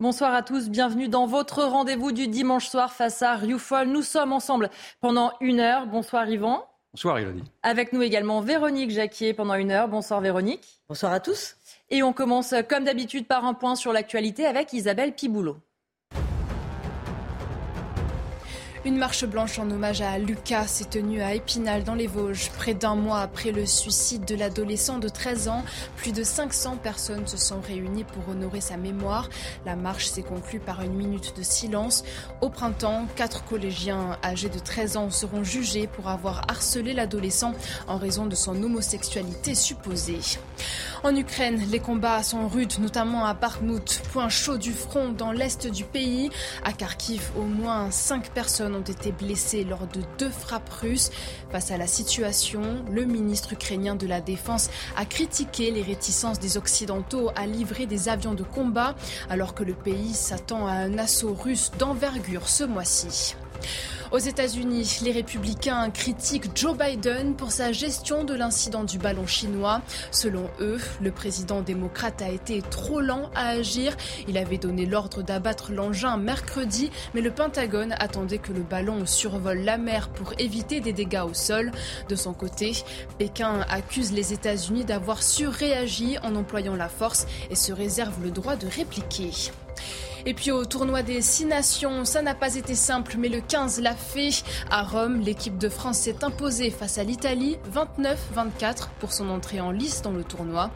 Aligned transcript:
Bonsoir 0.00 0.34
à 0.34 0.42
tous, 0.42 0.70
bienvenue 0.70 1.06
dans 1.06 1.24
votre 1.24 1.62
rendez-vous 1.62 2.10
du 2.10 2.26
dimanche 2.26 2.66
soir 2.66 2.92
face 2.92 3.22
à 3.22 3.36
Rioufol. 3.36 3.86
Nous 3.86 4.02
sommes 4.02 4.32
ensemble 4.32 4.68
pendant 5.00 5.32
une 5.40 5.60
heure. 5.60 5.86
Bonsoir 5.86 6.28
Yvan. 6.28 6.66
Bonsoir 6.92 7.18
Elodie. 7.18 7.44
Avec 7.62 7.92
nous 7.92 8.02
également 8.02 8.40
Véronique 8.40 8.90
Jacquier 8.90 9.34
pendant 9.34 9.54
une 9.54 9.70
heure. 9.70 9.86
Bonsoir 9.86 10.20
Véronique. 10.20 10.80
Bonsoir 10.88 11.12
à 11.12 11.20
tous. 11.20 11.54
Et 11.90 12.02
on 12.02 12.12
commence 12.12 12.56
comme 12.68 12.82
d'habitude 12.82 13.28
par 13.28 13.44
un 13.44 13.54
point 13.54 13.76
sur 13.76 13.92
l'actualité 13.92 14.46
avec 14.46 14.72
Isabelle 14.72 15.14
Piboulot. 15.14 15.58
Une 18.86 18.98
marche 18.98 19.24
blanche 19.24 19.58
en 19.58 19.70
hommage 19.70 20.02
à 20.02 20.18
Lucas 20.18 20.66
s'est 20.66 20.84
tenue 20.84 21.22
à 21.22 21.32
Épinal 21.32 21.84
dans 21.84 21.94
les 21.94 22.06
Vosges. 22.06 22.50
Près 22.50 22.74
d'un 22.74 22.94
mois 22.94 23.20
après 23.20 23.50
le 23.50 23.64
suicide 23.64 24.26
de 24.26 24.34
l'adolescent 24.34 24.98
de 24.98 25.08
13 25.08 25.48
ans, 25.48 25.64
plus 25.96 26.12
de 26.12 26.22
500 26.22 26.76
personnes 26.82 27.26
se 27.26 27.38
sont 27.38 27.62
réunies 27.62 28.04
pour 28.04 28.28
honorer 28.28 28.60
sa 28.60 28.76
mémoire. 28.76 29.30
La 29.64 29.74
marche 29.74 30.08
s'est 30.08 30.22
conclue 30.22 30.58
par 30.58 30.82
une 30.82 30.92
minute 30.92 31.34
de 31.34 31.42
silence. 31.42 32.04
Au 32.42 32.50
printemps, 32.50 33.06
quatre 33.16 33.46
collégiens 33.46 34.18
âgés 34.22 34.50
de 34.50 34.58
13 34.58 34.98
ans 34.98 35.10
seront 35.10 35.44
jugés 35.44 35.86
pour 35.86 36.08
avoir 36.08 36.42
harcelé 36.50 36.92
l'adolescent 36.92 37.54
en 37.88 37.96
raison 37.96 38.26
de 38.26 38.34
son 38.34 38.62
homosexualité 38.62 39.54
supposée. 39.54 40.20
En 41.04 41.16
Ukraine, 41.16 41.60
les 41.70 41.80
combats 41.80 42.22
sont 42.22 42.48
rudes, 42.48 42.78
notamment 42.80 43.24
à 43.24 43.32
Bakhmut, 43.32 44.02
point 44.12 44.28
chaud 44.28 44.58
du 44.58 44.72
front 44.72 45.08
dans 45.08 45.32
l'est 45.32 45.66
du 45.66 45.84
pays. 45.84 46.30
À 46.64 46.72
Kharkiv, 46.72 47.30
au 47.38 47.44
moins 47.44 47.90
cinq 47.90 48.30
personnes 48.30 48.73
ont 48.74 48.82
été 48.82 49.12
blessés 49.12 49.64
lors 49.64 49.86
de 49.86 50.00
deux 50.18 50.30
frappes 50.30 50.68
russes. 50.70 51.10
Face 51.50 51.70
à 51.70 51.76
la 51.76 51.86
situation, 51.86 52.84
le 52.90 53.04
ministre 53.04 53.52
ukrainien 53.52 53.94
de 53.94 54.06
la 54.06 54.20
Défense 54.20 54.70
a 54.96 55.04
critiqué 55.04 55.70
les 55.70 55.82
réticences 55.82 56.38
des 56.38 56.56
Occidentaux 56.56 57.30
à 57.36 57.46
livrer 57.46 57.86
des 57.86 58.08
avions 58.08 58.34
de 58.34 58.42
combat 58.42 58.94
alors 59.30 59.54
que 59.54 59.64
le 59.64 59.74
pays 59.74 60.14
s'attend 60.14 60.66
à 60.66 60.72
un 60.72 60.98
assaut 60.98 61.34
russe 61.34 61.70
d'envergure 61.78 62.48
ce 62.48 62.64
mois-ci. 62.64 63.36
Aux 64.14 64.18
États-Unis, 64.18 65.00
les 65.02 65.10
républicains 65.10 65.90
critiquent 65.90 66.56
Joe 66.56 66.78
Biden 66.78 67.34
pour 67.34 67.50
sa 67.50 67.72
gestion 67.72 68.22
de 68.22 68.32
l'incident 68.32 68.84
du 68.84 68.96
ballon 68.96 69.26
chinois. 69.26 69.82
Selon 70.12 70.48
eux, 70.60 70.78
le 71.02 71.10
président 71.10 71.62
démocrate 71.62 72.22
a 72.22 72.28
été 72.28 72.62
trop 72.62 73.00
lent 73.00 73.28
à 73.34 73.48
agir. 73.48 73.96
Il 74.28 74.38
avait 74.38 74.56
donné 74.56 74.86
l'ordre 74.86 75.22
d'abattre 75.22 75.72
l'engin 75.72 76.16
mercredi, 76.16 76.92
mais 77.12 77.22
le 77.22 77.32
Pentagone 77.32 77.96
attendait 77.98 78.38
que 78.38 78.52
le 78.52 78.62
ballon 78.62 79.04
survole 79.04 79.62
la 79.62 79.78
mer 79.78 80.08
pour 80.10 80.32
éviter 80.38 80.78
des 80.78 80.92
dégâts 80.92 81.24
au 81.28 81.34
sol. 81.34 81.72
De 82.08 82.14
son 82.14 82.34
côté, 82.34 82.70
Pékin 83.18 83.66
accuse 83.68 84.12
les 84.12 84.32
États-Unis 84.32 84.84
d'avoir 84.84 85.24
surréagi 85.24 86.18
en 86.22 86.36
employant 86.36 86.76
la 86.76 86.88
force 86.88 87.26
et 87.50 87.56
se 87.56 87.72
réserve 87.72 88.22
le 88.22 88.30
droit 88.30 88.54
de 88.54 88.68
répliquer. 88.68 89.32
Et 90.26 90.32
puis 90.32 90.50
au 90.50 90.64
tournoi 90.64 91.02
des 91.02 91.20
Six 91.20 91.44
Nations, 91.44 92.04
ça 92.04 92.22
n'a 92.22 92.34
pas 92.34 92.54
été 92.54 92.74
simple, 92.74 93.16
mais 93.18 93.28
le 93.28 93.40
15 93.40 93.80
l'a 93.80 93.94
fait. 93.94 94.42
À 94.70 94.82
Rome, 94.82 95.20
l'équipe 95.20 95.58
de 95.58 95.68
France 95.68 95.98
s'est 95.98 96.24
imposée 96.24 96.70
face 96.70 96.96
à 96.96 97.04
l'Italie, 97.04 97.58
29-24 97.74 98.88
pour 99.00 99.12
son 99.12 99.28
entrée 99.28 99.60
en 99.60 99.70
lice 99.70 100.00
dans 100.00 100.12
le 100.12 100.24
tournoi. 100.24 100.70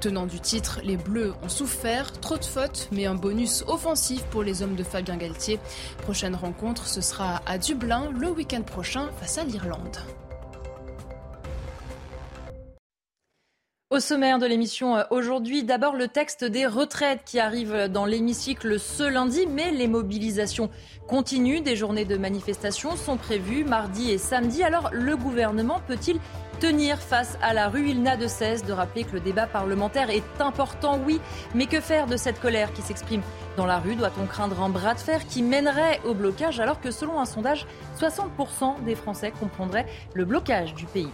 Tenant 0.00 0.26
du 0.26 0.40
titre, 0.40 0.80
les 0.84 0.96
Bleus 0.96 1.34
ont 1.42 1.48
souffert, 1.50 2.12
trop 2.20 2.38
de 2.38 2.44
fautes, 2.44 2.88
mais 2.92 3.04
un 3.04 3.14
bonus 3.14 3.62
offensif 3.66 4.22
pour 4.30 4.42
les 4.42 4.62
hommes 4.62 4.76
de 4.76 4.84
Fabien 4.84 5.16
Galtier. 5.16 5.60
Prochaine 6.02 6.34
rencontre, 6.34 6.86
ce 6.86 7.02
sera 7.02 7.42
à 7.46 7.58
Dublin 7.58 8.10
le 8.18 8.30
week-end 8.30 8.62
prochain 8.62 9.10
face 9.20 9.36
à 9.36 9.44
l'Irlande. 9.44 9.98
Au 13.90 14.00
sommaire 14.00 14.38
de 14.38 14.46
l'émission 14.46 14.96
euh, 14.96 15.02
aujourd'hui, 15.10 15.62
d'abord 15.62 15.94
le 15.94 16.08
texte 16.08 16.42
des 16.42 16.66
retraites 16.66 17.20
qui 17.26 17.38
arrive 17.38 17.88
dans 17.88 18.06
l'hémicycle 18.06 18.80
ce 18.80 19.02
lundi, 19.02 19.46
mais 19.46 19.72
les 19.72 19.88
mobilisations 19.88 20.70
continuent. 21.06 21.60
Des 21.60 21.76
journées 21.76 22.06
de 22.06 22.16
manifestation 22.16 22.96
sont 22.96 23.18
prévues 23.18 23.62
mardi 23.62 24.10
et 24.10 24.16
samedi. 24.16 24.62
Alors 24.62 24.88
le 24.90 25.18
gouvernement 25.18 25.82
peut-il 25.86 26.18
tenir 26.60 26.98
face 26.98 27.36
à 27.42 27.52
la 27.52 27.68
rue? 27.68 27.90
Il 27.90 28.02
n'a 28.02 28.16
de 28.16 28.26
cesse 28.26 28.64
de 28.64 28.72
rappeler 28.72 29.04
que 29.04 29.12
le 29.12 29.20
débat 29.20 29.46
parlementaire 29.46 30.08
est 30.08 30.40
important, 30.40 30.98
oui, 31.06 31.20
mais 31.54 31.66
que 31.66 31.80
faire 31.80 32.06
de 32.06 32.16
cette 32.16 32.40
colère 32.40 32.72
qui 32.72 32.80
s'exprime 32.80 33.22
dans 33.58 33.66
la 33.66 33.80
rue? 33.80 33.96
Doit-on 33.96 34.24
craindre 34.26 34.62
un 34.62 34.70
bras 34.70 34.94
de 34.94 35.00
fer 35.00 35.26
qui 35.26 35.42
mènerait 35.42 36.00
au 36.06 36.14
blocage 36.14 36.58
alors 36.58 36.80
que 36.80 36.90
selon 36.90 37.20
un 37.20 37.26
sondage, 37.26 37.66
60% 38.00 38.82
des 38.82 38.94
Français 38.94 39.30
comprendraient 39.38 39.86
le 40.14 40.24
blocage 40.24 40.72
du 40.74 40.86
pays? 40.86 41.10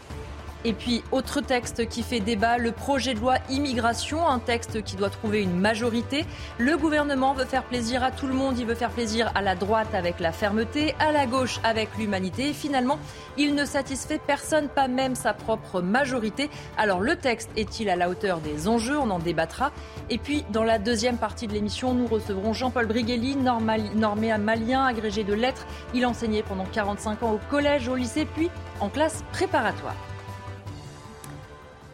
Et 0.65 0.75
puis, 0.75 1.03
autre 1.11 1.41
texte 1.41 1.89
qui 1.89 2.03
fait 2.03 2.21
débat, 2.21 2.59
le 2.59 2.73
projet 2.73 3.15
de 3.15 3.21
loi 3.21 3.37
immigration, 3.49 4.29
un 4.29 4.39
texte 4.39 4.83
qui 4.83 4.95
doit 4.95 5.09
trouver 5.09 5.43
une 5.43 5.59
majorité. 5.59 6.27
Le 6.59 6.77
gouvernement 6.77 7.33
veut 7.33 7.47
faire 7.47 7.65
plaisir 7.65 8.05
à 8.05 8.11
tout 8.11 8.27
le 8.27 8.35
monde, 8.35 8.59
il 8.59 8.67
veut 8.67 8.75
faire 8.75 8.91
plaisir 8.91 9.33
à 9.35 9.41
la 9.41 9.55
droite 9.55 9.95
avec 9.95 10.21
la 10.21 10.33
fermeté, 10.33 10.95
à 10.99 11.13
la 11.13 11.25
gauche 11.25 11.61
avec 11.65 11.89
l'humanité. 11.97 12.51
Et 12.51 12.53
finalement, 12.53 12.99
il 13.39 13.55
ne 13.55 13.65
satisfait 13.65 14.21
personne, 14.25 14.69
pas 14.69 14.87
même 14.87 15.15
sa 15.15 15.33
propre 15.33 15.81
majorité. 15.81 16.51
Alors, 16.77 17.01
le 17.01 17.17
texte 17.17 17.51
est-il 17.57 17.89
à 17.89 17.97
la 17.97 18.11
hauteur 18.11 18.41
des 18.41 18.69
enjeux? 18.69 18.99
On 18.99 19.09
en 19.09 19.19
débattra. 19.19 19.73
Et 20.11 20.19
puis, 20.19 20.45
dans 20.51 20.65
la 20.65 20.79
deuxième 20.79 21.17
partie 21.17 21.47
de 21.47 21.55
l'émission, 21.55 21.95
nous 21.95 22.07
recevrons 22.07 22.53
Jean-Paul 22.53 22.87
Brigelli, 22.87 23.37
normé 23.37 24.31
à 24.31 24.39
malien, 24.39 24.85
agrégé 24.85 25.25
de 25.25 25.33
lettres. 25.33 25.67
Il 25.95 26.05
enseignait 26.05 26.43
pendant 26.43 26.67
45 26.67 27.23
ans 27.23 27.33
au 27.33 27.41
collège, 27.51 27.89
au 27.89 27.97
lycée, 27.97 28.27
puis 28.27 28.51
en 28.81 28.91
classe 28.91 29.25
préparatoire. 29.33 29.97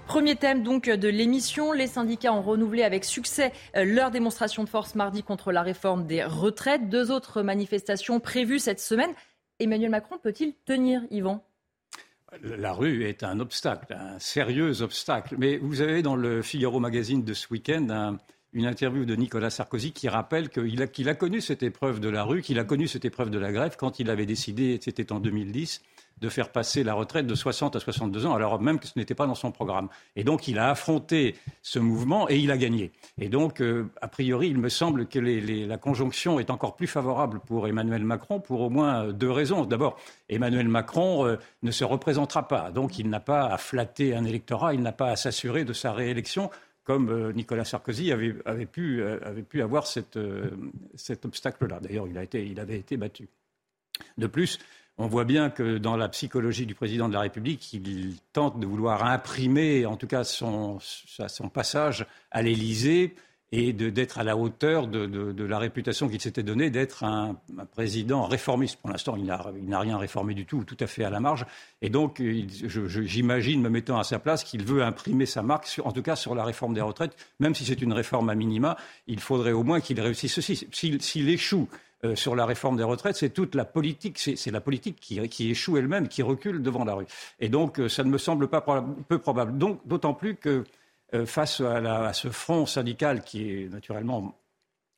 Premier 0.06 0.36
thème 0.36 0.62
donc 0.62 0.88
de 0.88 1.08
l'émission, 1.08 1.72
les 1.72 1.88
syndicats 1.88 2.32
ont 2.32 2.40
renouvelé 2.40 2.84
avec 2.84 3.04
succès 3.04 3.52
euh, 3.76 3.84
leur 3.84 4.12
démonstration 4.12 4.62
de 4.62 4.68
force 4.68 4.94
mardi 4.94 5.24
contre 5.24 5.50
la 5.50 5.62
réforme 5.62 6.06
des 6.06 6.22
retraites. 6.22 6.88
Deux 6.88 7.10
autres 7.10 7.42
manifestations 7.42 8.20
prévues 8.20 8.60
cette 8.60 8.80
semaine. 8.80 9.10
Emmanuel 9.58 9.90
Macron 9.90 10.16
peut-il 10.22 10.54
tenir, 10.64 11.02
Yvan? 11.10 11.44
La 12.42 12.72
rue 12.72 13.04
est 13.04 13.24
un 13.24 13.40
obstacle, 13.40 13.94
un 13.94 14.18
sérieux 14.18 14.82
obstacle. 14.82 15.36
Mais 15.38 15.58
vous 15.58 15.80
avez 15.80 16.02
dans 16.02 16.16
le 16.16 16.40
Figaro 16.40 16.78
Magazine 16.78 17.24
de 17.24 17.34
ce 17.34 17.48
week-end 17.50 18.16
une 18.56 18.64
interview 18.64 19.04
de 19.04 19.14
Nicolas 19.14 19.50
Sarkozy 19.50 19.92
qui 19.92 20.08
rappelle 20.08 20.48
qu'il 20.48 21.08
a, 21.08 21.14
connu 21.14 21.42
cette 21.42 21.62
épreuve 21.62 22.00
de 22.00 22.08
la 22.08 22.24
rue, 22.24 22.40
qu'il 22.40 22.58
a 22.58 22.64
connu 22.64 22.88
cette 22.88 23.04
épreuve 23.04 23.28
de 23.28 23.38
la 23.38 23.52
grève 23.52 23.76
quand 23.78 24.00
il 24.00 24.08
avait 24.08 24.24
décidé, 24.24 24.80
c'était 24.82 25.12
en 25.12 25.20
2010, 25.20 25.82
de 26.22 26.28
faire 26.30 26.50
passer 26.50 26.82
la 26.82 26.94
retraite 26.94 27.26
de 27.26 27.34
60 27.34 27.76
à 27.76 27.80
62 27.80 28.24
ans, 28.24 28.34
alors 28.34 28.58
même 28.58 28.78
que 28.78 28.86
ce 28.86 28.94
n'était 28.96 29.14
pas 29.14 29.26
dans 29.26 29.34
son 29.34 29.52
programme. 29.52 29.90
Et 30.16 30.24
donc, 30.24 30.48
il 30.48 30.58
a 30.58 30.70
affronté 30.70 31.34
ce 31.60 31.78
mouvement 31.78 32.30
et 32.30 32.38
il 32.38 32.50
a 32.50 32.56
gagné. 32.56 32.92
Et 33.20 33.28
donc, 33.28 33.60
euh, 33.60 33.90
a 34.00 34.08
priori, 34.08 34.48
il 34.48 34.56
me 34.56 34.70
semble 34.70 35.06
que 35.06 35.18
la 35.18 35.76
conjonction 35.76 36.40
est 36.40 36.48
encore 36.48 36.76
plus 36.76 36.86
favorable 36.86 37.40
pour 37.40 37.68
Emmanuel 37.68 38.04
Macron 38.04 38.40
pour 38.40 38.62
au 38.62 38.70
moins 38.70 39.12
deux 39.12 39.30
raisons. 39.30 39.66
D'abord, 39.66 39.98
Emmanuel 40.30 40.68
Macron 40.68 41.26
euh, 41.26 41.36
ne 41.62 41.70
se 41.70 41.84
représentera 41.84 42.48
pas. 42.48 42.70
Donc, 42.70 42.98
il 42.98 43.10
n'a 43.10 43.20
pas 43.20 43.48
à 43.48 43.58
flatter 43.58 44.14
un 44.14 44.24
électorat, 44.24 44.72
il 44.72 44.80
n'a 44.80 44.92
pas 44.92 45.10
à 45.10 45.16
s'assurer 45.16 45.66
de 45.66 45.74
sa 45.74 45.92
réélection 45.92 46.50
comme 46.86 47.10
euh, 47.10 47.32
Nicolas 47.32 47.64
Sarkozy 47.64 48.12
avait, 48.12 48.66
pu, 48.66 49.02
avoir 49.60 49.86
cet 49.86 50.16
obstacle-là. 51.24 51.80
D'ailleurs, 51.80 52.06
il, 52.06 52.40
il 52.40 52.60
avait 52.60 52.78
été 52.78 52.96
battu. 52.96 53.28
De 54.16 54.26
plus, 54.26 54.58
on 54.98 55.08
voit 55.08 55.24
bien 55.24 55.50
que 55.50 55.76
dans 55.76 55.96
la 55.96 56.08
psychologie 56.08 56.64
du 56.64 56.74
président 56.74 57.08
de 57.08 57.14
la 57.14 57.20
République, 57.20 57.72
il 57.74 58.14
tente 58.32 58.58
de 58.58 58.66
vouloir 58.66 59.04
imprimer, 59.04 59.84
en 59.84 59.96
tout 59.96 60.06
cas, 60.06 60.24
son, 60.24 60.78
passage 61.52 62.06
à 62.30 62.40
l'Élysée 62.40 63.14
et 63.52 63.72
d'être 63.72 64.18
à 64.18 64.24
la 64.24 64.36
hauteur 64.36 64.88
de, 64.88 65.44
la 65.44 65.58
réputation 65.58 66.08
qu'il 66.08 66.20
s'était 66.20 66.42
donnée 66.42 66.70
d'être 66.70 67.04
un, 67.04 67.36
président 67.72 68.24
réformiste. 68.24 68.76
Pour 68.80 68.90
l'instant, 68.90 69.16
il 69.16 69.24
n'a 69.24 69.80
rien 69.80 69.98
réformé 69.98 70.34
du 70.34 70.46
tout, 70.46 70.64
tout 70.64 70.76
à 70.80 70.86
fait 70.86 71.04
à 71.04 71.10
la 71.10 71.20
marge. 71.20 71.46
Et 71.80 71.88
donc, 71.88 72.20
j'imagine, 72.20 73.62
me 73.62 73.68
mettant 73.68 73.98
à 73.98 74.04
sa 74.04 74.18
place, 74.18 74.42
qu'il 74.42 74.64
veut 74.64 74.82
imprimer 74.82 75.26
sa 75.26 75.42
marque, 75.42 75.80
en 75.84 75.92
tout 75.92 76.02
cas 76.02 76.16
sur 76.16 76.34
la 76.34 76.44
réforme 76.44 76.74
des 76.74 76.80
retraites, 76.80 77.16
même 77.38 77.54
si 77.54 77.64
c'est 77.64 77.80
une 77.80 77.92
réforme 77.92 78.30
à 78.30 78.34
minima, 78.34 78.76
il 79.06 79.20
faudrait 79.20 79.52
au 79.52 79.62
moins 79.62 79.80
qu'il 79.80 80.00
réussisse 80.00 80.34
ceci. 80.34 80.66
S'il 80.72 81.28
échoue 81.28 81.68
euh, 82.04 82.14
sur 82.14 82.36
la 82.36 82.46
réforme 82.46 82.76
des 82.76 82.82
retraites, 82.82 83.16
c'est 83.16 83.30
toute 83.30 83.54
la 83.54 83.64
politique, 83.64 84.18
c'est 84.18 84.50
la 84.50 84.60
politique 84.60 84.98
qui, 85.00 85.50
échoue 85.50 85.78
elle-même, 85.78 86.08
qui 86.08 86.22
recule 86.22 86.62
devant 86.62 86.84
la 86.84 86.94
rue. 86.94 87.06
Et 87.40 87.48
donc, 87.48 87.78
euh, 87.78 87.88
ça 87.88 88.04
ne 88.04 88.10
me 88.10 88.18
semble 88.18 88.48
pas 88.48 88.64
peu 89.08 89.18
probable. 89.18 89.56
Donc, 89.56 89.80
d'autant 89.86 90.14
plus 90.14 90.34
que 90.36 90.64
face 91.24 91.60
à, 91.60 92.12
ce 92.12 92.28
front 92.28 92.66
syndical 92.66 93.22
qui 93.22 93.68
naturellement 93.70 94.38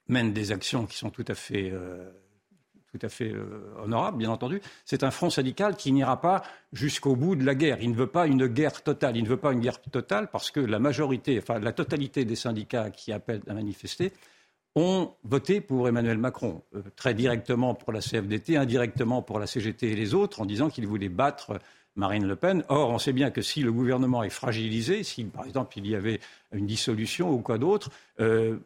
mène 0.08 0.32
des 0.32 0.52
actions 0.52 0.86
qui 0.86 0.96
sont 0.96 1.10
tout 1.10 1.24
à 1.28 1.34
fait 1.34 1.72
tout 2.90 2.98
à 3.02 3.10
fait 3.10 3.34
honorables, 3.82 4.16
bien 4.16 4.30
entendu. 4.30 4.62
C'est 4.86 5.02
un 5.04 5.10
front 5.10 5.28
syndical 5.28 5.76
qui 5.76 5.92
n'ira 5.92 6.22
pas 6.22 6.42
jusqu'au 6.72 7.16
bout 7.16 7.36
de 7.36 7.44
la 7.44 7.54
guerre. 7.54 7.76
Il 7.82 7.90
ne 7.90 7.94
veut 7.94 8.06
pas 8.06 8.26
une 8.26 8.46
guerre 8.46 8.82
totale. 8.82 9.18
Il 9.18 9.24
ne 9.24 9.28
veut 9.28 9.36
pas 9.36 9.52
une 9.52 9.60
guerre 9.60 9.82
totale 9.82 10.30
parce 10.30 10.50
que 10.50 10.60
la 10.60 10.78
majorité, 10.78 11.38
enfin 11.38 11.58
la 11.58 11.72
totalité 11.72 12.24
des 12.24 12.36
syndicats 12.36 12.90
qui 12.90 13.12
appellent 13.12 13.42
à 13.46 13.52
manifester 13.52 14.12
ont 14.74 15.14
voté 15.24 15.60
pour 15.60 15.88
Emmanuel 15.88 16.18
Macron, 16.18 16.62
euh, 16.74 16.82
très 16.96 17.14
directement 17.14 17.74
pour 17.74 17.92
la 17.92 18.00
CFDT, 18.00 18.56
indirectement 18.56 19.22
pour 19.22 19.38
la 19.38 19.46
CGT 19.46 19.92
et 19.92 19.96
les 19.96 20.14
autres, 20.14 20.40
en 20.40 20.46
disant 20.46 20.68
qu'ils 20.68 20.86
voulaient 20.86 21.08
battre 21.08 21.58
Marine 21.98 22.26
Le 22.26 22.36
Pen. 22.36 22.64
Or, 22.68 22.90
on 22.90 22.98
sait 22.98 23.12
bien 23.12 23.30
que 23.30 23.42
si 23.42 23.60
le 23.60 23.72
gouvernement 23.72 24.22
est 24.22 24.30
fragilisé, 24.30 25.02
si 25.02 25.24
par 25.24 25.44
exemple 25.44 25.76
il 25.76 25.86
y 25.86 25.94
avait 25.94 26.20
une 26.52 26.66
dissolution 26.66 27.30
ou 27.30 27.40
quoi 27.40 27.58
d'autre, 27.58 27.90
euh, 28.20 28.56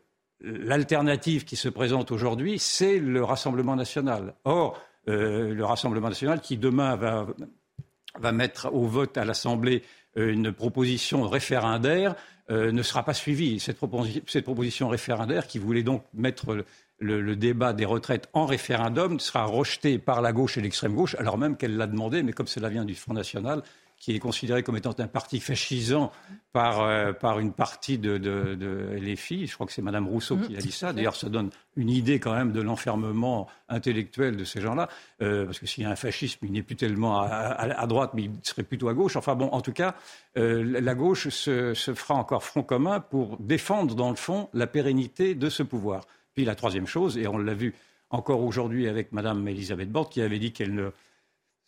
l'alternative 0.40 1.44
qui 1.44 1.56
se 1.56 1.69
présente 1.69 2.12
aujourd'hui, 2.12 2.58
c'est 2.58 2.99
le 2.99 3.25
Rassemblement 3.25 3.75
national. 3.75 4.34
Or, 4.44 4.81
euh, 5.08 5.55
le 5.55 5.64
Rassemblement 5.64 6.08
national 6.08 6.40
qui 6.40 6.56
demain 6.56 6.94
va, 6.96 8.32
mettre 8.32 8.73
au 8.73 8.87
vote 8.87 9.17
à 9.17 9.25
l'Assemblée 9.25 9.82
une 10.14 10.52
proposition 10.52 11.26
référendaire 11.26 12.14
ne 12.50 12.82
sera 12.82 13.02
pas 13.02 13.14
suivie. 13.14 13.58
Cette, 13.58 13.78
proposition 13.78 14.88
référendaire 14.88 15.46
qui 15.46 15.58
voulait 15.58 15.82
donc 15.82 16.05
mettre 16.12 16.67
le, 17.02 17.37
débat 17.37 17.72
des 17.72 17.84
retraites 17.84 18.28
en 18.32 18.46
référendum 18.46 19.20
sera 19.20 19.44
rejetée 19.44 19.99
par 19.99 20.22
la 20.22 20.32
gauche 20.32 20.56
et 20.58 20.60
l'extrême 20.60 20.94
gauche, 20.94 21.14
alors 21.16 21.38
même 21.38 21.56
qu'elle 21.56 21.76
l'a 21.76 21.87
demandé, 21.87 22.22
mais 22.22 22.32
comme 22.32 22.46
cela 22.46 22.69
vient 22.69 22.84
du 22.84 22.94
Front 22.94 23.14
National, 23.14 23.62
qui 24.02 24.16
est 24.16 24.19
considéré 24.19 24.64
comme 24.64 24.76
étant 24.76 24.96
un 24.99 25.06
parti 25.06 25.38
fascisant 25.38 26.10
par, 26.52 26.81
euh, 26.81 27.12
par 27.12 27.38
une 27.38 27.52
partie 27.52 27.99
de, 27.99 28.19
de, 28.19 28.56
de, 28.56 28.99
LFI. 29.00 29.46
Je 29.46 29.54
crois 29.54 29.64
que 29.64 29.72
c'est 29.72 29.81
Mme 29.81 30.08
Rousseau 30.08 30.38
qui 30.38 30.56
a 30.56 30.58
dit 30.58 30.72
ça. 30.72 30.93
D'ailleurs, 30.93 31.14
ça 31.14 31.28
donne 31.28 31.50
une 31.76 31.88
idée 31.88 32.19
quand 32.19 32.34
même 32.34 32.50
de 32.50 32.60
l'enfermement 32.60 33.46
intellectuel 33.69 34.37
de 34.37 34.43
ces 34.43 34.60
gens-là. 34.60 34.88
Euh, 35.22 35.44
parce 35.44 35.60
que 35.60 35.66
s'il 35.66 35.84
y 35.84 35.87
a 35.87 35.90
un 35.90 35.94
fascisme, 35.94 36.44
il 36.44 36.50
n'est 36.50 36.62
plus 36.62 36.75
tellement 36.75 37.20
à, 37.22 37.87
droite, 37.87 38.10
mais 38.14 38.25
il 38.25 38.32
serait 38.43 38.64
plutôt 38.64 38.88
à 38.88 38.94
gauche. 38.94 39.14
Enfin 39.14 39.37
bon, 39.37 39.46
en 39.52 39.60
tout 39.60 39.72
cas, 39.72 39.94
euh, 40.37 40.81
la 40.81 40.94
gauche 40.96 41.28
se, 41.28 41.72
se 41.72 41.94
fera 41.94 42.14
encore 42.14 42.43
front 42.43 42.64
commun 42.64 42.99
pour 42.99 43.37
défendre, 43.38 43.94
dans 43.94 44.10
le 44.10 44.16
fond, 44.16 44.49
la 44.52 44.66
pérennité 44.66 45.37
de 45.37 45.49
ce 45.49 45.62
pouvoir. 45.62 46.06
Puis 46.34 46.44
la 46.44 46.55
troisième 46.55 46.87
chose, 46.87 47.19
et 47.19 47.26
on 47.26 47.38
l'a 47.38 47.55
vu 47.55 47.75
encore 48.11 48.43
aujourd'hui 48.43 48.88
avec 48.88 49.12
Mme 49.12 49.46
Elisabeth 49.49 49.90
Borne, 49.90 50.08
qui 50.11 50.20
avait 50.20 50.38
dit 50.38 50.52
qu'elle 50.52 50.75
ne 50.75 50.90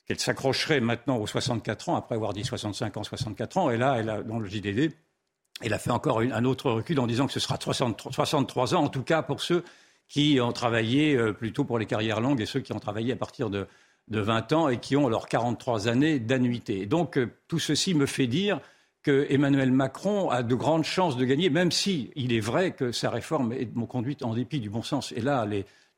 qu'elle 0.06 0.20
s'accrocherait 0.20 0.81
maintenant 0.81 1.16
aux 1.16 1.26
64 1.26 1.88
ans, 1.88 1.96
après 1.96 2.14
avoir 2.14 2.34
dit 2.34 2.44
65 2.44 2.96
ans, 2.99 3.02
64 3.02 3.56
ans. 3.56 3.70
Et 3.70 3.78
là, 3.78 3.96
elle 3.99 4.11
a, 4.11 4.22
dans 4.22 4.38
le 4.38 4.46
JDD, 4.46 4.93
elle 5.62 5.72
a 5.72 5.78
fait 5.78 5.90
encore 5.90 6.20
un 6.20 6.44
autre 6.44 6.70
recul 6.70 7.00
en 7.00 7.06
disant 7.06 7.26
que 7.26 7.32
ce 7.32 7.40
sera 7.40 7.58
63, 7.58 8.75
ans, 8.75 8.84
en 8.84 8.88
tout 8.88 9.02
cas 9.02 9.22
pour 9.22 9.40
ceux 9.40 9.64
qui 10.08 10.38
ont 10.40 10.52
travaillé 10.52 11.17
euh, 11.17 11.32
plutôt 11.32 11.64
pour 11.64 11.78
les 11.78 11.87
carrières 11.87 12.20
longues 12.20 12.40
et 12.40 12.46
ceux 12.46 12.60
qui 12.60 12.72
ont 12.72 12.81
travaillé 12.81 13.12
à 13.12 13.17
partir 13.17 13.50
de, 13.50 13.67
20 14.10 14.52
ans 14.52 14.69
et 14.69 14.78
qui 14.78 14.96
ont 14.99 15.08
leurs 15.08 15.28
43 15.28 15.88
années 15.88 16.19
d'annuité. 16.19 16.84
Donc 16.84 17.17
euh, 17.17 17.31
tout 17.49 17.58
ceci 17.58 17.94
me 17.94 18.05
fait 18.05 18.26
dire 18.26 18.60
que 19.05 19.27
Emmanuel 19.29 19.71
Macron 19.71 20.31
a 20.31 20.43
de 20.43 20.55
grandes 20.55 20.85
chances 20.85 21.17
de 21.17 21.25
gagner, 21.25 21.51
même 21.51 21.71
si 21.71 22.11
il 22.17 22.33
est 22.33 22.41
vrai 22.41 22.73
que 22.73 22.91
sa 22.91 23.11
réforme 23.11 23.53
est 23.53 23.73
conduite 23.87 24.25
en 24.25 24.35
dépit 24.35 24.61
du 24.61 24.71
bon 24.71 24.83
sens. 24.83 25.12
Et 25.12 25.21
là, 25.21 25.47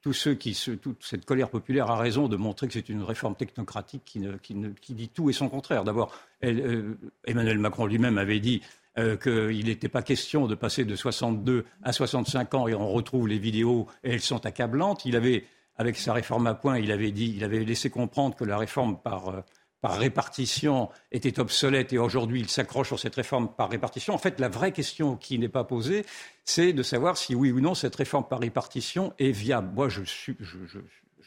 tous 0.02 0.12
ceux 0.12 0.34
qui 0.34 0.60
toute 0.82 1.04
cette 1.04 1.24
colère 1.24 1.48
populaire 1.48 1.88
a 1.88 1.96
raison 1.96 2.28
de 2.28 2.36
montrer 2.36 2.66
que 2.66 2.72
c'est 2.72 2.88
une 2.88 3.02
réforme 3.02 3.36
technocratique 3.36 4.02
qui, 4.04 4.94
dit 4.94 5.08
tout 5.08 5.30
et 5.30 5.32
son 5.32 5.48
contraire. 5.48 5.84
D'abord, 5.84 6.12
euh, 6.44 6.94
Emmanuel 7.24 7.58
Macron 7.58 7.86
lui-même 7.86 8.18
avait 8.18 8.40
dit 8.40 8.60
euh, 8.98 9.16
qu'il 9.16 9.66
n'était 9.66 9.88
pas 9.88 10.02
question 10.02 10.48
de 10.48 10.56
passer 10.56 10.84
de 10.84 10.96
62 10.96 11.64
à 11.84 11.92
65 11.92 12.54
ans 12.54 12.66
et 12.66 12.74
on 12.74 12.88
retrouve 12.88 13.28
les 13.28 13.38
vidéos 13.38 13.86
et 14.02 14.14
elles 14.14 14.20
sont 14.20 14.44
accablantes. 14.46 15.04
Il 15.04 15.14
avait, 15.14 15.44
avec 15.76 15.96
sa 15.96 16.12
réforme 16.12 16.48
à 16.48 16.54
point, 16.54 16.78
il 16.78 16.90
avait 16.90 17.12
dit, 17.12 17.34
il 17.36 17.44
avait 17.44 17.64
laissé 17.64 17.88
comprendre 17.88 18.34
que 18.34 18.44
la 18.44 18.58
réforme 18.58 18.98
par 18.98 19.28
euh, 19.28 19.40
par 19.86 19.98
répartition 19.98 20.88
était 21.12 21.38
obsolète 21.38 21.92
et 21.92 21.98
aujourd'hui 21.98 22.40
il 22.40 22.48
s'accroche 22.48 22.88
sur 22.88 22.98
cette 22.98 23.14
réforme 23.14 23.48
par 23.54 23.70
répartition. 23.70 24.14
En 24.14 24.18
fait, 24.18 24.40
la 24.40 24.48
vraie 24.48 24.72
question 24.72 25.14
qui 25.14 25.38
n'est 25.38 25.48
pas 25.48 25.62
posée, 25.62 26.04
c'est 26.44 26.72
de 26.72 26.82
savoir 26.82 27.16
si 27.16 27.36
oui 27.36 27.52
ou 27.52 27.60
non 27.60 27.76
cette 27.76 27.94
réforme 27.94 28.26
par 28.26 28.40
répartition 28.40 29.12
est 29.20 29.30
viable. 29.30 29.70
Moi, 29.72 29.88
je, 29.88 30.02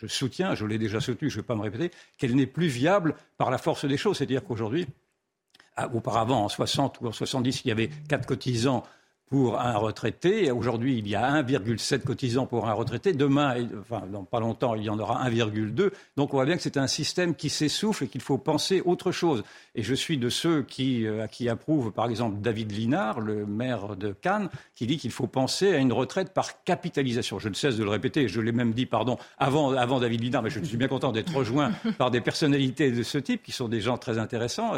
soutiens, 0.07 0.55
je 0.55 0.65
l'ai 0.65 0.77
déjà 0.77 0.99
soutenu, 0.99 1.29
je 1.29 1.37
ne 1.37 1.41
vais 1.41 1.47
pas 1.47 1.55
me 1.55 1.61
répéter, 1.61 1.89
qu'elle 2.17 2.35
n'est 2.35 2.47
plus 2.47 2.67
viable 2.67 3.15
par 3.37 3.49
la 3.49 3.59
force 3.59 3.85
des 3.85 3.95
choses. 3.95 4.17
C'est-à-dire 4.17 4.43
qu'aujourd'hui, 4.43 4.87
ah, 5.77 5.89
auparavant, 5.93 6.43
en 6.43 6.49
60 6.49 6.99
ou 6.99 7.07
en 7.07 7.13
70, 7.13 7.61
il 7.63 7.69
y 7.69 7.71
avait 7.71 7.89
quatre 8.09 8.25
cotisants 8.25 8.83
pour 9.29 9.59
un 9.59 9.77
retraité. 9.77 10.51
Aujourd'hui, 10.51 10.97
il 10.97 11.07
y 11.07 11.15
a 11.15 11.41
1,7 11.43 12.01
cotisants 12.01 12.47
pour 12.47 12.67
un 12.67 12.73
retraité. 12.73 13.13
Demain, 13.13 13.55
enfin, 13.79 14.03
dans 14.11 14.23
pas 14.23 14.39
longtemps, 14.39 14.73
il 14.73 14.83
y 14.83 14.89
en 14.89 14.97
aura 14.97 15.23
1,2. 15.29 15.91
Donc, 16.17 16.33
on 16.33 16.37
voit 16.37 16.45
bien 16.45 16.55
que 16.55 16.63
c'est 16.63 16.77
un 16.77 16.87
système 16.87 17.35
qui 17.35 17.49
s'essouffle 17.49 18.05
et 18.05 18.07
qu'il 18.07 18.21
faut 18.21 18.39
penser 18.39 18.81
autre 18.83 19.11
chose. 19.11 19.43
Et 19.75 19.83
je 19.83 19.93
suis 19.93 20.17
de 20.17 20.29
ceux 20.29 20.63
qui, 20.63 21.05
euh, 21.05 21.27
qui 21.27 21.47
approuvent, 21.47 21.91
par 21.91 22.09
exemple, 22.09 22.41
David 22.41 22.71
Linard, 22.71 23.19
le 23.19 23.45
maire 23.45 23.95
de 23.95 24.13
Cannes, 24.13 24.49
qui 24.73 24.87
dit 24.87 24.97
qu'il 24.97 25.11
faut 25.11 25.27
penser 25.27 25.75
à 25.75 25.77
une 25.77 25.93
retraite 25.93 26.33
par 26.33 26.63
capitalisation. 26.63 27.37
Je 27.37 27.49
ne 27.49 27.53
cesse 27.53 27.77
de 27.77 27.83
le 27.83 27.91
répéter. 27.91 28.27
Je 28.27 28.41
l'ai 28.41 28.51
même 28.51 28.73
dit, 28.73 28.87
pardon, 28.87 29.19
avant, 29.37 29.73
avant 29.73 29.99
David 29.99 30.23
Linard, 30.23 30.41
mais 30.41 30.49
je 30.49 30.59
suis 30.63 30.77
bien 30.77 30.87
content 30.87 31.11
d'être 31.11 31.35
rejoint 31.35 31.71
par 31.99 32.09
des 32.09 32.21
personnalités 32.21 32.91
de 32.91 33.03
ce 33.03 33.19
type 33.19 33.43
qui 33.43 33.51
sont 33.51 33.67
des 33.67 33.79
gens 33.81 33.99
très 33.99 34.17
intéressants. 34.17 34.73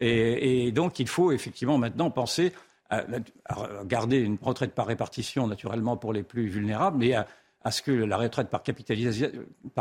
et 0.00 0.72
donc, 0.72 0.98
il 0.98 1.06
faut 1.06 1.30
effectivement 1.30 1.78
maintenant 1.78 2.10
penser 2.10 2.52
à, 2.92 3.84
garder 3.84 4.18
une 4.18 4.38
retraite 4.40 4.74
par 4.74 4.86
répartition, 4.86 5.46
naturellement, 5.46 5.96
pour 5.96 6.12
les 6.12 6.22
plus 6.22 6.48
vulnérables, 6.48 6.98
mais 6.98 7.14
à, 7.14 7.26
ce 7.70 7.80
que 7.80 7.92
la 7.92 8.16
retraite 8.16 8.48
par, 8.50 8.62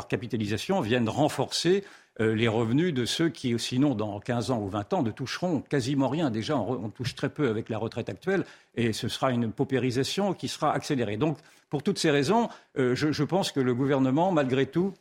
capitalisation 0.07 0.81
vienne 0.81 1.09
renforcer 1.09 1.83
euh, 2.19 2.35
les 2.35 2.47
revenus 2.47 2.93
de 2.93 3.05
ceux 3.05 3.29
qui, 3.29 3.57
sinon, 3.59 3.95
dans 3.95 4.19
15 4.19 4.51
ans 4.51 4.61
ou 4.61 4.69
20 4.69 4.93
ans, 4.93 5.03
ne 5.03 5.11
toucheront 5.11 5.61
quasiment 5.61 6.07
rien. 6.07 6.29
Déjà, 6.29 6.57
on, 6.57 6.89
touche 6.89 7.15
très 7.15 7.29
peu 7.29 7.49
avec 7.49 7.69
la 7.69 7.77
retraite 7.77 8.09
actuelle, 8.09 8.45
et 8.75 8.93
ce 8.93 9.07
sera 9.07 9.31
une 9.31 9.51
paupérisation 9.51 10.33
qui 10.33 10.47
sera 10.47 10.73
accélérée. 10.73 11.17
Donc, 11.17 11.37
pour 11.69 11.83
toutes 11.83 11.99
ces 11.99 12.11
raisons, 12.11 12.49
euh, 12.77 12.95
je, 12.95 13.23
pense 13.23 13.51
que 13.51 13.59
le 13.59 13.73
gouvernement, 13.73 14.31
malgré 14.31 14.67
tout, 14.67 14.93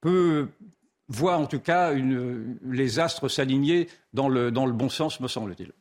peut 0.00 0.48
voir 1.08 1.40
en 1.40 1.46
tout 1.46 1.60
cas 1.60 1.92
les 1.92 2.98
astres 3.00 3.28
s'aligner 3.28 3.88
dans 4.12 4.28
le 4.28 4.72
bon 4.72 4.88
sens, 4.88 5.20
me 5.20 5.28
semble-t-il. 5.28 5.72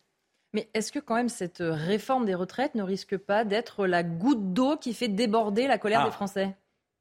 Mais 0.58 0.68
est-ce 0.74 0.92
que 0.92 0.98
quand 0.98 1.14
même 1.14 1.30
cette 1.30 1.62
réforme 1.62 2.26
des 2.26 2.34
retraites 2.34 2.74
ne 2.74 2.82
risque 2.82 3.16
pas 3.16 3.46
d'être 3.46 3.86
la 3.86 4.02
goutte 4.02 4.54
d'eau 4.54 4.76
qui 4.76 4.96
fait 4.96 5.08
déborder 5.08 5.68
la 5.68 5.78
colère 5.78 6.02
des 6.02 6.08
ah. 6.08 6.12
Français? 6.12 6.56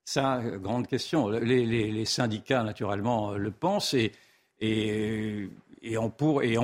C'est 0.05 0.21
une 0.21 0.59
grande 0.59 0.87
question. 0.87 1.31
Les, 1.31 2.05
syndicats, 2.05 2.63
naturellement, 2.65 3.33
le 3.33 3.51
pensent 3.51 3.95
et, 3.95 4.13
et, 4.61 5.49
on 5.97 6.11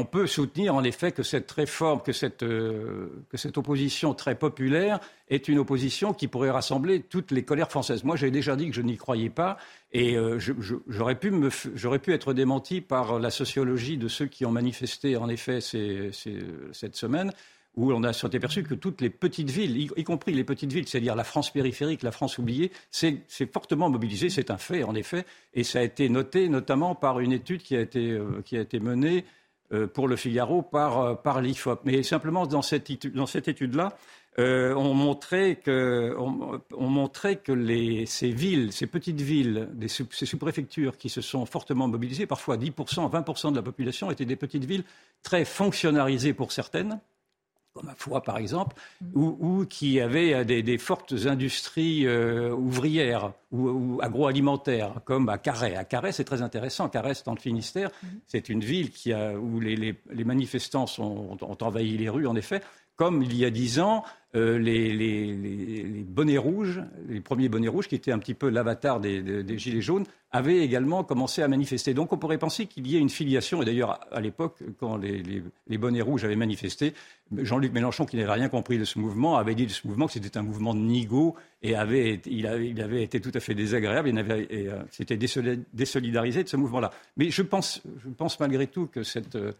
peut 0.04 0.26
soutenir 0.26 0.74
en 0.74 0.82
effet 0.84 1.12
que 1.12 1.22
cette 1.22 1.50
réforme, 1.50 2.02
que 2.02 2.12
cette, 2.12 2.42
euh, 2.42 3.24
que 3.30 3.36
cette 3.36 3.58
opposition 3.58 4.14
très 4.14 4.34
populaire 4.34 5.00
est 5.28 5.48
une 5.48 5.58
opposition 5.58 6.12
qui 6.12 6.28
pourrait 6.28 6.50
rassembler 6.50 7.02
toutes 7.02 7.30
les 7.30 7.44
colères 7.44 7.70
françaises. 7.70 8.04
Moi, 8.04 8.16
j'ai 8.16 8.30
déjà 8.30 8.56
dit 8.56 8.68
que 8.68 8.74
je 8.74 8.82
n'y 8.82 8.96
croyais 8.96 9.30
pas, 9.30 9.58
et 9.92 10.16
euh, 10.16 10.38
j'aurais 10.88 11.14
pu, 11.14 12.12
être 12.12 12.32
démenti 12.32 12.80
par 12.80 13.18
la 13.18 13.30
sociologie 13.30 13.96
de 13.96 14.08
ceux 14.08 14.26
qui 14.26 14.44
ont 14.44 14.50
manifesté, 14.50 15.16
en 15.16 15.28
effet, 15.28 15.60
cette 15.60 16.96
semaine, 16.96 17.32
où 17.76 17.92
on 17.92 18.02
a 18.04 18.12
s'est 18.12 18.34
aperçu 18.34 18.62
que 18.62 18.74
toutes 18.74 19.00
les 19.00 19.10
petites 19.10 19.50
villes, 19.50 19.90
y, 19.96 20.04
compris 20.04 20.32
les 20.32 20.44
petites 20.44 20.72
villes, 20.72 20.86
c'est-à-dire 20.86 21.16
la 21.16 21.24
France 21.24 21.50
périphérique, 21.50 22.02
la 22.02 22.12
France 22.12 22.38
oubliée, 22.38 22.70
c'est 22.90 23.24
fortement 23.50 23.88
mobilisé, 23.88 24.28
c'est 24.28 24.50
un 24.50 24.58
fait, 24.58 24.84
en 24.84 24.94
effet, 24.94 25.24
et 25.54 25.64
ça 25.64 25.80
a 25.80 25.82
été 25.82 26.08
noté 26.08 26.48
notamment 26.48 26.94
par 26.94 27.20
une 27.20 27.32
étude 27.32 27.62
qui 27.62 27.76
a 27.76 27.80
été, 27.80 28.10
euh, 28.10 28.80
menée 28.80 29.24
euh, 29.72 29.86
pour 29.86 30.06
le 30.06 30.16
Figaro 30.16 30.60
par, 30.60 31.22
par 31.22 31.40
l'IFOP. 31.40 31.80
Mais 31.84 32.02
simplement, 32.02 32.46
dans 32.46 32.60
cette, 32.60 32.90
étude-là, 32.90 33.96
euh, 34.38 34.74
on 34.74 34.92
montrait 34.92 35.56
que, 35.56 36.14
on, 36.18 36.88
montrait 36.88 37.36
que 37.36 37.52
les, 37.52 38.04
ces 38.04 38.30
villes, 38.30 38.72
ces 38.72 38.86
petites 38.86 39.20
villes, 39.20 39.68
ces 39.88 40.26
sous-préfectures 40.26 40.98
qui 40.98 41.08
se 41.08 41.22
sont 41.22 41.46
fortement 41.46 41.88
mobilisées, 41.88 42.26
parfois 42.26 42.58
10%, 42.58 43.10
20% 43.10 43.50
de 43.50 43.56
la 43.56 43.62
population 43.62 44.10
étaient 44.10 44.26
des 44.26 44.36
petites 44.36 44.64
villes 44.66 44.84
très 45.22 45.46
fonctionnalisées 45.46 46.34
pour 46.34 46.52
certaines, 46.52 47.00
comme 47.74 47.88
à 47.88 47.94
Foix 47.94 48.22
par 48.22 48.38
exemple, 48.38 48.76
mmh. 49.00 49.06
ou, 49.14 49.66
qui 49.66 50.00
avaient 50.00 50.44
des, 50.44 50.78
fortes 50.78 51.14
industries 51.26 52.06
euh, 52.06 52.52
ouvrières 52.52 53.32
ou, 53.50 53.98
agroalimentaires, 54.02 55.00
comme 55.04 55.28
à 55.28 55.38
Carhaix. 55.38 55.76
À 55.76 55.84
Carhaix, 55.84 56.12
c'est 56.12 56.24
très 56.24 56.42
intéressant. 56.42 56.88
Carhaix, 56.88 57.14
dans 57.24 57.34
le 57.34 57.40
Finistère, 57.40 57.90
mmh. 57.90 58.06
c'est 58.26 58.48
une 58.48 58.60
ville 58.60 58.90
qui 58.90 59.12
a, 59.12 59.34
où 59.34 59.60
les, 59.60 59.96
manifestants 60.24 60.86
ont 60.98 61.58
envahi 61.60 61.96
les 61.96 62.08
rues, 62.08 62.26
en 62.26 62.36
effet, 62.36 62.60
comme 62.96 63.22
il 63.22 63.36
y 63.36 63.44
a 63.44 63.50
dix 63.50 63.80
ans, 63.80 64.04
euh, 64.34 64.58
les, 64.58 66.04
bonnets 66.06 66.38
rouges, 66.38 66.80
les 67.08 67.20
premiers 67.20 67.50
bonnets 67.50 67.68
rouges, 67.68 67.86
qui 67.86 67.94
étaient 67.94 68.12
un 68.12 68.18
petit 68.18 68.32
peu 68.32 68.48
l'avatar 68.48 68.98
des, 68.98 69.58
Gilets 69.58 69.82
jaunes, 69.82 70.04
avaient 70.30 70.60
également 70.60 71.04
commencé 71.04 71.42
à 71.42 71.48
manifester. 71.48 71.92
Donc 71.92 72.14
on 72.14 72.16
pourrait 72.16 72.38
penser 72.38 72.66
qu'il 72.66 72.86
y 72.86 72.96
ait 72.96 73.00
une 73.00 73.10
filiation, 73.10 73.60
et 73.60 73.66
d'ailleurs 73.66 74.00
à 74.10 74.20
l'époque, 74.20 74.56
quand 74.80 74.96
les, 74.96 75.42
bonnets 75.78 76.00
rouges 76.00 76.24
avaient 76.24 76.36
manifesté, 76.36 76.94
Jean-Luc 77.36 77.72
Mélenchon, 77.72 78.06
qui 78.06 78.16
n'avait 78.16 78.32
rien 78.32 78.48
compris 78.48 78.78
de 78.78 78.84
ce 78.84 78.98
mouvement, 78.98 79.36
avait 79.36 79.54
dit 79.54 79.66
de 79.66 79.72
ce 79.72 79.86
mouvement 79.86 80.06
que 80.06 80.14
c'était 80.14 80.38
un 80.38 80.42
mouvement 80.42 80.74
de 80.74 80.80
nigo, 80.80 81.34
et 81.62 81.74
avait, 81.74 82.20
il, 82.24 82.46
avait, 82.46 83.02
été 83.02 83.20
tout 83.20 83.32
à 83.34 83.40
fait 83.40 83.54
désagréable, 83.54 84.08
et, 84.08 84.68
euh, 84.68 84.82
s'était 84.90 85.18
désolidarisé 85.18 86.42
de 86.42 86.48
ce 86.48 86.56
mouvement-là. 86.56 86.90
Mais 87.18 87.30
je 87.30 87.42
pense, 87.42 87.82
je 88.02 88.08
pense 88.08 88.40
malgré 88.40 88.66
tout 88.66 88.86
que 88.86 89.02
cette... 89.02 89.36
Euh, 89.36 89.52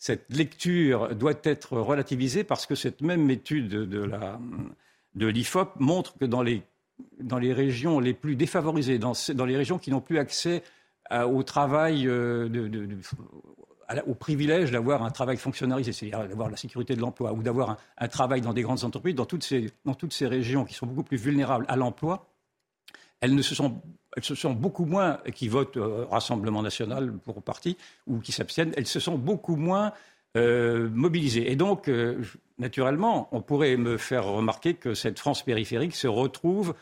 cette 0.00 0.34
lecture 0.34 1.14
doit 1.14 1.34
être 1.44 1.76
relativisée 1.76 2.42
parce 2.42 2.64
que 2.64 2.74
cette 2.74 3.02
même 3.02 3.30
étude 3.30 3.68
de, 3.68 4.10
l'IFOP 5.14 5.78
montre 5.78 6.16
que 6.16 6.24
dans 6.24 6.42
les, 6.42 6.62
régions 7.52 8.00
les 8.00 8.14
plus 8.14 8.34
défavorisées, 8.34 8.98
dans, 8.98 9.12
les 9.44 9.56
régions 9.58 9.78
qui 9.78 9.90
n'ont 9.90 10.00
plus 10.00 10.18
accès 10.18 10.62
au 11.10 11.42
travail, 11.42 12.08
euh, 12.08 12.48
au 14.06 14.14
privilège 14.14 14.70
d'avoir 14.70 15.02
un 15.02 15.10
travail 15.10 15.36
fonctionnalisé, 15.36 15.92
c'est-à-dire 15.92 16.26
d'avoir 16.28 16.48
la 16.48 16.56
sécurité 16.56 16.96
de 16.96 17.00
l'emploi 17.02 17.34
ou 17.34 17.42
d'avoir 17.42 17.76
un, 17.98 18.08
travail 18.08 18.40
dans 18.40 18.54
des 18.54 18.62
grandes 18.62 18.84
entreprises, 18.84 19.14
dans 19.14 19.26
toutes 19.26 19.44
ces 19.44 20.26
régions 20.26 20.64
qui 20.64 20.72
sont 20.72 20.86
beaucoup 20.86 21.02
plus 21.02 21.18
vulnérables 21.18 21.66
à 21.68 21.76
l'emploi, 21.76 22.29
elles 23.20 23.42
se 23.42 23.54
sont 24.34 24.52
beaucoup 24.52 24.86
moins, 24.86 25.18
qui 25.34 25.48
votent 25.48 25.76
euh, 25.76 26.06
Rassemblement 26.10 26.62
national 26.62 27.12
pour 27.12 27.42
parti, 27.42 27.76
ou 28.06 28.18
qui 28.18 28.32
s'abstiennent, 28.32 28.72
elles 28.76 28.86
se 28.86 29.00
sont 29.00 29.18
beaucoup 29.18 29.56
moins 29.56 29.92
euh, 30.36 30.88
mobilisées. 30.90 31.50
Et 31.50 31.56
donc, 31.56 31.88
euh, 31.88 32.22
naturellement, 32.58 33.28
on 33.32 33.42
pourrait 33.42 33.76
me 33.76 33.96
faire 33.96 34.24
remarquer 34.24 34.74
que 34.74 34.94
cette 34.94 35.18
France 35.18 35.42
périphérique 35.42 35.94
se 35.94 36.08
retrouve 36.08 36.74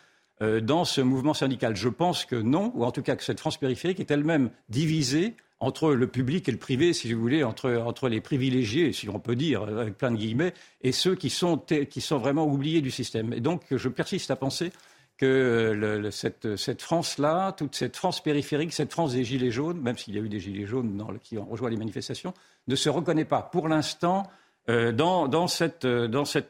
dans 0.62 0.84
ce 0.84 1.00
mouvement 1.00 1.34
syndical. 1.34 1.74
Je 1.74 1.88
pense 1.88 2.24
que 2.24 2.36
non, 2.36 2.70
ou 2.76 2.84
en 2.84 2.92
tout 2.92 3.02
cas 3.02 3.16
que 3.16 3.24
cette 3.24 3.40
France 3.40 3.56
périphérique 3.56 3.98
est 3.98 4.08
elle-même 4.08 4.50
divisée 4.68 5.34
entre 5.58 5.92
le 5.92 6.06
public 6.06 6.48
et 6.48 6.52
le 6.52 6.58
privé, 6.58 6.92
si 6.92 7.12
vous 7.12 7.20
voulez, 7.20 7.42
entre, 7.42 7.74
entre 7.84 8.08
les 8.08 8.20
privilégiés, 8.20 8.92
si 8.92 9.08
on 9.08 9.18
peut 9.18 9.34
dire, 9.34 9.64
avec 9.64 9.98
plein 9.98 10.12
de 10.12 10.16
guillemets, 10.16 10.54
et 10.82 10.92
ceux 10.92 11.16
qui 11.16 11.28
sont, 11.28 11.58
qui 11.58 12.00
sont 12.00 12.18
vraiment 12.18 12.46
oubliés 12.46 12.80
du 12.80 12.92
système. 12.92 13.32
Et 13.32 13.40
donc, 13.40 13.62
je 13.68 13.88
persiste 13.88 14.30
à 14.30 14.36
penser 14.36 14.70
que 15.18 16.10
cette, 16.12 16.80
France-là, 16.80 17.52
toute 17.52 17.74
cette 17.74 17.96
France 17.96 18.22
périphérique, 18.22 18.72
cette 18.72 18.92
France 18.92 19.12
des 19.12 19.24
Gilets 19.24 19.50
jaunes, 19.50 19.80
même 19.80 19.98
s'il 19.98 20.14
y 20.14 20.18
a 20.18 20.20
eu 20.20 20.28
des 20.28 20.38
Gilets 20.38 20.66
jaunes 20.66 21.04
qui 21.22 21.36
ont 21.36 21.44
rejoint 21.44 21.70
les 21.70 21.76
manifestations, 21.76 22.32
ne 22.68 22.76
se 22.76 22.88
reconnaît 22.88 23.24
pas 23.24 23.42
pour 23.42 23.68
l'instant 23.68 24.22
euh, 24.70 24.92
dans, 24.92 25.48
cette, 25.48 25.84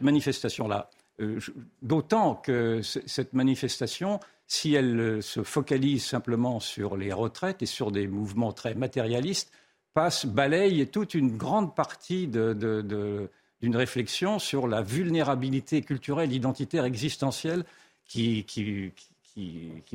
manifestation-là. 0.02 0.90
Euh, 1.20 1.40
d'autant 1.82 2.34
que 2.34 2.82
cette 2.82 3.32
manifestation, 3.32 4.20
si 4.46 4.74
elle 4.74 5.00
euh, 5.00 5.20
se 5.22 5.42
focalise 5.42 6.04
simplement 6.04 6.60
sur 6.60 6.96
les 6.96 7.12
retraites 7.12 7.62
et 7.62 7.66
sur 7.66 7.90
des 7.90 8.06
mouvements 8.06 8.52
très 8.52 8.74
matérialistes, 8.74 9.50
passe, 9.94 10.26
balaye 10.26 10.86
toute 10.88 11.14
une 11.14 11.36
grande 11.36 11.74
partie 11.74 12.26
d'une 12.26 13.28
réflexion 13.76 14.38
sur 14.38 14.68
la 14.68 14.82
vulnérabilité 14.82 15.80
culturelle, 15.82 16.32
identitaire, 16.32 16.84
existentielle 16.84 17.64
qui, 18.08 18.44
qui, 18.44 18.92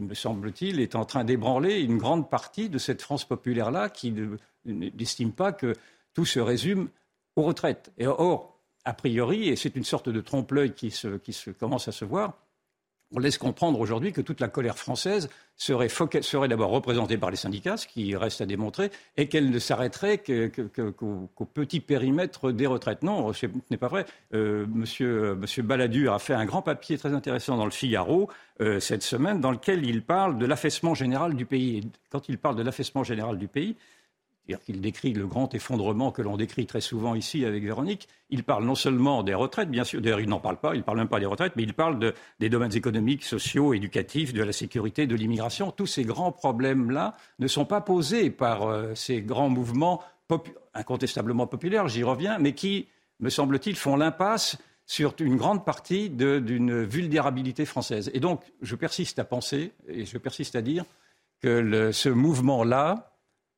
me 0.01 0.13
semble-t-il, 0.13 0.79
est 0.79 0.95
en 0.95 1.03
train 1.03 1.25
d'ébranler 1.25 1.81
une 1.81 1.97
grande 1.97 2.29
partie 2.29 2.69
de 2.69 2.77
cette 2.77 3.01
France 3.01 3.25
populaire-là 3.25 3.89
qui 3.89 4.13
n'estime 4.65 5.33
pas 5.33 5.51
que 5.51 5.75
tout 6.13 6.25
se 6.25 6.39
résume 6.39 6.89
aux 7.35 7.41
retraites. 7.41 7.91
Et 7.97 8.07
or, 8.07 8.57
a 8.85 8.93
priori, 8.93 9.49
et 9.49 9.55
c'est 9.55 9.75
une 9.75 9.83
sorte 9.83 10.09
de 10.09 10.21
trompe-l'œil 10.21 10.73
qui, 10.73 10.93
qui 11.23 11.33
se, 11.33 11.49
commence 11.49 11.87
à 11.87 11.91
se 11.91 12.05
voir, 12.05 12.37
on 13.13 13.19
laisse 13.19 13.37
comprendre 13.37 13.79
aujourd'hui 13.79 14.11
que 14.11 14.21
toute 14.21 14.39
la 14.39 14.47
colère 14.47 14.77
française 14.77 15.29
serait, 15.55 15.87
d'abord 16.47 16.71
représentée 16.71 17.17
par 17.17 17.29
les 17.29 17.37
syndicats, 17.37 17.77
ce 17.77 17.87
qui 17.87 18.15
reste 18.15 18.41
à 18.41 18.45
démontrer, 18.45 18.91
et 19.17 19.27
qu'elle 19.27 19.49
ne 19.49 19.59
s'arrêterait 19.59 20.17
qu'au 20.17 21.45
petit 21.45 21.79
périmètre 21.79 22.51
des 22.51 22.67
retraites. 22.67 23.03
Non, 23.03 23.31
ce 23.33 23.45
n'est 23.69 23.77
pas 23.77 23.87
vrai. 23.87 24.05
Euh, 24.33 24.65
monsieur, 24.67 25.35
monsieur 25.35 25.63
Balladur 25.63 26.13
a 26.13 26.19
fait 26.19 26.33
un 26.33 26.45
grand 26.45 26.61
papier 26.61 26.97
très 26.97 27.13
intéressant 27.13 27.55
dans 27.55 27.65
le 27.65 27.71
Figaro 27.71 28.29
euh, 28.61 28.79
cette 28.79 29.03
semaine, 29.03 29.39
dans 29.39 29.51
lequel 29.51 29.85
il 29.85 30.03
parle 30.03 30.37
de 30.37 30.45
l'affaissement 30.45 30.95
général 30.95 31.35
du 31.35 31.45
pays. 31.45 31.89
Quand 32.09 32.27
il 32.29 32.37
parle 32.37 32.55
de 32.55 32.63
l'affaissement 32.63 33.03
général 33.03 33.37
du 33.37 33.47
pays, 33.47 33.75
c'est-à-dire 34.45 34.65
qu'il 34.65 34.81
décrit 34.81 35.13
le 35.13 35.25
grand 35.25 35.53
effondrement 35.55 36.11
que 36.11 36.21
l'on 36.21 36.35
décrit 36.35 36.65
très 36.65 36.81
souvent 36.81 37.15
ici 37.15 37.45
avec 37.45 37.63
Véronique. 37.63 38.09
Il 38.29 38.43
parle 38.43 38.65
non 38.65 38.75
seulement 38.75 39.23
des 39.23 39.33
retraites, 39.33 39.69
bien 39.69 39.85
sûr, 39.85 40.01
d'ailleurs 40.01 40.19
il 40.19 40.27
n'en 40.27 40.39
parle 40.39 40.57
pas, 40.57 40.75
il 40.75 40.79
ne 40.79 40.83
parle 40.83 40.97
même 40.97 41.07
pas 41.07 41.21
des 41.21 41.25
retraites, 41.25 41.53
mais 41.55 41.63
il 41.63 41.73
parle 41.73 42.13
des 42.39 42.49
domaines 42.49 42.75
économiques, 42.75 43.23
sociaux, 43.23 43.73
éducatifs, 43.73 44.33
de 44.33 44.43
la 44.43 44.51
sécurité, 44.51 45.07
de 45.07 45.15
l'immigration. 45.15 45.71
Tous 45.71 45.87
ces 45.87 46.03
grands 46.03 46.33
problèmes-là 46.33 47.15
ne 47.39 47.47
sont 47.47 47.63
pas 47.63 47.79
posés 47.79 48.29
par 48.31 48.63
euh, 48.63 48.93
ces 48.95 49.21
grands 49.21 49.49
mouvements 49.49 50.01
incontestablement 50.73 51.47
populaires, 51.47 51.87
j'y 51.87 52.03
reviens, 52.03 52.39
mais 52.39 52.53
qui, 52.53 52.87
me 53.19 53.29
semble-t-il, 53.29 53.75
font 53.75 53.95
l'impasse 53.95 54.57
sur 54.85 55.13
une 55.19 55.37
grande 55.37 55.63
partie 55.63 56.09
d'une 56.09 56.83
vulnérabilité 56.83 57.65
française. 57.65 58.11
Et 58.13 58.19
donc, 58.19 58.41
je 58.61 58.75
persiste 58.75 59.19
à 59.19 59.23
penser, 59.23 59.71
et 59.87 60.05
je 60.05 60.17
persiste 60.17 60.55
à 60.55 60.61
dire 60.61 60.85
que 61.41 61.91
ce 61.91 62.09
mouvement-là, 62.09 63.12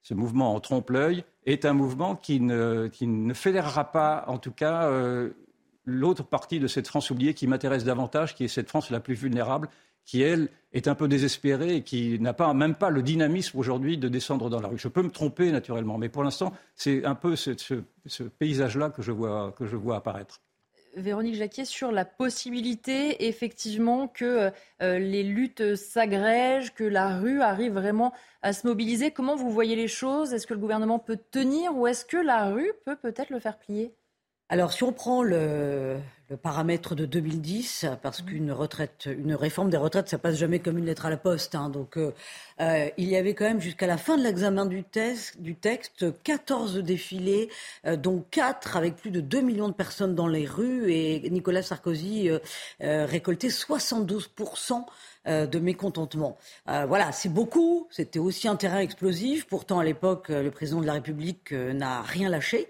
ce 0.06 0.14
mouvement 0.14 0.54
en 0.54 0.60
trompe-l'œil, 0.60 1.24
est 1.48 1.66
un 1.66 1.74
mouvement 1.74 2.16
qui 2.16 2.40
ne, 2.40 2.90
fédérera 3.34 3.92
pas, 3.92 4.24
en 4.28 4.38
tout 4.38 4.52
cas, 4.52 4.84
euh, 4.84 5.32
l'autre 5.84 6.24
partie 6.24 6.60
de 6.60 6.68
cette 6.68 6.88
France 6.88 7.10
oubliée 7.10 7.34
qui 7.34 7.48
m'intéresse 7.48 7.84
davantage, 7.84 8.36
qui 8.36 8.44
est 8.44 8.48
cette 8.48 8.70
France 8.70 8.92
la 8.92 9.00
plus 9.00 9.16
vulnérable, 9.16 9.68
qui, 10.06 10.22
elle, 10.22 10.50
est 10.74 10.88
un 10.88 10.94
peu 10.94 11.08
désespérée 11.08 11.78
et 11.78 11.82
qui 11.82 12.20
n'a 12.20 12.34
pas, 12.34 12.54
même 12.54 12.76
pas 12.76 12.92
le 12.92 13.02
dynamisme 13.02 13.58
aujourd'hui 13.58 13.98
de 13.98 14.08
descendre 14.08 14.48
dans 14.52 14.62
la 14.62 14.68
rue. 14.68 14.78
Je 14.78 14.90
peux 14.90 15.02
me 15.02 15.10
tromper, 15.10 15.52
naturellement, 15.52 15.98
mais 15.98 16.10
pour 16.10 16.24
l'instant, 16.24 16.54
c'est 16.76 17.04
un 17.04 17.16
peu 17.16 17.36
ce, 17.36 17.74
paysage-là 18.38 18.92
que, 18.92 19.02
que 19.02 19.66
je 19.66 19.76
vois 19.76 19.96
apparaître. 19.96 20.40
Véronique 20.96 21.36
Jacquier, 21.36 21.66
sur 21.66 21.92
la 21.92 22.06
possibilité 22.06 23.28
effectivement 23.28 24.08
que 24.08 24.52
euh, 24.82 25.00
les 25.00 25.24
luttes 25.24 25.75
s'agrègent, 25.75 26.74
que 26.74 26.84
la 26.84 27.20
rue 27.20 27.42
arrive 27.42 27.74
vraiment 27.74 28.14
à 28.42 28.54
se 28.54 28.66
mobiliser. 28.66 29.12
Comment 29.12 29.36
vous 29.36 29.52
voyez 29.52 29.75
les 29.75 29.88
choses? 29.88 30.34
Est-ce 30.34 30.48
que 30.48 30.54
le 30.54 30.60
gouvernement 30.60 31.00
peut 31.00 31.20
tenir 31.32 31.75
ou 31.75 31.88
est-ce 31.88 32.06
que 32.06 32.18
la 32.18 32.50
rue 32.50 32.72
peut 32.86 32.96
peut-être 32.96 33.30
le 33.30 33.40
faire 33.40 33.58
plier? 33.60 33.94
Alors, 34.48 34.72
si 34.74 34.84
on 34.84 34.94
prend 34.94 35.24
le, 35.24 35.98
paramètre 36.44 36.94
de 36.94 37.06
2010, 37.06 37.88
parce 38.04 38.22
mmh. 38.22 38.25
qu'une 38.25 38.52
retraite, 38.52 39.08
une 39.08 39.34
réforme 39.34 39.72
des 39.72 39.78
retraites, 39.78 40.08
ça 40.08 40.20
passe 40.20 40.36
jamais 40.36 40.60
comme 40.60 40.78
une 40.78 40.86
lettre 40.86 41.08
à 41.08 41.10
la 41.10 41.18
poste. 41.18 41.56
Hein. 41.56 41.70
donc, 41.70 41.98
euh, 41.98 42.12
euh, 42.62 42.88
il 42.98 43.10
y 43.10 43.16
avait 43.16 43.34
quand 43.34 43.46
même 43.46 43.60
jusqu'à 43.60 43.88
la 43.88 43.98
fin 43.98 44.18
de 44.18 44.24
l'examen 44.24 44.68
du, 44.68 44.84
du, 45.40 45.56
texte 45.56 46.06
14 46.24 46.78
défilés, 46.78 47.50
euh, 47.88 47.96
dont 47.96 48.24
4 48.30 48.78
avec 48.78 48.96
plus 48.96 49.10
de 49.10 49.20
2 49.20 49.42
millions 49.42 49.68
de 49.68 49.74
personnes 49.74 50.14
dans 50.14 50.28
les 50.28 50.46
rues, 50.46 50.92
et 50.92 51.28
Nicolas 51.32 51.64
Sarkozy 51.64 52.30
récoltait 52.80 53.50
72 53.50 54.28
euh, 55.27 55.48
de 55.48 55.58
mécontentement. 55.58 56.38
Euh, 56.70 56.86
voilà, 56.86 57.12
c'est 57.12 57.29
beaucoup. 57.29 57.88
C'était 57.89 58.20
aussi 58.20 58.48
un 58.48 58.55
terrain 58.55 58.79
explosif. 58.79 59.48
Pourtant, 59.48 59.79
à 59.79 59.84
l'époque, 59.84 60.29
le 60.29 60.51
président 60.51 60.82
de 60.82 60.86
la 60.86 60.94
République 60.94 61.51
euh, 61.51 61.74
n'a 61.74 62.03
rien 62.03 62.29
lâché. 62.29 62.67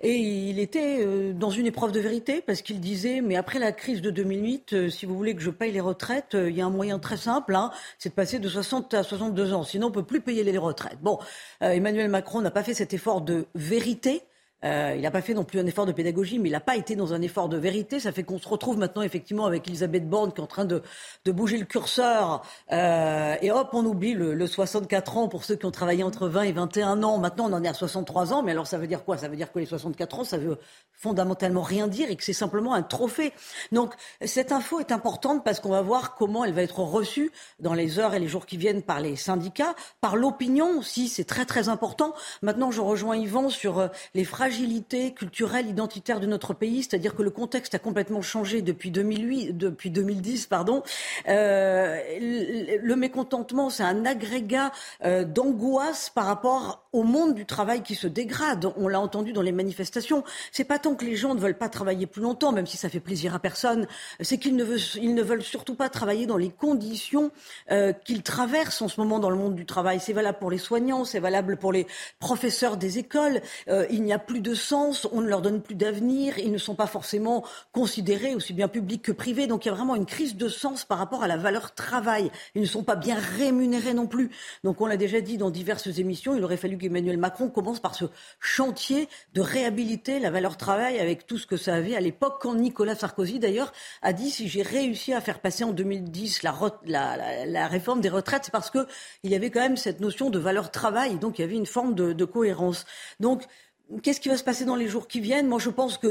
Et 0.00 0.14
il 0.14 0.58
était 0.58 1.04
dans 1.34 1.50
une 1.50 1.66
épreuve 1.66 1.92
de 1.92 2.00
vérité 2.00 2.40
parce 2.40 2.62
qu'il 2.62 2.80
disait, 2.80 3.20
mais 3.20 3.36
après 3.36 3.58
la 3.58 3.72
crise 3.72 4.00
de 4.00 4.10
2008, 4.10 4.88
si 4.88 5.06
vous 5.06 5.16
voulez 5.16 5.34
que 5.34 5.42
je 5.42 5.50
paye 5.50 5.72
les 5.72 5.80
retraites, 5.80 6.34
il 6.34 6.56
y 6.56 6.60
a 6.60 6.66
un 6.66 6.70
moyen 6.70 7.00
très 7.00 7.16
simple, 7.16 7.56
hein, 7.56 7.72
c'est 7.98 8.10
de 8.10 8.14
passer 8.14 8.38
de 8.38 8.48
60 8.48 8.94
à 8.94 9.02
62 9.02 9.52
ans. 9.52 9.64
Sinon, 9.64 9.88
on 9.88 9.90
peut 9.90 10.04
plus 10.04 10.20
payer 10.20 10.44
les 10.44 10.56
retraites. 10.56 11.00
Bon, 11.02 11.18
Emmanuel 11.60 12.08
Macron 12.08 12.40
n'a 12.40 12.52
pas 12.52 12.62
fait 12.62 12.74
cet 12.74 12.94
effort 12.94 13.22
de 13.22 13.46
vérité. 13.56 14.22
Euh, 14.64 14.94
il 14.96 15.02
n'a 15.02 15.10
pas 15.10 15.22
fait 15.22 15.34
non 15.34 15.44
plus 15.44 15.60
un 15.60 15.66
effort 15.66 15.86
de 15.86 15.92
pédagogie, 15.92 16.38
mais 16.38 16.48
il 16.48 16.52
n'a 16.52 16.60
pas 16.60 16.76
été 16.76 16.96
dans 16.96 17.14
un 17.14 17.22
effort 17.22 17.48
de 17.48 17.56
vérité. 17.56 18.00
Ça 18.00 18.10
fait 18.10 18.24
qu'on 18.24 18.38
se 18.38 18.48
retrouve 18.48 18.76
maintenant 18.76 19.02
effectivement 19.02 19.46
avec 19.46 19.68
Elisabeth 19.68 20.08
Borne 20.08 20.32
qui 20.32 20.40
est 20.40 20.44
en 20.44 20.48
train 20.48 20.64
de, 20.64 20.82
de 21.24 21.32
bouger 21.32 21.58
le 21.58 21.64
curseur. 21.64 22.42
Euh, 22.72 23.36
et 23.40 23.52
hop, 23.52 23.68
on 23.72 23.84
oublie 23.84 24.14
le, 24.14 24.34
le, 24.34 24.46
64 24.46 25.16
ans 25.16 25.28
pour 25.28 25.44
ceux 25.44 25.54
qui 25.54 25.66
ont 25.66 25.70
travaillé 25.70 26.02
entre 26.02 26.26
20 26.26 26.42
et 26.42 26.52
21 26.52 27.02
ans. 27.04 27.18
Maintenant, 27.18 27.48
on 27.48 27.52
en 27.52 27.62
est 27.62 27.68
à 27.68 27.74
63 27.74 28.32
ans. 28.32 28.42
Mais 28.42 28.52
alors, 28.52 28.66
ça 28.66 28.78
veut 28.78 28.88
dire 28.88 29.04
quoi? 29.04 29.16
Ça 29.16 29.28
veut 29.28 29.36
dire 29.36 29.52
que 29.52 29.60
les 29.60 29.66
64 29.66 30.20
ans, 30.20 30.24
ça 30.24 30.38
veut 30.38 30.58
fondamentalement 30.92 31.62
rien 31.62 31.86
dire 31.86 32.10
et 32.10 32.16
que 32.16 32.24
c'est 32.24 32.32
simplement 32.32 32.74
un 32.74 32.82
trophée. 32.82 33.32
Donc, 33.70 33.94
cette 34.24 34.50
info 34.50 34.80
est 34.80 34.90
importante 34.90 35.44
parce 35.44 35.60
qu'on 35.60 35.70
va 35.70 35.82
voir 35.82 36.16
comment 36.16 36.44
elle 36.44 36.52
va 36.52 36.62
être 36.62 36.80
reçue 36.80 37.30
dans 37.60 37.74
les 37.74 38.00
heures 38.00 38.14
et 38.14 38.18
les 38.18 38.26
jours 38.26 38.46
qui 38.46 38.56
viennent 38.56 38.82
par 38.82 38.98
les 38.98 39.14
syndicats, 39.14 39.76
par 40.00 40.16
l'opinion 40.16 40.78
aussi. 40.78 41.08
C'est 41.08 41.24
très 41.24 41.44
très 41.44 41.68
important. 41.68 42.14
Maintenant, 42.42 42.72
je 42.72 42.80
rejoins 42.80 43.16
Yvan 43.16 43.48
sur 43.48 43.78
euh, 43.78 43.88
les 44.14 44.24
phrases 44.24 44.47
fragilité 44.48 45.12
culturelle, 45.12 45.68
identitaire 45.68 46.20
de 46.20 46.26
notre 46.26 46.54
pays, 46.54 46.82
c'est-à-dire 46.82 47.14
que 47.14 47.22
le 47.22 47.28
contexte 47.28 47.74
a 47.74 47.78
complètement 47.78 48.22
changé 48.22 48.62
depuis 48.62 48.90
2008, 48.90 49.52
depuis 49.52 49.90
2010, 49.90 50.46
pardon. 50.46 50.82
Euh, 51.28 51.98
le 52.18 52.96
mécontentement, 52.96 53.68
c'est 53.68 53.82
un 53.82 54.06
agrégat 54.06 54.72
euh, 55.04 55.24
d'angoisse 55.24 56.08
par 56.08 56.24
rapport 56.24 56.88
au 56.92 57.02
monde 57.02 57.34
du 57.34 57.44
travail 57.44 57.82
qui 57.82 57.94
se 57.94 58.06
dégrade. 58.06 58.72
On 58.76 58.88
l'a 58.88 59.00
entendu 59.00 59.34
dans 59.34 59.42
les 59.42 59.52
manifestations. 59.52 60.24
C'est 60.50 60.64
pas 60.64 60.78
tant 60.78 60.94
que 60.94 61.04
les 61.04 61.16
gens 61.16 61.34
ne 61.34 61.40
veulent 61.40 61.58
pas 61.58 61.68
travailler 61.68 62.06
plus 62.06 62.22
longtemps, 62.22 62.52
même 62.52 62.66
si 62.66 62.78
ça 62.78 62.88
fait 62.88 63.00
plaisir 63.00 63.34
à 63.34 63.38
personne. 63.38 63.86
C'est 64.20 64.38
qu'ils 64.38 64.56
ne 64.56 64.64
veulent, 64.64 65.42
surtout 65.42 65.74
pas 65.74 65.90
travailler 65.90 66.26
dans 66.26 66.38
les 66.38 66.48
conditions 66.48 67.30
euh, 67.70 67.92
qu'ils 67.92 68.22
traversent 68.22 68.80
en 68.80 68.88
ce 68.88 68.98
moment 68.98 69.18
dans 69.18 69.30
le 69.30 69.36
monde 69.36 69.54
du 69.54 69.66
travail. 69.66 70.00
C'est 70.00 70.14
valable 70.14 70.38
pour 70.38 70.50
les 70.50 70.58
soignants, 70.58 71.04
c'est 71.04 71.20
valable 71.20 71.58
pour 71.58 71.72
les 71.72 71.86
professeurs 72.18 72.78
des 72.78 72.98
écoles. 72.98 73.42
Euh, 73.68 73.86
il 73.90 74.02
n'y 74.02 74.12
a 74.12 74.18
plus 74.18 74.37
de 74.40 74.54
sens, 74.54 75.06
on 75.12 75.20
ne 75.20 75.28
leur 75.28 75.42
donne 75.42 75.60
plus 75.60 75.74
d'avenir, 75.74 76.38
ils 76.38 76.52
ne 76.52 76.58
sont 76.58 76.74
pas 76.74 76.86
forcément 76.86 77.44
considérés 77.72 78.34
aussi 78.34 78.52
bien 78.52 78.68
publics 78.68 79.02
que 79.02 79.12
privés. 79.12 79.46
Donc 79.46 79.64
il 79.64 79.68
y 79.68 79.70
a 79.70 79.74
vraiment 79.74 79.96
une 79.96 80.06
crise 80.06 80.36
de 80.36 80.48
sens 80.48 80.84
par 80.84 80.98
rapport 80.98 81.22
à 81.22 81.28
la 81.28 81.36
valeur 81.36 81.74
travail. 81.74 82.30
Ils 82.54 82.62
ne 82.62 82.66
sont 82.66 82.84
pas 82.84 82.96
bien 82.96 83.16
rémunérés 83.18 83.94
non 83.94 84.06
plus. 84.06 84.30
Donc 84.64 84.80
on 84.80 84.86
l'a 84.86 84.96
déjà 84.96 85.20
dit 85.20 85.38
dans 85.38 85.50
diverses 85.50 85.98
émissions, 85.98 86.36
il 86.36 86.44
aurait 86.44 86.56
fallu 86.56 86.78
qu'Emmanuel 86.78 87.18
Macron 87.18 87.48
commence 87.48 87.80
par 87.80 87.94
ce 87.94 88.06
chantier 88.40 89.08
de 89.34 89.40
réhabiliter 89.40 90.18
la 90.20 90.30
valeur 90.30 90.56
travail 90.56 90.98
avec 90.98 91.26
tout 91.26 91.38
ce 91.38 91.46
que 91.46 91.56
ça 91.56 91.74
avait 91.74 91.96
à 91.96 92.00
l'époque 92.00 92.38
quand 92.40 92.54
Nicolas 92.54 92.94
Sarkozy 92.94 93.38
d'ailleurs 93.38 93.72
a 94.02 94.12
dit 94.12 94.30
si 94.30 94.48
j'ai 94.48 94.62
réussi 94.62 95.12
à 95.12 95.20
faire 95.20 95.40
passer 95.40 95.64
en 95.64 95.72
2010 95.72 96.42
la, 96.42 97.68
réforme 97.68 98.00
des 98.00 98.08
retraites, 98.08 98.44
c'est 98.44 98.52
parce 98.52 98.70
qu'il 98.70 98.86
y 99.24 99.34
avait 99.34 99.50
quand 99.50 99.60
même 99.60 99.76
cette 99.76 100.00
notion 100.00 100.30
de 100.30 100.38
valeur 100.38 100.70
travail, 100.70 101.18
donc 101.18 101.38
il 101.38 101.42
y 101.42 101.44
avait 101.44 101.56
une 101.56 101.66
forme 101.66 101.94
de, 101.94 102.12
de 102.12 102.24
cohérence. 102.24 102.84
Donc 103.20 103.44
Qu'est-ce 104.02 104.20
qui 104.20 104.28
va 104.28 104.36
se 104.36 104.44
passer 104.44 104.66
dans 104.66 104.76
les 104.76 104.86
jours 104.86 105.08
qui 105.08 105.20
viennent? 105.20 105.46
Moi, 105.46 105.58
je 105.58 105.70
pense 105.70 105.96
que 105.96 106.08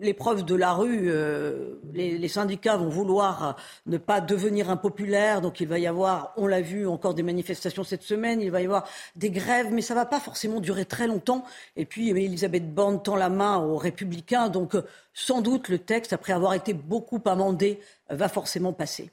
l'épreuve 0.00 0.44
de 0.44 0.54
la 0.54 0.72
rue, 0.72 1.10
euh, 1.10 1.74
les, 1.92 2.28
syndicats 2.28 2.76
vont 2.76 2.88
vouloir 2.88 3.56
ne 3.86 3.98
pas 3.98 4.20
devenir 4.20 4.70
impopulaires, 4.70 5.40
donc 5.40 5.58
il 5.60 5.66
va 5.66 5.80
y 5.80 5.88
avoir, 5.88 6.32
on 6.36 6.46
l'a 6.46 6.60
vu, 6.60 6.86
encore 6.86 7.14
des 7.14 7.24
manifestations 7.24 7.82
cette 7.82 8.04
semaine, 8.04 8.40
il 8.40 8.52
va 8.52 8.62
y 8.62 8.64
avoir 8.64 8.88
des 9.16 9.30
grèves, 9.30 9.72
mais 9.72 9.82
ça 9.82 9.94
ne 9.94 9.98
va 9.98 10.06
pas 10.06 10.20
forcément 10.20 10.60
durer 10.60 10.84
très 10.84 11.08
longtemps. 11.08 11.44
Et 11.74 11.84
puis, 11.84 12.10
Elisabeth 12.10 12.72
Borne 12.72 13.02
tend 13.02 13.16
la 13.16 13.28
main 13.28 13.58
aux 13.58 13.76
Républicains, 13.76 14.48
donc 14.48 14.76
sans 15.12 15.40
doute 15.40 15.68
le 15.68 15.78
texte, 15.78 16.12
après 16.12 16.32
avoir 16.32 16.54
été 16.54 16.74
beaucoup 16.74 17.20
amendé, 17.24 17.80
va 18.08 18.28
forcément 18.28 18.72
passer. 18.72 19.10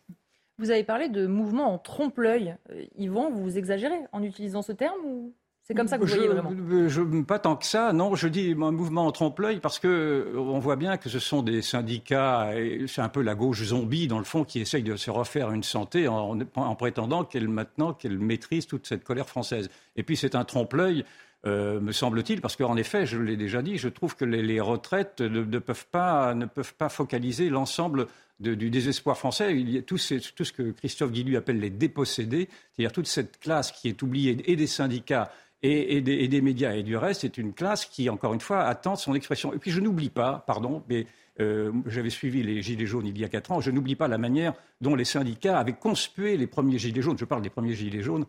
Vous 0.60 0.70
avez 0.70 0.84
parlé 0.84 1.10
de 1.10 1.26
mouvement 1.26 1.74
en 1.74 1.80
trompe-l'œil. 1.80 2.58
Euh, 2.70 2.86
Yvan, 2.96 3.32
vous 3.32 3.58
exagérez 3.58 4.00
en 4.12 4.22
utilisant 4.22 4.62
ce 4.62 4.72
terme 4.72 5.32
c'est 5.66 5.74
comme 5.74 5.88
ça 5.88 5.98
que 5.98 6.04
vous 6.04 6.10
voyez 6.10 6.28
vraiment 6.28 6.52
je, 6.90 7.22
Pas 7.22 7.40
tant 7.40 7.56
que 7.56 7.66
ça, 7.66 7.94
non. 7.94 8.16
Je 8.16 8.28
dis 8.28 8.52
un 8.52 8.72
mouvement 8.72 9.08
en 9.08 9.14
trompe-l'œil 9.14 9.62
parce 9.62 9.80
que 9.80 9.88
euh, 9.88 10.38
on 10.38 10.60
voit 10.60 10.76
bien 10.76 10.98
que 10.98 11.08
ce 11.08 11.20
sont 11.20 11.42
des 11.42 11.62
syndicats, 11.62 12.50
c'est 12.88 13.02
un 13.02 13.08
peu 13.08 13.22
la 13.22 13.34
gauche 13.34 13.64
zombie 13.64 14.08
dans 14.08 14.18
le 14.18 14.26
fond 14.26 14.44
qui 14.44 14.60
essaye 14.60 14.84
de 14.84 14.98
se 14.98 15.10
refaire 15.10 15.52
une 15.52 15.64
santé 15.64 16.10
en, 16.10 16.76
prétendant 16.76 17.24
qu'elle 17.24 17.48
maintenant 17.48 17.94
qu'elle 17.94 18.20
maîtrise 18.20 18.68
toute 18.68 18.86
cette 18.86 19.06
colère 19.06 19.30
française. 19.30 19.70
Et 19.96 20.04
puis 20.04 20.18
c'est 20.18 20.36
un 20.36 20.44
trompe-l'œil. 20.44 21.06
Euh, 21.46 21.82
me 21.82 21.92
semble-t-il, 21.92 22.40
parce 22.40 22.56
qu'en 22.56 22.78
effet, 22.78 23.06
je 23.06 23.18
l'ai 23.18 23.36
déjà 23.36 23.62
dit, 23.62 23.78
je 23.78 23.90
trouve 23.90 24.16
que 24.16 24.24
les, 24.24 24.62
retraites 24.62 25.20
ne, 25.20 25.60
peuvent 25.60 25.86
pas, 25.92 26.34
ne 26.36 26.46
peuvent 26.46 26.74
pas 26.74 26.88
focaliser 26.88 27.50
l'ensemble 27.50 28.08
du 28.40 28.70
désespoir 28.70 29.18
français. 29.18 29.58
Il 29.58 29.70
y 29.70 29.78
a 29.78 29.82
tout, 29.82 29.98
ce, 29.98 30.16
tout 30.32 30.44
ce 30.44 30.52
que 30.52 30.72
Christophe 30.72 31.12
Guillu 31.12 31.38
appelle 31.38 31.60
les 31.60 31.70
dépossédés, 31.70 32.50
c'est-à-dire 32.72 32.92
toute 32.92 33.08
cette 33.08 33.40
classe 33.40 33.72
qui 33.72 33.90
est 33.90 34.02
oubliée 34.02 34.38
et 34.46 34.56
des 34.56 34.68
syndicats 34.68 35.32
et, 35.64 36.02
des, 36.02 36.42
médias 36.42 36.74
et 36.74 36.84
du 36.84 36.98
reste, 36.98 37.22
c'est 37.22 37.38
une 37.38 37.54
classe 37.54 37.86
qui, 37.86 38.10
encore 38.10 38.34
une 38.34 38.42
fois, 38.42 38.64
attend 38.64 38.96
son 38.96 39.16
expression. 39.16 39.54
Et 39.54 39.58
puis 39.58 39.72
je 39.72 39.80
n'oublie 39.80 40.10
pas, 40.10 40.44
pardon, 40.46 40.84
mais 40.90 41.08
euh, 41.40 41.72
j'avais 41.88 42.10
suivi 42.10 42.44
les 42.44 42.62
Gilets 42.62 42.86
jaunes 42.86 43.08
il 43.08 43.18
y 43.18 43.24
a 43.24 43.30
quatre 43.30 43.52
ans, 43.52 43.62
je 43.62 43.72
n'oublie 43.72 43.96
pas 43.96 44.08
la 44.08 44.18
manière 44.18 44.54
dont 44.82 44.96
les 44.96 45.06
syndicats 45.06 45.58
avaient 45.58 45.74
conspué 45.74 46.38
les 46.38 46.48
premiers 46.48 46.78
Gilets 46.78 47.02
jaunes. 47.02 47.18
Je 47.18 47.26
parle 47.26 47.42
des 47.42 47.50
premiers 47.50 47.76
Gilets 47.76 48.02
jaunes 48.02 48.26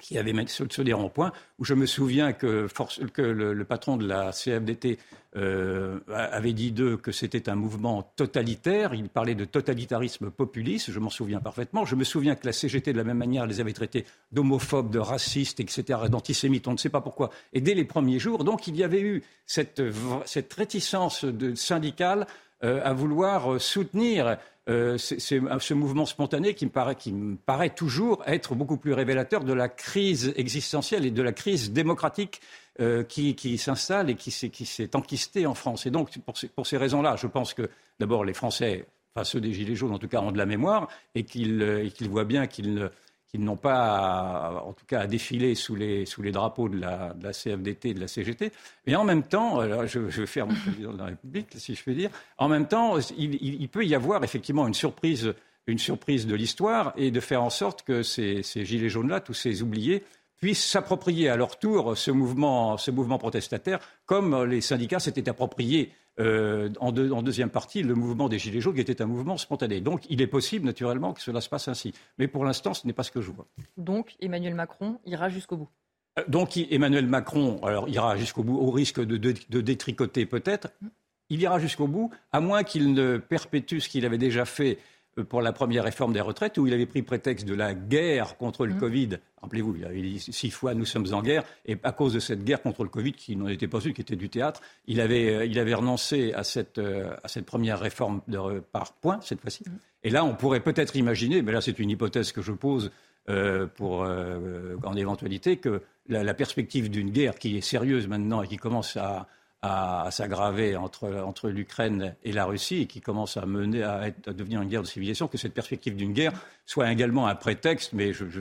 qui 0.00 0.18
avait 0.18 0.32
mis 0.32 0.48
sur 0.48 0.84
des 0.84 0.92
ronds-points, 0.92 1.32
où 1.58 1.64
je 1.64 1.74
me 1.74 1.86
souviens 1.86 2.32
que, 2.32 2.68
le, 3.16 3.64
patron 3.64 3.96
de 3.96 4.06
la 4.06 4.32
CFDT 4.32 4.98
euh, 5.36 6.00
avait 6.08 6.52
dit 6.52 6.72
d'eux 6.72 6.96
que 6.96 7.12
c'était 7.12 7.48
un 7.48 7.54
mouvement 7.54 8.02
totalitaire. 8.16 8.94
Il 8.94 9.08
parlait 9.08 9.34
de 9.34 9.44
totalitarisme 9.44 10.30
populiste, 10.30 10.90
je 10.90 10.98
m'en 10.98 11.10
souviens 11.10 11.40
parfaitement. 11.40 11.84
Je 11.84 11.96
me 11.96 12.04
souviens 12.04 12.34
que 12.34 12.46
la 12.46 12.52
CGT, 12.52 12.92
de 12.92 12.98
la 12.98 13.04
même 13.04 13.18
manière, 13.18 13.46
les 13.46 13.60
avait 13.60 13.72
traités 13.72 14.04
d'homophobes, 14.32 14.90
de 14.90 14.98
racistes, 14.98 15.60
etc., 15.60 16.00
d'antisémites, 16.08 16.66
on 16.68 16.72
ne 16.72 16.78
sait 16.78 16.88
pas 16.88 17.00
pourquoi. 17.00 17.30
Et 17.52 17.60
dès 17.60 17.74
les 17.74 17.84
premiers 17.84 18.18
jours, 18.18 18.44
donc, 18.44 18.66
il 18.66 18.76
y 18.76 18.84
avait 18.84 19.02
eu 19.02 19.22
cette, 19.46 19.82
réticence 20.56 21.24
syndicale 21.54 22.26
à 22.62 22.92
vouloir 22.92 23.60
soutenir 23.60 24.36
euh, 24.68 24.98
ce 24.98 25.74
mouvement 25.74 26.04
spontané 26.04 26.52
qui 26.52 26.66
me, 26.66 27.36
paraît, 27.36 27.70
toujours 27.70 28.22
être 28.26 28.54
beaucoup 28.54 28.76
plus 28.76 28.92
révélateur 28.92 29.42
de 29.42 29.54
la 29.54 29.70
crise 29.70 30.34
existentielle 30.36 31.06
et 31.06 31.10
de 31.10 31.22
la 31.22 31.32
crise 31.32 31.72
démocratique 31.72 32.42
euh, 32.80 33.02
qui, 33.02 33.56
s'installe 33.56 34.10
et 34.10 34.14
qui 34.14 34.30
s'est 34.30 34.94
enquistée 34.94 35.46
en 35.46 35.54
France. 35.54 35.86
Et 35.86 35.90
donc, 35.90 36.10
pour 36.54 36.66
ces, 36.66 36.76
raisons-là, 36.76 37.16
je 37.16 37.26
pense 37.26 37.54
que 37.54 37.70
d'abord 37.98 38.26
les 38.26 38.34
Français, 38.34 38.84
enfin 39.14 39.24
ceux 39.24 39.40
des 39.40 39.54
Gilets 39.54 39.74
jaunes 39.74 39.94
en 39.94 39.98
tout 39.98 40.08
cas, 40.08 40.20
ont 40.20 40.32
de 40.32 40.38
la 40.38 40.46
mémoire 40.46 40.88
et 41.14 41.24
qu'ils 41.24 41.62
euh, 41.62 41.88
voient 42.02 42.24
bien 42.24 42.46
qu'ils 42.46 42.74
ne 42.74 42.88
qu'ils 43.28 43.44
n'ont 43.44 43.56
pas, 43.56 44.62
en 44.64 44.72
tout 44.72 44.86
cas, 44.86 45.00
à 45.00 45.06
défiler 45.06 45.54
sous 45.54 45.74
les, 45.74 46.06
drapeaux 46.32 46.68
de 46.68 46.80
la, 46.80 47.32
CFDT 47.32 47.90
et 47.90 47.94
de 47.94 48.00
la 48.00 48.08
CGT. 48.08 48.52
Mais 48.86 48.96
en 48.96 49.04
même 49.04 49.22
temps, 49.22 49.60
je, 49.86 50.26
faire 50.26 50.46
mon 50.46 50.54
président 50.54 50.92
de 50.92 50.98
la 50.98 51.06
République, 51.06 51.48
si 51.56 51.74
je 51.74 51.82
puis 51.82 51.94
dire, 51.94 52.10
en 52.38 52.48
même 52.48 52.66
temps, 52.66 52.96
il, 53.16 53.68
peut 53.68 53.84
y 53.84 53.94
avoir 53.94 54.24
effectivement 54.24 54.66
une 54.66 54.74
surprise, 54.74 55.34
une 55.66 55.78
surprise 55.78 56.26
de 56.26 56.34
l'histoire 56.34 56.94
et 56.96 57.10
de 57.10 57.20
faire 57.20 57.42
en 57.42 57.50
sorte 57.50 57.82
que 57.82 58.02
ces, 58.02 58.42
ces 58.42 58.64
gilets 58.64 58.88
jaunes-là, 58.88 59.20
tous 59.20 59.34
ces 59.34 59.62
oubliés, 59.62 60.04
puissent 60.40 60.64
s'approprier 60.64 61.28
à 61.28 61.36
leur 61.36 61.58
tour 61.58 61.98
ce 61.98 62.10
mouvement, 62.10 62.78
ce 62.78 62.90
mouvement 62.90 63.18
protestataire, 63.18 63.80
comme 64.06 64.44
les 64.44 64.60
syndicats 64.60 65.00
s'étaient 65.00 65.28
appropriés 65.28 65.92
euh, 66.20 66.70
en, 66.80 66.92
deuxième 66.92 67.50
partie 67.50 67.82
le 67.82 67.94
mouvement 67.94 68.28
des 68.28 68.38
Gilets 68.38 68.60
jaunes, 68.60 68.74
qui 68.74 68.80
était 68.80 69.02
un 69.02 69.06
mouvement 69.06 69.36
spontané. 69.36 69.80
Donc 69.80 70.04
il 70.10 70.20
est 70.20 70.26
possible, 70.26 70.66
naturellement, 70.66 71.12
que 71.12 71.20
cela 71.20 71.40
se 71.40 71.48
passe 71.48 71.68
ainsi. 71.68 71.92
Mais 72.18 72.28
pour 72.28 72.44
l'instant, 72.44 72.74
ce 72.74 72.86
n'est 72.86 72.92
pas 72.92 73.02
ce 73.02 73.10
que 73.10 73.20
je 73.20 73.30
vois. 73.30 73.46
Donc 73.76 74.16
Emmanuel 74.20 74.54
Macron 74.54 74.98
ira 75.06 75.28
jusqu'au 75.28 75.56
bout 75.56 75.68
euh, 76.18 76.24
donc 76.26 76.56
Emmanuel 76.56 77.06
Macron 77.06 77.60
alors, 77.62 77.88
ira 77.88 78.16
jusqu'au 78.16 78.42
bout, 78.42 78.58
au 78.58 78.70
risque 78.70 79.00
de, 79.00 79.16
de 79.16 79.60
détricoter 79.60 80.26
peut-être. 80.26 80.68
Il 81.30 81.42
ira 81.42 81.58
jusqu'au 81.58 81.86
bout, 81.86 82.10
à 82.32 82.40
moins 82.40 82.64
qu'il 82.64 82.94
ne 82.94 83.18
perpétue 83.18 83.80
ce 83.80 83.88
qu'il 83.88 84.06
avait 84.06 84.18
déjà 84.18 84.44
fait 84.46 84.78
pour 85.22 85.42
la 85.42 85.52
première 85.52 85.84
réforme 85.84 86.12
des 86.12 86.20
retraites, 86.20 86.58
où 86.58 86.66
il 86.66 86.72
avait 86.72 86.86
pris 86.86 87.02
prétexte 87.02 87.46
de 87.46 87.54
la 87.54 87.74
guerre 87.74 88.36
contre 88.36 88.66
le 88.66 88.74
mmh. 88.74 88.78
Covid. 88.78 89.08
Rappelez-vous, 89.42 89.76
il 89.76 89.84
avait 89.84 90.02
dit 90.02 90.20
six 90.20 90.50
fois 90.50 90.74
nous 90.74 90.84
sommes 90.84 91.12
en 91.12 91.22
guerre, 91.22 91.44
et 91.66 91.76
à 91.82 91.92
cause 91.92 92.12
de 92.12 92.20
cette 92.20 92.44
guerre 92.44 92.62
contre 92.62 92.82
le 92.82 92.88
Covid, 92.88 93.12
qui 93.12 93.36
n'en 93.36 93.48
était 93.48 93.68
pas 93.68 93.80
une, 93.80 93.92
qui 93.92 94.00
était 94.00 94.16
du 94.16 94.28
théâtre, 94.28 94.60
il 94.86 95.00
avait, 95.00 95.34
euh, 95.34 95.44
il 95.44 95.58
avait 95.58 95.74
renoncé 95.74 96.32
à 96.32 96.44
cette, 96.44 96.78
euh, 96.78 97.14
à 97.22 97.28
cette 97.28 97.46
première 97.46 97.80
réforme 97.80 98.20
de, 98.28 98.60
par 98.60 98.92
points, 98.92 99.20
cette 99.22 99.40
fois-ci. 99.40 99.64
Mmh. 99.66 99.72
Et 100.04 100.10
là, 100.10 100.24
on 100.24 100.34
pourrait 100.34 100.60
peut-être 100.60 100.96
imaginer, 100.96 101.42
mais 101.42 101.52
là 101.52 101.60
c'est 101.60 101.78
une 101.78 101.90
hypothèse 101.90 102.32
que 102.32 102.42
je 102.42 102.52
pose 102.52 102.90
pour, 103.74 104.00
en 104.00 104.96
éventualité, 104.96 105.58
que 105.58 105.82
la, 106.08 106.24
la 106.24 106.32
perspective 106.32 106.88
d'une 106.88 107.10
guerre 107.10 107.34
qui 107.34 107.58
est 107.58 107.60
sérieuse 107.60 108.08
maintenant 108.08 108.40
et 108.42 108.48
qui 108.48 108.56
commence 108.56 108.96
à, 108.96 109.26
à, 109.62 110.08
s'aggraver 110.10 110.76
entre, 110.76 111.08
entre 111.24 111.48
l'Ukraine 111.48 112.14
et 112.22 112.32
la 112.32 112.44
Russie 112.44 112.82
et 112.82 112.86
qui 112.86 113.00
commence 113.00 113.36
à 113.36 113.46
mener 113.46 113.82
à, 113.82 114.08
être, 114.08 114.28
à, 114.28 114.32
devenir 114.32 114.62
une 114.62 114.68
guerre 114.68 114.82
de 114.82 114.86
civilisation, 114.86 115.28
que 115.28 115.38
cette 115.38 115.54
perspective 115.54 115.96
d'une 115.96 116.12
guerre 116.12 116.32
soit 116.66 116.90
également 116.92 117.26
un 117.26 117.34
prétexte, 117.34 117.92
mais 117.92 118.12
je, 118.12 118.26
je, 118.28 118.40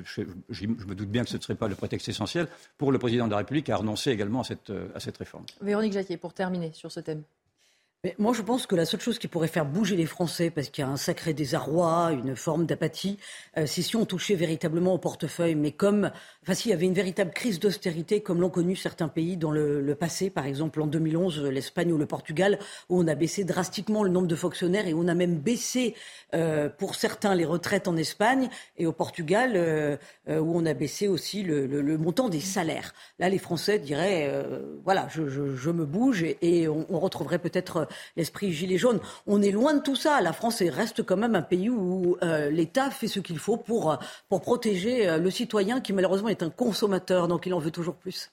je, 0.50 0.68
me 0.68 0.94
doute 0.94 1.10
bien 1.10 1.24
que 1.24 1.30
ce 1.30 1.38
ne 1.38 1.42
serait 1.42 1.56
pas 1.56 1.68
le 1.68 1.76
prétexte 1.76 2.10
essentiel 2.10 2.48
pour 2.78 2.92
le 2.92 3.00
président 3.00 3.26
de 3.26 3.32
la 3.32 3.38
République 3.38 3.70
à 3.70 3.78
renoncer 3.78 4.12
également 4.12 4.42
à 4.42 4.44
cette, 4.44 4.72
à 4.94 5.00
cette 5.00 5.18
réforme. 5.18 5.46
Véronique 5.62 5.94
Jacquier, 5.94 6.18
pour 6.18 6.34
terminer 6.34 6.72
sur 6.74 6.92
ce 6.92 7.00
thème 7.00 7.24
moi, 8.20 8.34
je 8.34 8.42
pense 8.42 8.68
que 8.68 8.76
la 8.76 8.86
seule 8.86 9.00
chose 9.00 9.20
qui 9.20 9.28
pourrait 9.28 9.48
faire 9.48 9.66
bouger 9.66 9.96
les 9.96 10.06
Français, 10.06 10.50
parce 10.50 10.70
qu'il 10.70 10.84
y 10.84 10.88
a 10.88 10.90
un 10.90 10.98
sacré 10.98 11.34
désarroi, 11.34 12.12
une 12.12 12.36
forme 12.36 12.66
d'apathie, 12.66 13.18
euh, 13.58 13.66
c'est 13.66 13.82
si 13.82 13.96
on 13.96 14.06
touchait 14.06 14.36
véritablement 14.36 14.94
au 14.94 14.98
portefeuille. 14.98 15.56
Mais 15.56 15.72
comme, 15.72 16.12
enfin, 16.44 16.54
s'il 16.54 16.72
y 16.72 16.74
avait 16.74 16.86
une 16.86 16.94
véritable 16.94 17.32
crise 17.32 17.60
d'austérité, 17.60 18.22
comme 18.22 18.42
l'ont 18.42 18.50
connu 18.50 18.76
certains 18.76 19.08
pays 19.08 19.38
dans 19.38 19.52
le, 19.52 19.96
passé, 19.96 20.30
par 20.30 20.46
exemple 20.46 20.82
en 20.82 20.88
2011, 20.88 21.46
l'Espagne 21.46 21.92
ou 21.92 21.98
le 21.98 22.06
Portugal, 22.06 22.60
où 22.90 23.00
on 23.00 23.08
a 23.08 23.16
baissé 23.16 23.44
drastiquement 23.44 24.04
le 24.04 24.10
nombre 24.10 24.28
de 24.28 24.36
fonctionnaires 24.36 24.88
et 24.88 24.94
on 24.94 25.08
a 25.08 25.16
même 25.16 25.38
baissé, 25.38 25.96
euh, 26.36 26.70
pour 26.70 26.96
certains, 26.96 27.34
les 27.34 27.46
retraites 27.46 27.88
en 27.88 27.98
Espagne 27.98 28.50
et 28.78 28.86
au 28.86 28.92
Portugal, 28.92 29.54
euh, 29.56 29.98
où 30.28 30.58
on 30.58 30.66
a 30.66 30.74
baissé 30.74 31.08
aussi 31.08 31.42
le, 31.42 31.98
montant 31.98 32.30
des 32.30 32.42
salaires. 32.42 32.94
Là, 33.18 33.30
les 33.30 33.40
Français 33.40 33.80
diraient, 33.80 34.32
voilà, 34.84 35.08
je, 35.10 35.70
me 35.72 35.86
bouge 35.86 36.24
et, 36.24 36.68
on, 36.68 36.86
on 36.90 37.00
retrouverait 37.00 37.40
peut-être 37.40 37.88
l'esprit 38.16 38.52
gilet 38.52 38.78
jaune. 38.78 39.00
On 39.26 39.42
est 39.42 39.52
loin 39.52 39.74
de 39.74 39.82
tout 39.82 39.96
ça. 39.96 40.22
La 40.22 40.34
France 40.34 40.62
reste 40.62 41.04
quand 41.04 41.18
même 41.18 41.36
un 41.36 41.42
pays 41.42 41.70
où 41.70 42.18
euh, 42.24 42.50
l'État 42.50 42.90
fait 42.90 43.08
ce 43.08 43.20
qu'il 43.20 43.40
faut 43.40 43.58
pour, 43.58 43.92
euh, 43.92 43.96
pour 44.30 44.42
protéger 44.42 45.08
euh, 45.08 45.18
le 45.18 45.32
citoyen 45.32 45.82
qui 45.82 45.94
malheureusement 45.94 46.30
est 46.30 46.44
un 46.44 46.50
consommateur, 46.50 47.28
donc 47.28 47.46
il 47.46 47.54
en 47.54 47.60
veut 47.60 47.72
toujours 47.72 47.96
plus. 47.96 48.32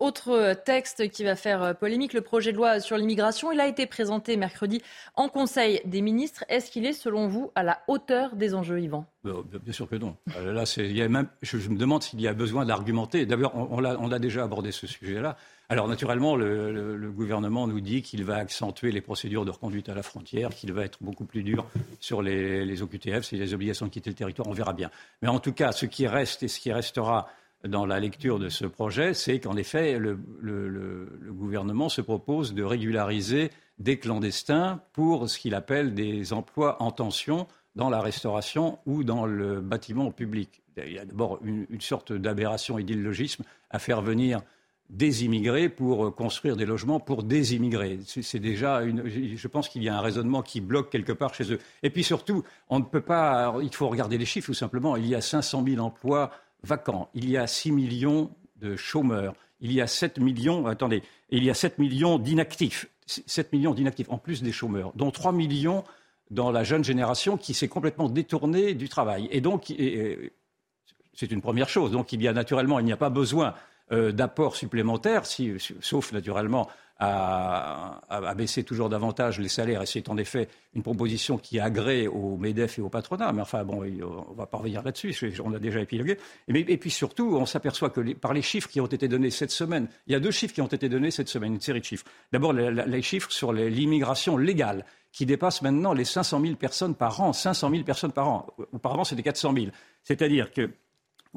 Autre 0.00 0.54
texte 0.64 1.08
qui 1.08 1.22
va 1.22 1.36
faire 1.36 1.76
polémique, 1.76 2.14
le 2.14 2.20
projet 2.20 2.50
de 2.50 2.56
loi 2.56 2.80
sur 2.80 2.96
l'immigration. 2.96 3.52
Il 3.52 3.60
a 3.60 3.68
été 3.68 3.86
présenté 3.86 4.36
mercredi 4.36 4.82
en 5.14 5.28
Conseil 5.28 5.80
des 5.84 6.02
ministres. 6.02 6.44
Est-ce 6.48 6.70
qu'il 6.70 6.84
est, 6.84 6.92
selon 6.92 7.28
vous, 7.28 7.52
à 7.54 7.62
la 7.62 7.80
hauteur 7.86 8.34
des 8.34 8.56
enjeux, 8.56 8.80
Yvan? 8.80 9.06
Bien 9.22 9.72
sûr 9.72 9.88
que 9.88 9.94
non. 9.94 10.16
Là, 10.44 10.64
il 10.78 10.96
y 10.96 11.00
a 11.00 11.08
même, 11.08 11.28
je, 11.42 11.56
me 11.68 11.78
demande 11.78 12.02
s'il 12.02 12.20
y 12.20 12.26
a 12.26 12.34
besoin 12.34 12.66
d'argumenter. 12.66 13.24
D'abord, 13.24 13.54
on, 13.54 13.84
on 13.84 14.10
a 14.10 14.18
déjà 14.18 14.42
abordé 14.42 14.72
ce 14.72 14.88
sujet-là. 14.88 15.36
Alors 15.68 15.88
naturellement, 15.88 16.36
le, 16.36 17.10
gouvernement 17.10 17.66
nous 17.66 17.80
dit 17.80 18.02
qu'il 18.02 18.24
va 18.24 18.36
accentuer 18.36 18.92
les 18.92 19.00
procédures 19.00 19.44
de 19.44 19.50
reconduite 19.50 19.88
à 19.88 19.94
la 19.94 20.02
frontière, 20.02 20.50
qu'il 20.50 20.72
va 20.72 20.84
être 20.84 20.98
beaucoup 21.02 21.24
plus 21.24 21.42
dur 21.42 21.66
sur 22.00 22.20
les, 22.20 22.64
les 22.64 22.82
OQTF, 22.82 23.22
c'est 23.22 23.36
les 23.36 23.54
obligations 23.54 23.86
de 23.86 23.90
quitter 23.90 24.10
le 24.10 24.16
territoire, 24.16 24.46
on 24.48 24.52
verra 24.52 24.72
bien. 24.72 24.90
Mais 25.22 25.28
en 25.28 25.40
tout 25.40 25.52
cas, 25.52 25.72
ce 25.72 25.86
qui 25.86 26.06
reste 26.06 26.42
et 26.42 26.48
ce 26.48 26.60
qui 26.60 26.72
restera 26.72 27.28
dans 27.66 27.86
la 27.86 27.98
lecture 27.98 28.38
de 28.38 28.48
ce 28.48 28.66
projet, 28.66 29.14
c'est 29.14 29.40
qu'en 29.40 29.56
effet, 29.56 29.98
le, 29.98 30.18
gouvernement 31.30 31.88
se 31.88 32.00
propose 32.00 32.54
de 32.54 32.62
régulariser 32.62 33.50
des 33.78 33.98
clandestins 33.98 34.80
pour 34.92 35.28
ce 35.28 35.38
qu'il 35.38 35.54
appelle 35.54 35.94
des 35.94 36.32
emplois 36.32 36.82
en 36.82 36.90
tension 36.90 37.46
dans 37.74 37.90
la 37.90 38.00
restauration 38.00 38.78
ou 38.86 39.02
dans 39.02 39.26
le 39.26 39.60
bâtiment 39.60 40.10
public. 40.10 40.62
Il 40.76 40.92
y 40.92 40.98
a 40.98 41.04
d'abord 41.04 41.40
une, 41.42 41.66
une 41.70 41.80
sorte 41.80 42.12
d'aberration 42.12 42.78
et 42.78 42.84
d'illogisme 42.84 43.44
à 43.70 43.78
faire 43.78 44.02
venir 44.02 44.42
des 44.94 45.24
immigrés 45.24 45.68
pour 45.68 46.14
construire 46.14 46.56
des 46.56 46.66
logements 46.66 47.00
pour 47.00 47.24
des 47.24 47.54
immigrés. 47.54 47.98
C'est 48.04 48.38
déjà 48.38 48.82
une. 48.82 49.06
Je 49.06 49.48
pense 49.48 49.68
qu'il 49.68 49.82
y 49.82 49.88
a 49.88 49.96
un 49.96 50.00
raisonnement 50.00 50.42
qui 50.42 50.60
bloque 50.60 50.90
quelque 50.90 51.12
part 51.12 51.34
chez 51.34 51.52
eux. 51.52 51.58
Et 51.82 51.90
puis 51.90 52.04
surtout, 52.04 52.44
on 52.68 52.78
ne 52.78 52.84
peut 52.84 53.00
pas. 53.00 53.54
Il 53.60 53.74
faut 53.74 53.88
regarder 53.88 54.18
les 54.18 54.24
chiffres 54.24 54.46
tout 54.46 54.54
simplement. 54.54 54.96
Il 54.96 55.06
y 55.06 55.14
a 55.14 55.20
500 55.20 55.64
000 55.66 55.84
emplois 55.84 56.30
vacants. 56.62 57.10
Il 57.14 57.28
y 57.28 57.36
a 57.36 57.46
6 57.46 57.72
millions 57.72 58.30
de 58.60 58.76
chômeurs. 58.76 59.34
il 59.60 59.72
y 59.72 59.80
a 59.80 59.86
7 59.86 60.18
millions, 60.18 60.66
attendez, 60.66 61.02
il 61.30 61.42
y 61.44 61.50
a 61.50 61.54
7 61.54 61.78
millions 61.78 62.18
d'inactifs. 62.18 62.88
7 63.06 63.52
millions 63.52 63.74
d'inactifs, 63.74 64.10
en 64.10 64.18
plus 64.18 64.42
des 64.42 64.52
chômeurs, 64.52 64.92
dont 64.94 65.10
3 65.10 65.32
millions 65.32 65.84
dans 66.30 66.50
la 66.50 66.64
jeune 66.64 66.84
génération 66.84 67.36
qui 67.36 67.52
s'est 67.52 67.68
complètement 67.68 68.08
détournée 68.08 68.74
du 68.74 68.88
travail. 68.88 69.28
Et 69.30 69.40
donc, 69.40 69.72
c'est 71.14 71.30
une 71.30 71.42
première 71.42 71.68
chose. 71.68 71.90
Donc, 71.90 72.12
il 72.12 72.22
y 72.22 72.28
a 72.28 72.32
naturellement, 72.32 72.78
il 72.78 72.86
n'y 72.86 72.92
a 72.92 72.96
pas 72.96 73.10
besoin 73.10 73.54
euh, 73.92 74.12
d'apports 74.12 74.56
supplémentaires, 74.56 75.24
sauf 75.26 76.12
naturellement 76.12 76.68
à, 76.98 78.34
baisser 78.36 78.64
toujours 78.64 78.88
davantage 78.88 79.38
les 79.38 79.48
salaires. 79.48 79.82
Et 79.82 79.86
c'est 79.86 80.08
en 80.08 80.16
effet 80.16 80.48
une 80.74 80.82
proposition 80.82 81.38
qui 81.38 81.58
agrée 81.58 82.06
au 82.06 82.36
MEDEF 82.36 82.78
et 82.78 82.82
au 82.82 82.88
patronat. 82.88 83.32
Mais 83.32 83.42
enfin, 83.42 83.64
bon, 83.64 83.82
on 83.82 84.32
ne 84.32 84.36
va 84.36 84.46
pas 84.46 84.58
revenir 84.58 84.82
là-dessus. 84.82 85.14
On 85.44 85.52
a 85.54 85.58
déjà 85.58 85.80
épilogué. 85.80 86.18
Et, 86.48 86.76
puis 86.76 86.90
surtout, 86.90 87.36
on 87.36 87.46
s'aperçoit 87.46 87.90
que 87.90 88.14
par 88.14 88.32
les 88.32 88.42
chiffres 88.42 88.68
qui 88.68 88.80
ont 88.80 88.86
été 88.86 89.08
donnés 89.08 89.30
cette 89.30 89.50
semaine, 89.50 89.88
il 90.06 90.12
y 90.12 90.16
a 90.16 90.20
deux 90.20 90.30
chiffres 90.30 90.54
qui 90.54 90.62
ont 90.62 90.66
été 90.66 90.88
donnés 90.88 91.10
cette 91.10 91.28
semaine, 91.28 91.54
une 91.54 91.60
série 91.60 91.80
de 91.80 91.84
chiffres. 91.84 92.04
D'abord, 92.32 92.52
les, 92.52 93.02
chiffres 93.02 93.30
sur 93.30 93.52
l'immigration 93.52 94.36
légale 94.36 94.84
qui 95.12 95.26
dépasse 95.26 95.62
maintenant 95.62 95.92
les 95.92 96.04
500 96.04 96.40
000 96.40 96.54
personnes 96.56 96.94
par 96.94 97.20
an. 97.20 97.32
500 97.32 97.70
000 97.70 97.82
personnes 97.84 98.12
par 98.12 98.28
an. 98.28 98.46
Auparavant, 98.72 99.04
c'était 99.04 99.22
400 99.22 99.54
000. 99.54 99.66
C'est-à-dire 100.02 100.52
que 100.52 100.70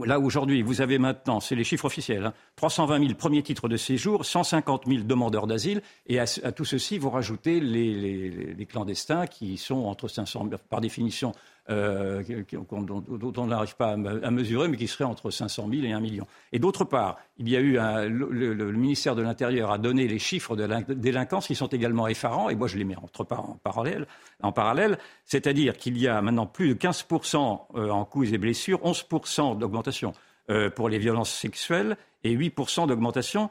Là, 0.06 0.20
aujourd'hui, 0.20 0.62
vous 0.62 0.82
avez 0.82 1.00
maintenant, 1.00 1.40
c'est 1.40 1.56
les 1.56 1.64
chiffres 1.64 1.86
officiels, 1.86 2.28
hein, 2.28 2.34
320 2.56 3.00
000 3.00 3.14
premiers 3.16 3.42
titres 3.42 3.68
de 3.68 3.78
séjour, 3.78 4.26
150 4.26 4.84
000 4.86 5.04
demandeurs 5.04 5.48
d'asile, 5.48 5.82
et 6.06 6.20
à, 6.20 6.26
tout 6.52 6.66
ceci, 6.66 7.00
vous 7.00 7.10
rajoutez 7.10 7.60
les, 7.60 8.66
clandestins 8.70 9.26
qui 9.26 9.58
sont 9.58 9.86
entre 9.86 10.08
500, 10.08 10.50
par 10.70 10.82
définition, 10.82 11.32
euh, 11.70 12.24
dont, 12.52 13.34
on 13.38 13.48
n'arrive 13.48 13.76
pas 13.76 13.92
à, 13.92 14.32
mesurer, 14.32 14.68
mais 14.68 14.78
qui 14.78 14.88
seraient 14.88 15.04
entre 15.04 15.32
500 15.32 15.68
000 15.70 15.84
et 15.86 15.92
1 15.92 16.00
million. 16.00 16.26
Et 16.52 16.60
d'autre 16.60 16.86
part, 16.86 17.18
il 17.38 17.50
y 17.50 17.58
a 17.58 17.60
eu 17.60 17.74
le, 18.10 18.72
ministère 18.72 19.16
de 19.16 19.22
l'Intérieur 19.22 19.72
a 19.72 19.78
donné 19.78 20.08
les 20.08 20.20
chiffres 20.20 20.56
de 20.56 20.64
la 20.64 20.82
délinquance 20.82 21.48
qui 21.48 21.56
sont 21.56 21.68
également 21.68 22.08
effarants, 22.08 22.50
et 22.50 22.56
moi 22.56 22.68
je 22.68 22.78
les 22.78 22.84
mets 22.84 22.96
entre 22.96 23.26
en 23.32 23.60
parallèle, 23.64 24.08
en 24.42 24.52
parallèle 24.52 24.98
c'est-à-dire 25.26 25.78
qu'il 25.78 25.98
y 25.98 26.08
a 26.08 26.22
maintenant 26.22 26.46
plus 26.46 26.70
de 26.70 26.74
15% 26.74 27.60
euh, 27.76 27.90
en 27.90 28.06
coups 28.06 28.32
et 28.32 28.38
blessures, 28.38 28.82
11% 28.84 29.58
d'augmentation 29.58 30.14
euh, 30.50 30.70
pour 30.70 30.90
les 30.90 30.98
violences 30.98 31.32
sexuelles 31.32 31.98
et 32.24 32.36
8% 32.36 32.88
d'augmentation 32.88 33.50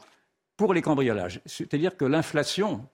pour 0.57 0.73
les 0.75 0.83
cambriolages. 0.83 1.40
C'est-à-dire 1.45 1.97
que 1.97 2.05
l'inflation, 2.05 2.87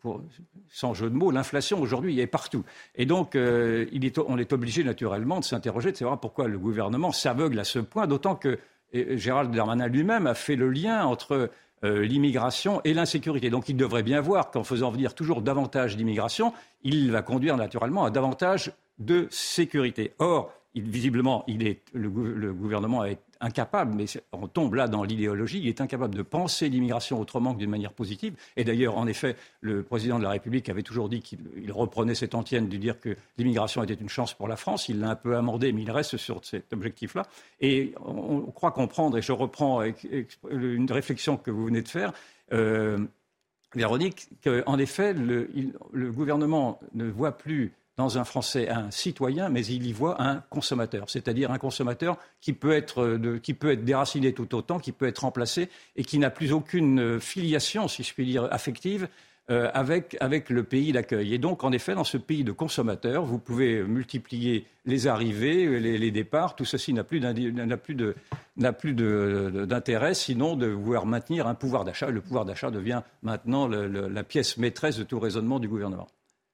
sans 0.68 0.94
jeu 0.94 1.08
de 1.08 1.14
mots, 1.14 1.30
l'inflation 1.30 1.80
aujourd'hui 1.80 2.20
est 2.20 2.26
partout. 2.26 2.64
Et 2.96 3.06
donc, 3.06 3.36
euh, 3.36 3.86
on 4.26 4.38
est 4.38 4.52
obligé 4.52 4.84
naturellement 4.84 5.38
de 5.40 5.44
s'interroger, 5.44 5.92
de 5.92 5.96
savoir 5.96 6.18
pourquoi 6.18 6.48
le 6.48 6.58
gouvernement 6.58 7.12
s'aveugle 7.12 7.58
à 7.58 7.64
ce 7.64 7.78
point, 7.78 8.06
d'autant 8.06 8.34
que 8.34 8.58
Gérald 8.92 9.54
Darmanin 9.54 9.88
lui-même 9.88 10.26
a 10.26 10.34
fait 10.34 10.56
le 10.56 10.68
lien 10.68 11.04
entre 11.04 11.50
euh, 11.84 12.04
l'immigration 12.04 12.80
et 12.84 12.94
l'insécurité. 12.94 13.50
Donc 13.50 13.68
il 13.68 13.76
devrait 13.76 14.04
bien 14.04 14.20
voir 14.20 14.52
qu'en 14.52 14.62
faisant 14.62 14.90
venir 14.90 15.14
toujours 15.14 15.42
davantage 15.42 15.96
d'immigration, 15.96 16.52
il 16.84 17.10
va 17.10 17.22
conduire 17.22 17.56
naturellement 17.56 18.04
à 18.04 18.10
davantage 18.10 18.70
de 19.00 19.26
sécurité. 19.30 20.12
Or, 20.20 20.52
visiblement, 20.76 21.44
le, 21.92 22.52
gouvernement 22.52 23.04
est 23.04 23.18
incapable, 23.42 23.94
mais 23.94 24.06
on 24.32 24.46
tombe 24.46 24.74
là 24.74 24.88
dans 24.88 25.02
l'idéologie, 25.02 25.58
il 25.58 25.68
est 25.68 25.80
incapable 25.80 26.14
de 26.14 26.22
penser 26.22 26.68
l'immigration 26.68 27.20
autrement 27.20 27.52
que 27.52 27.58
d'une 27.58 27.70
manière 27.70 27.92
positive. 27.92 28.34
Et 28.56 28.64
d'ailleurs, 28.64 28.96
en 28.96 29.06
effet, 29.06 29.36
le 29.60 29.82
président 29.82 30.18
de 30.18 30.22
la 30.22 30.30
République 30.30 30.68
avait 30.68 30.82
toujours 30.82 31.08
dit 31.08 31.20
qu'il 31.20 31.40
reprenait 31.70 32.14
cette 32.14 32.34
antienne 32.34 32.68
de 32.68 32.76
dire 32.76 33.00
que 33.00 33.16
l'immigration 33.36 33.82
était 33.82 33.94
une 33.94 34.08
chance 34.08 34.32
pour 34.32 34.48
la 34.48 34.56
France. 34.56 34.88
Il 34.88 35.00
l'a 35.00 35.10
un 35.10 35.16
peu 35.16 35.36
amendé, 35.36 35.72
mais 35.72 35.82
il 35.82 35.90
reste 35.90 36.16
sur 36.16 36.44
cet 36.44 36.72
objectif-là. 36.72 37.26
Et 37.60 37.94
on, 38.04 38.40
croit 38.52 38.70
comprendre, 38.70 39.18
et 39.18 39.22
je 39.22 39.32
reprends 39.32 39.82
une 40.50 40.90
réflexion 40.90 41.36
que 41.36 41.50
vous 41.50 41.66
venez 41.66 41.82
de 41.82 41.88
faire, 41.88 42.12
euh, 42.52 42.98
Véronique, 43.74 44.28
qu'en 44.44 44.78
effet, 44.78 45.14
le 45.14 46.12
gouvernement 46.12 46.78
ne 46.94 47.10
voit 47.10 47.32
plus 47.32 47.72
dans 47.96 48.18
un 48.18 48.24
Français 48.24 48.68
un 48.68 48.90
citoyen, 48.90 49.48
mais 49.48 49.64
il 49.66 49.86
y 49.86 49.92
voit 49.92 50.22
un 50.22 50.36
consommateur, 50.50 51.10
c'est-à-dire 51.10 51.50
un 51.50 51.58
consommateur 51.58 52.18
qui 52.40 52.52
peut, 52.52 52.72
être 52.72 53.18
qui 53.42 53.54
peut 53.54 53.72
être 53.72 53.84
déraciné 53.84 54.32
tout 54.32 54.54
autant, 54.54 54.78
qui 54.78 54.92
peut 54.92 55.06
être 55.06 55.20
remplacé 55.20 55.68
et 55.96 56.04
qui 56.04 56.18
n'a 56.18 56.30
plus 56.30 56.52
aucune 56.52 57.20
filiation, 57.20 57.88
si 57.88 58.02
je 58.02 58.14
puis 58.14 58.24
dire, 58.24 58.48
affective 58.50 59.08
euh, 59.50 59.68
avec, 59.74 60.16
avec 60.20 60.50
le 60.50 60.62
pays 60.62 60.92
d'accueil. 60.92 61.34
Et 61.34 61.38
donc, 61.38 61.64
en 61.64 61.72
effet, 61.72 61.96
dans 61.96 62.04
ce 62.04 62.16
pays 62.16 62.44
de 62.44 62.52
consommateurs, 62.52 63.24
vous 63.24 63.40
pouvez 63.40 63.82
multiplier 63.82 64.68
les 64.86 65.08
arrivées, 65.08 65.80
les, 65.80 66.10
départs. 66.12 66.54
Tout 66.54 66.64
ceci 66.64 66.92
n'a 66.94 67.02
plus 67.02 67.18
d'intérêt, 69.66 70.14
sinon 70.14 70.54
de 70.54 70.68
vouloir 70.68 71.06
maintenir 71.06 71.48
un 71.48 71.56
pouvoir 71.56 71.84
d'achat. 71.84 72.08
Le 72.10 72.20
pouvoir 72.20 72.44
d'achat 72.44 72.70
devient 72.70 73.02
maintenant 73.24 73.66
la 73.66 74.22
pièce 74.22 74.58
maîtresse 74.58 74.96
de 74.96 75.02
tout 75.02 75.18
raisonnement 75.18 75.58
du 75.58 75.66
gouvernement. 75.66 76.06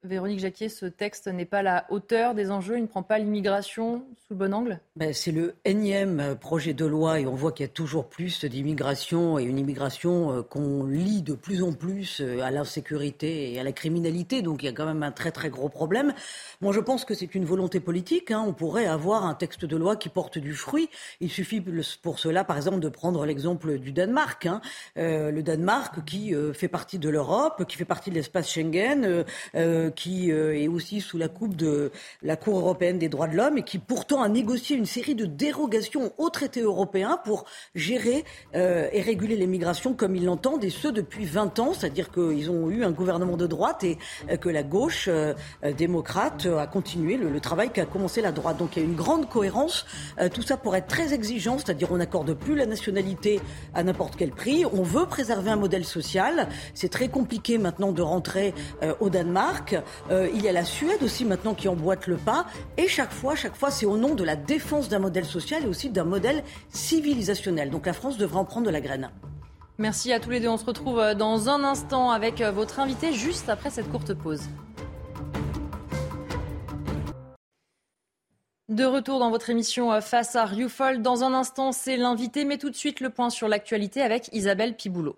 Véronique 0.09 0.40
Jacquier, 0.40 0.71
ce 0.71 0.87
texte 0.87 1.29
n'est 1.29 1.44
pas 1.44 1.59
à 1.59 1.62
la 1.62 1.87
hauteur 1.90 2.35
des 2.35 2.51
enjeux, 2.51 2.79
il 2.79 2.83
ne 2.83 2.87
prend 2.87 3.03
pas 3.03 3.18
l'immigration 3.18 4.03
sous 4.16 4.33
le 4.33 4.37
bon 4.37 4.55
angle? 4.55 4.81
Ben, 4.97 5.12
C'est 5.12 5.33
le 5.33 5.55
énième 5.66 6.37
projet 6.40 6.73
de 6.73 6.87
loi 6.87 7.21
et 7.21 7.27
on 7.27 7.35
voit 7.35 7.53
qu'il 7.53 7.64
y 7.64 7.68
a 7.68 7.73
toujours 7.73 8.09
plus 8.09 8.47
d'immigration 8.47 9.38
et 9.38 9.44
une 9.44 9.59
immigration 9.59 10.33
euh, 10.33 10.42
qu'on 10.42 10.85
lie 10.85 11.21
de 11.21 11.35
plus 11.35 11.62
en 11.62 11.73
plus 11.73 12.21
euh, 12.21 12.40
à 12.40 12.51
l'insécurité 12.51 13.53
et 13.53 13.61
à 13.61 13.62
la 13.62 13.73
criminalité. 13.73 14.40
Donc 14.40 14.62
il 14.62 14.66
y 14.66 14.68
a 14.71 14.73
quand 14.73 14.87
même 14.87 15.03
un 15.03 15.12
très 15.12 15.31
très 15.31 15.51
gros 15.51 15.68
problème. 15.68 16.14
Moi 16.62 16.73
je 16.73 16.81
pense 16.81 17.05
que 17.05 17.12
c'est 17.12 17.35
une 17.35 17.44
volonté 17.44 17.79
politique. 17.79 18.31
Hein. 18.31 18.42
On 18.47 18.55
pourrait 18.55 18.87
avoir 18.87 19.27
un 19.27 19.35
texte 19.35 19.66
de 19.66 19.77
loi 19.77 19.97
qui 19.97 20.09
porte 20.09 20.38
du 20.38 20.55
fruit. 20.55 20.88
Il 21.21 21.31
suffit 21.31 21.62
pour 22.03 22.18
cela 22.18 22.44
par 22.44 22.57
exemple 22.57 22.81
de 22.81 22.88
prendre 22.88 23.27
l'exemple 23.27 23.79
du 23.79 23.92
Danemark. 23.92 24.47
Hein. 24.47 24.62
Euh, 24.97 25.31
le 25.31 25.42
Danemark 25.42 26.03
qui 26.07 26.35
fait 26.55 26.68
partie 26.68 26.99
de 26.99 27.11
l'Europe, 27.11 27.64
qui 27.68 27.77
fait 27.77 27.85
partie 27.85 28.09
de 28.09 28.14
l'espace 28.14 28.51
Schengen 28.51 29.25
qui 29.98 30.30
euh, 30.30 30.56
est 30.56 30.68
aussi 30.68 31.00
sous 31.00 31.18
la 31.18 31.26
coupe 31.26 31.56
de 31.56 31.90
la 32.22 32.37
Cour 32.37 32.56
européenne 32.56 33.00
des 33.00 33.08
droits 33.08 33.26
de 33.26 33.37
l'homme 33.37 33.58
et 33.58 33.64
qui 33.64 33.78
pourtant 33.78 34.22
a 34.22 34.28
négocié 34.28 34.76
une 34.76 34.87
série 34.87 35.16
de 35.16 35.26
dérogations 35.26 36.12
aux 36.18 36.30
traités 36.30 36.61
européens 36.61 37.18
pour 37.24 37.46
gérer 37.74 38.24
euh, 38.54 38.88
et 38.92 39.00
réguler 39.00 39.34
les 39.34 39.48
migrations 39.48 39.94
comme 39.94 40.14
ils 40.14 40.24
l'entendent, 40.24 40.62
et 40.62 40.70
ce 40.70 40.87
depuis 40.87 41.24
20 41.24 41.58
ans, 41.58 41.72
c'est-à-dire 41.74 42.12
qu'ils 42.12 42.48
ont 42.48 42.70
eu 42.70 42.84
un 42.84 42.92
gouvernement 42.92 43.37
de 43.37 43.48
droite 43.48 43.82
et 43.82 43.98
euh, 44.30 44.37
que 44.37 44.48
la 44.48 44.62
gauche 44.62 45.08
démocrate 45.76 46.46
a 46.46 46.66
continué 46.68 47.16
le, 47.16 47.40
travail 47.40 47.70
qu'a 47.70 47.84
commencé 47.84 48.20
la 48.20 48.30
droite. 48.30 48.58
Donc 48.58 48.76
il 48.76 48.80
y 48.80 48.82
a 48.82 48.88
une 48.88 48.94
grande 48.94 49.28
cohérence, 49.28 49.84
tout 50.32 50.42
ça 50.42 50.56
pour 50.56 50.76
être 50.76 50.87
très 50.87 51.12
exigeant, 51.12 51.58
c'est-à-dire 51.58 51.90
on 51.90 51.96
n'accorde 51.96 52.34
plus 52.34 52.54
la 52.54 52.66
nationalité 52.66 53.40
à 53.74 53.82
n'importe 53.82 54.14
quel 54.16 54.30
prix, 54.30 54.64
on 54.64 54.82
veut 54.82 55.06
préserver 55.06 55.50
un 55.50 55.56
modèle 55.56 55.84
social, 55.84 56.48
c'est 56.74 56.88
très 56.88 57.08
compliqué 57.08 57.58
maintenant 57.58 57.90
de 57.92 58.02
rentrer 58.02 58.54
au 59.00 59.11
Danemark, 59.11 59.76
euh, 60.11 60.29
il 60.35 60.43
y 60.43 60.49
a 60.49 60.53
la 60.53 60.64
Suède 60.64 61.03
aussi 61.03 61.25
maintenant 61.25 61.55
qui 61.55 61.69
emboîte 61.69 62.07
le 62.07 62.17
pas. 62.17 62.47
Et 62.77 62.88
chaque 62.88 63.12
fois, 63.12 63.35
chaque 63.35 63.57
fois, 63.57 63.71
c'est 63.71 63.87
au 63.87 63.97
nom 63.97 64.14
de 64.14 64.25
la 64.25 64.37
défense 64.37 64.88
d'un 64.88 64.99
modèle 64.99 65.25
social 65.25 65.64
et 65.64 65.67
aussi 65.67 65.91
d'un 65.91 66.05
modèle 66.05 66.43
civilisationnel. 66.71 67.71
Donc 67.71 67.87
la 67.87 67.93
France 67.93 68.17
devrait 68.17 68.38
en 68.38 68.45
prendre 68.45 68.67
de 68.67 68.73
la 68.73 68.81
graine. 68.81 69.11
Merci 69.79 70.12
à 70.12 70.21
tous 70.21 70.31
les 70.31 70.41
deux. 70.41 70.49
On 70.49 70.57
se 70.57 70.64
retrouve 70.64 70.99
euh, 70.99 71.14
dans 71.14 71.49
un 71.49 71.62
instant 71.64 72.11
avec 72.11 72.41
euh, 72.41 72.51
votre 72.51 72.81
invité 72.81 73.12
juste 73.12 73.49
après 73.49 73.71
cette 73.71 73.91
courte 73.91 74.14
pause. 74.14 74.43
De 78.69 78.85
retour 78.85 79.19
dans 79.19 79.31
votre 79.31 79.49
émission 79.49 79.99
Face 80.03 80.37
à 80.37 80.45
Rioufol. 80.45 81.01
Dans 81.01 81.25
un 81.25 81.33
instant, 81.33 81.73
c'est 81.73 81.97
l'invité, 81.97 82.45
mais 82.45 82.59
tout 82.59 82.69
de 82.69 82.77
suite 82.77 83.01
le 83.01 83.09
point 83.09 83.31
sur 83.31 83.49
l'actualité 83.49 84.03
avec 84.03 84.29
Isabelle 84.33 84.77
Piboulot. 84.77 85.17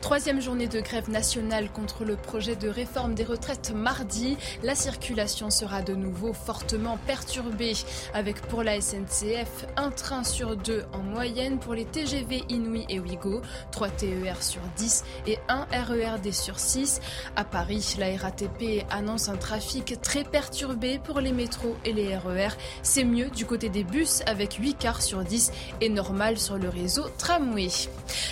Troisième 0.00 0.40
journée 0.40 0.66
de 0.66 0.80
grève 0.80 1.10
nationale 1.10 1.70
contre 1.70 2.04
le 2.04 2.16
projet 2.16 2.56
de 2.56 2.68
réforme 2.68 3.14
des 3.14 3.22
retraites 3.22 3.72
mardi. 3.74 4.38
La 4.62 4.74
circulation 4.74 5.50
sera 5.50 5.82
de 5.82 5.94
nouveau 5.94 6.32
fortement 6.32 6.96
perturbée, 7.06 7.74
avec 8.14 8.40
pour 8.40 8.62
la 8.62 8.80
SNCF 8.80 9.66
un 9.76 9.90
train 9.90 10.24
sur 10.24 10.56
deux 10.56 10.84
en 10.94 11.02
moyenne 11.02 11.58
pour 11.58 11.74
les 11.74 11.84
TGV 11.84 12.44
Inouï 12.48 12.86
et 12.88 12.98
Ouigo, 12.98 13.42
3 13.72 13.88
TER 13.90 14.42
sur 14.42 14.62
10 14.76 15.04
et 15.26 15.38
1 15.48 15.66
RERD 15.70 16.32
sur 16.32 16.58
6. 16.58 17.00
À 17.36 17.44
Paris, 17.44 17.96
la 17.98 18.16
RATP 18.16 18.86
annonce 18.90 19.28
un 19.28 19.36
trafic 19.36 20.00
très 20.00 20.24
perturbé 20.24 20.98
pour 20.98 21.20
les 21.20 21.32
métros 21.32 21.76
et 21.84 21.92
les 21.92 22.16
RER. 22.16 22.48
C'est 22.82 23.04
mieux 23.04 23.28
du 23.28 23.44
côté 23.44 23.68
des 23.68 23.84
bus 23.84 24.22
avec 24.26 24.54
8 24.54 24.74
quarts 24.74 25.02
sur 25.02 25.22
10 25.22 25.52
et 25.82 25.90
normal 25.90 26.38
sur 26.38 26.56
le 26.56 26.70
réseau 26.70 27.04
tramway. 27.18 27.68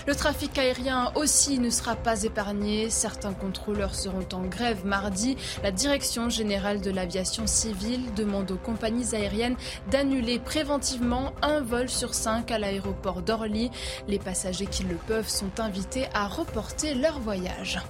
Le 0.07 0.15
trafic 0.15 0.59
aérien 0.59 1.13
aussi 1.15 1.58
ne 1.59 1.71
sera 1.71 1.97
pas 1.97 2.23
épargné. 2.23 2.91
Certains 2.91 3.33
contrôleurs 3.33 3.95
seront 3.95 4.27
en 4.33 4.43
grève 4.43 4.85
mardi. 4.85 5.37
La 5.63 5.71
direction 5.71 6.29
générale 6.29 6.81
de 6.81 6.91
l'aviation 6.91 7.47
civile 7.47 8.13
demande 8.15 8.51
aux 8.51 8.57
compagnies 8.57 9.15
aériennes 9.15 9.57
d'annuler 9.91 10.39
préventivement 10.39 11.33
un 11.43 11.61
vol 11.61 11.89
sur 11.89 12.15
cinq 12.15 12.51
à 12.51 12.59
l'aéroport 12.59 13.23
d'Orly. 13.23 13.71
Les 14.07 14.19
passagers 14.19 14.67
qui 14.67 14.85
le 14.85 14.97
peuvent 14.97 15.29
sont 15.29 15.61
invités 15.61 16.07
à 16.15 16.27
reporter 16.27 16.95
leur 16.95 17.19
voyage. 17.21 17.81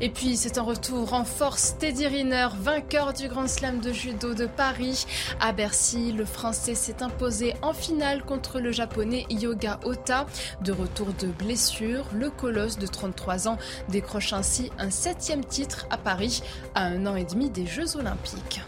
Et 0.00 0.10
puis 0.10 0.36
c'est 0.36 0.58
un 0.58 0.62
retour 0.62 1.12
en 1.12 1.24
force. 1.24 1.76
Teddy 1.78 2.06
Riner, 2.06 2.48
vainqueur 2.58 3.12
du 3.12 3.28
Grand 3.28 3.48
Slam 3.48 3.80
de 3.80 3.92
judo 3.92 4.34
de 4.34 4.46
Paris. 4.46 5.06
À 5.40 5.52
Bercy, 5.52 6.12
le 6.12 6.24
Français 6.24 6.74
s'est 6.74 7.02
imposé 7.02 7.54
en 7.62 7.72
finale 7.72 8.24
contre 8.24 8.60
le 8.60 8.72
Japonais 8.72 9.26
Yoga 9.30 9.80
Ota. 9.84 10.26
De 10.62 10.72
retour 10.72 11.08
de 11.18 11.26
blessure, 11.28 12.04
le 12.12 12.30
colosse 12.30 12.78
de 12.78 12.86
33 13.00 13.48
ans 13.48 13.56
décroche 13.88 14.34
ainsi 14.34 14.70
un 14.78 14.90
septième 14.90 15.42
titre 15.42 15.86
à 15.88 15.96
Paris 15.96 16.42
à 16.74 16.84
un 16.84 17.06
an 17.06 17.16
et 17.16 17.24
demi 17.24 17.48
des 17.48 17.66
Jeux 17.66 17.96
Olympiques. 17.96 18.60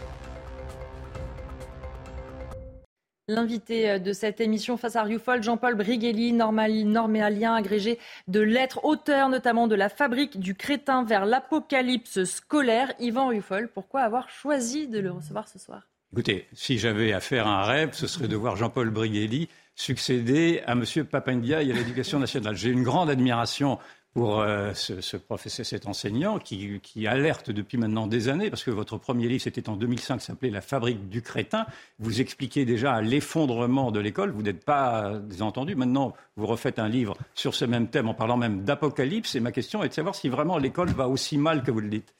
L'invité 3.27 3.91
euh, 3.91 3.99
de 3.99 4.11
cette 4.11 4.41
émission 4.41 4.75
face 4.75 4.95
à 4.95 5.03
Rioufol, 5.03 5.43
Jean-Paul 5.43 5.75
Briguelli, 5.75 6.33
norméalien 6.33 7.53
agrégé 7.53 7.99
de 8.27 8.39
lettres, 8.39 8.83
auteur 8.83 9.29
notamment 9.29 9.67
de 9.67 9.75
La 9.75 9.87
fabrique 9.87 10.39
du 10.39 10.55
crétin 10.55 11.03
vers 11.03 11.25
l'apocalypse 11.25 12.23
scolaire. 12.23 12.91
Yvan 12.99 13.27
Rioufol, 13.27 13.69
pourquoi 13.71 14.01
avoir 14.01 14.29
choisi 14.29 14.87
de 14.87 14.99
le 14.99 15.11
recevoir 15.11 15.47
ce 15.47 15.59
soir? 15.59 15.83
Écoutez, 16.11 16.47
si 16.53 16.79
j'avais 16.79 17.13
à 17.13 17.19
faire 17.19 17.47
un 17.47 17.63
rêve, 17.63 17.91
ce 17.93 18.07
serait 18.07 18.27
de 18.27 18.35
voir 18.35 18.55
Jean-Paul 18.55 18.89
Briguelli 18.89 19.47
succéder 19.75 20.61
à 20.65 20.73
M. 20.73 20.83
Papandia 21.09 21.63
et 21.63 21.71
à 21.71 21.73
l'éducation 21.73 22.19
nationale. 22.19 22.55
J'ai 22.55 22.69
une 22.69 22.83
grande 22.83 23.09
admiration 23.09 23.79
pour 24.13 24.41
euh, 24.41 24.73
ce, 24.75 25.01
cet 25.01 25.87
enseignant 25.87 26.37
qui, 26.37 27.07
alerte 27.07 27.49
depuis 27.49 27.77
maintenant 27.77 28.05
des 28.05 28.29
années, 28.29 28.49
parce 28.49 28.63
que 28.63 28.69
votre 28.69 28.97
premier 28.97 29.27
livre, 29.27 29.41
c'était 29.41 29.69
en 29.69 29.75
2005, 29.75 30.21
s'appelait 30.21 30.51
La 30.51 30.61
fabrique 30.61 31.09
du 31.09 31.21
crétin. 31.21 31.65
Vous 31.99 32.21
expliquez 32.21 32.63
déjà 32.63 33.01
l'effondrement 33.01 33.91
de 33.91 33.99
l'école. 33.99 34.31
Vous 34.31 34.43
n'êtes 34.43 34.63
pas 34.63 35.13
désentendu. 35.17 35.75
Maintenant, 35.75 36.13
vous 36.37 36.45
refaites 36.45 36.77
un 36.77 36.89
livre 36.89 37.17
sur 37.33 37.55
ce 37.55 37.65
même 37.65 37.87
thème 37.87 38.07
en 38.07 38.13
parlant 38.13 38.37
même 38.37 38.63
d'apocalypse. 38.63 39.33
Et 39.35 39.39
ma 39.39 39.51
question 39.51 39.83
est 39.83 39.89
de 39.89 39.93
savoir 39.93 40.13
si 40.13 40.29
vraiment 40.29 40.59
l'école 40.59 40.89
va 40.89 41.07
aussi 41.07 41.37
mal 41.37 41.63
que 41.63 41.71
vous 41.71 41.81
le 41.81 41.89
dites. 41.89 42.13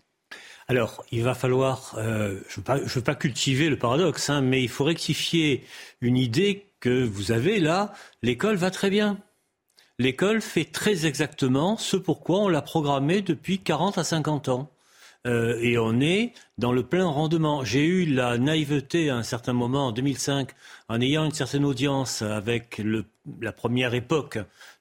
Alors, 0.68 1.04
il 1.12 1.24
va 1.24 1.36
falloir, 1.36 1.94
euh, 1.98 2.40
je 2.48 2.60
ne 2.62 2.88
veux, 2.88 3.02
pas 3.02 3.16
cultiver 3.16 3.70
le 3.70 3.78
paradoxe, 3.78 4.30
hein, 4.30 4.42
mais 4.42 4.64
il 4.64 4.70
faut 4.70 4.86
rectifier 4.86 5.66
une 6.02 6.18
idée 6.18 6.66
que 6.80 7.04
vous 7.04 7.32
avez 7.32 7.60
là. 7.60 7.94
L'école 8.22 8.56
va 8.56 8.72
très 8.72 8.90
bien 8.90 9.20
l'école 10.00 10.42
fait 10.42 10.66
très 10.66 11.06
exactement 11.06 11.78
ce 11.78 11.98
pourquoi 11.98 12.40
on 12.40 12.48
l'a 12.48 12.62
programmé 12.62 13.22
depuis 13.22 13.60
40 13.60 13.98
à 13.98 14.04
50 14.04 14.50
ans. 14.50 14.70
Euh, 15.26 15.58
et 15.62 15.78
on 15.78 16.02
est 16.02 16.34
dans 16.58 16.74
le 16.74 16.84
plein 16.84 17.06
rendement. 17.06 17.64
J'ai 17.64 17.86
eu 17.86 18.06
la 18.06 18.38
naïveté 18.38 19.10
à 19.10 19.16
un 19.16 19.24
certain 19.24 19.54
moment, 19.54 19.88
en 19.88 19.92
2005, 19.92 20.50
en 20.90 21.00
ayant 21.00 21.24
une 21.24 21.32
certaine 21.32 21.64
audience 21.64 22.22
avec 22.22 22.82
la 23.42 23.52
première 23.54 23.94
époque 23.94 24.38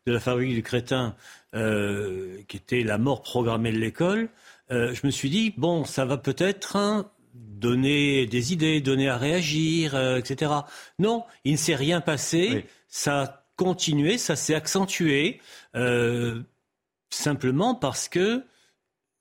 de 0.07 0.13
la 0.13 0.19
fabrique 0.19 0.55
du 0.55 0.63
crétin, 0.63 1.15
euh, 1.55 2.39
qui 2.49 2.57
était 2.57 2.83
la 2.83 2.99
mort 2.99 3.23
programmée 3.23 3.71
de 3.71 3.79
l'école. 3.79 4.31
Euh, 4.73 4.93
je 4.95 5.07
me 5.07 5.13
suis 5.13 5.31
dit, 5.31 5.55
bon, 5.57 5.85
ça 5.85 6.05
va 6.05 6.17
peut-être 6.17 6.75
hein, 6.75 7.09
donner 7.35 8.27
des 8.27 8.53
idées, 8.53 8.81
donner 8.81 9.09
à 9.09 9.17
réagir, 9.17 9.97
etc. 10.17 10.53
Non, 10.99 11.23
il 11.45 11.53
ne 11.53 11.57
s'est 11.57 11.77
rien 11.77 12.01
passé. 12.01 12.67
Ça 12.89 13.42
continué, 13.63 14.19
ça 14.19 14.35
s'est 14.35 14.55
accentué, 14.55 15.41
euh, 15.77 16.43
simplement 17.11 17.77
parce 17.77 18.09
que 18.09 18.43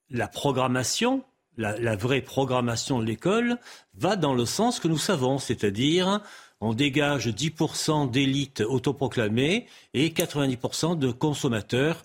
la 0.10 0.28
programmation, 0.28 1.24
la, 1.58 1.96
vraie 1.96 2.22
programmation 2.22 3.00
de 3.00 3.06
l'école, 3.06 3.58
va 3.94 4.16
dans 4.16 4.34
le 4.34 4.46
sens 4.46 4.80
que 4.80 4.88
nous 4.88 4.98
savons, 4.98 5.38
c'est-à-dire 5.38 6.22
on 6.60 6.74
dégage 6.74 7.28
10% 7.28 8.10
d'élites 8.10 8.62
autoproclamées 8.62 9.68
et 9.94 10.10
90% 10.10 10.98
de 10.98 11.12
consommateurs. 11.12 12.04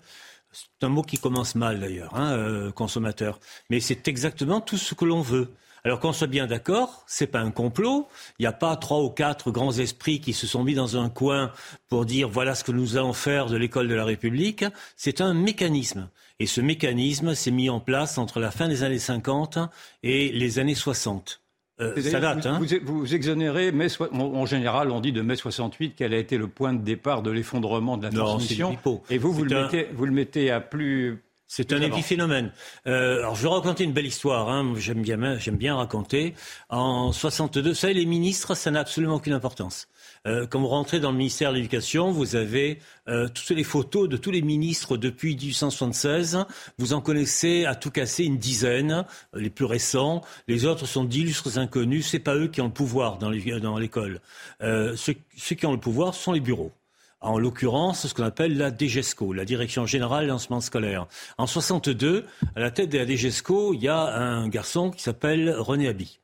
C'est 0.51 0.85
un 0.85 0.89
mot 0.89 1.01
qui 1.01 1.17
commence 1.17 1.55
mal 1.55 1.79
d'ailleurs, 1.79 2.15
hein, 2.15 2.33
euh, 2.33 2.71
consommateur. 2.71 3.39
Mais 3.71 3.79
c'est 3.79 4.07
exactement 4.07 4.61
tout 4.61 4.77
ce 4.77 4.93
que 4.93 5.05
l'on 5.05 5.21
veut. 5.21 5.49
Alors 5.83 5.99
qu'on 5.99 6.13
soit 6.13 6.27
bien 6.27 6.47
d'accord, 6.47 7.03
c'est 7.07 7.27
pas 7.27 7.39
un 7.39 7.51
complot. 7.51 8.07
Il 8.39 8.43
n'y 8.43 8.47
a 8.47 8.53
pas 8.53 8.75
trois 8.75 9.01
ou 9.01 9.09
quatre 9.09 9.51
grands 9.51 9.77
esprits 9.77 10.19
qui 10.19 10.33
se 10.33 10.47
sont 10.47 10.63
mis 10.63 10.73
dans 10.73 10.97
un 10.97 11.09
coin 11.09 11.51
pour 11.87 12.05
dire 12.05 12.29
voilà 12.29 12.55
ce 12.55 12.63
que 12.63 12.71
nous 12.71 12.97
allons 12.97 13.13
faire 13.13 13.47
de 13.47 13.57
l'école 13.57 13.87
de 13.87 13.95
la 13.95 14.05
République. 14.05 14.65
C'est 14.95 15.21
un 15.21 15.33
mécanisme. 15.33 16.09
Et 16.39 16.45
ce 16.45 16.61
mécanisme 16.61 17.33
s'est 17.33 17.51
mis 17.51 17.69
en 17.69 17.79
place 17.79 18.17
entre 18.17 18.39
la 18.39 18.51
fin 18.51 18.67
des 18.67 18.83
années 18.83 18.99
50 18.99 19.57
et 20.03 20.31
les 20.31 20.59
années 20.59 20.75
60. 20.75 21.41
Euh, 21.79 22.01
ça 22.01 22.19
date, 22.19 22.47
vous, 22.47 22.73
hein 22.73 22.79
vous, 22.83 23.13
exonérez, 23.13 23.71
mais 23.71 23.87
en 24.11 24.45
général, 24.47 24.89
on 24.89 24.99
dit 24.99 25.11
de 25.11 25.21
mai 25.21 25.35
68 25.35 25.93
qu'elle 25.93 26.13
a 26.13 26.17
été 26.17 26.37
le 26.37 26.47
point 26.47 26.73
de 26.73 26.81
départ 26.81 27.21
de 27.21 27.29
l'effondrement 27.29 27.97
de 27.97 28.05
la 28.05 28.09
transmission. 28.11 28.75
Et 29.11 29.19
vous, 29.19 29.31
vous 29.31 29.43
le, 29.43 29.61
mettez, 29.63 29.87
vous 29.93 30.05
le 30.05 30.11
mettez 30.11 30.49
à 30.49 30.59
plus, 30.59 31.23
c'est 31.47 31.71
un 31.71 31.81
épiphénomène. 31.81 32.51
Euh, 32.87 33.19
alors, 33.19 33.35
je 33.35 33.43
vais 33.43 33.49
raconter 33.49 33.85
une 33.85 33.93
belle 33.93 34.05
histoire. 34.05 34.49
Hein. 34.49 34.73
J'aime 34.77 35.01
bien, 35.01 35.37
j'aime 35.37 35.55
bien 35.55 35.75
raconter. 35.75 36.33
En 36.69 37.11
62, 37.13 37.69
vous 37.69 37.73
savez, 37.73 37.93
les 37.93 38.05
ministres, 38.05 38.53
ça 38.53 38.69
n'a 38.69 38.81
absolument 38.81 39.15
aucune 39.15 39.33
importance. 39.33 39.87
Euh, 40.25 40.45
quand 40.45 40.59
vous 40.59 40.67
rentrez 40.67 40.99
dans 40.99 41.11
le 41.11 41.17
ministère 41.17 41.51
de 41.51 41.55
l'Éducation, 41.55 42.11
vous 42.11 42.35
avez 42.35 42.79
euh, 43.07 43.29
toutes 43.29 43.55
les 43.55 43.63
photos 43.63 44.09
de 44.09 44.17
tous 44.17 44.31
les 44.31 44.41
ministres 44.41 44.97
depuis 44.97 45.35
1876. 45.35 46.45
Vous 46.77 46.93
en 46.93 47.01
connaissez 47.01 47.65
à 47.65 47.75
tout 47.75 47.91
casser 47.91 48.25
une 48.25 48.37
dizaine, 48.37 49.05
les 49.33 49.49
plus 49.49 49.65
récents. 49.65 50.21
Les 50.49 50.65
autres 50.65 50.85
sont 50.85 51.05
d'illustres 51.05 51.57
inconnus. 51.57 52.07
C'est 52.09 52.19
pas 52.19 52.35
eux 52.35 52.47
qui 52.47 52.59
ont 52.59 52.67
le 52.67 52.73
pouvoir 52.73 53.17
dans 53.17 53.29
l'école. 53.29 54.19
Euh, 54.61 54.95
ceux, 54.97 55.15
ceux 55.37 55.55
qui 55.55 55.65
ont 55.65 55.71
le 55.71 55.79
pouvoir 55.79 56.13
sont 56.13 56.33
les 56.33 56.41
bureaux 56.41 56.73
en 57.21 57.39
l'occurrence 57.39 58.07
ce 58.07 58.13
qu'on 58.13 58.23
appelle 58.23 58.57
la 58.57 58.71
DGESCO, 58.71 59.33
la 59.33 59.45
Direction 59.45 59.85
Générale 59.85 60.25
de 60.25 60.29
Lancement 60.29 60.61
Scolaire. 60.61 61.07
En 61.37 61.47
62, 61.47 62.25
à 62.55 62.59
la 62.59 62.71
tête 62.71 62.89
de 62.89 62.97
la 62.97 63.05
DGESCO, 63.05 63.73
il 63.73 63.81
y 63.81 63.87
a 63.87 63.99
un 63.99 64.47
garçon 64.47 64.91
qui 64.91 65.01
s'appelle 65.01 65.49
René 65.57 65.87
Abi. 65.87 66.19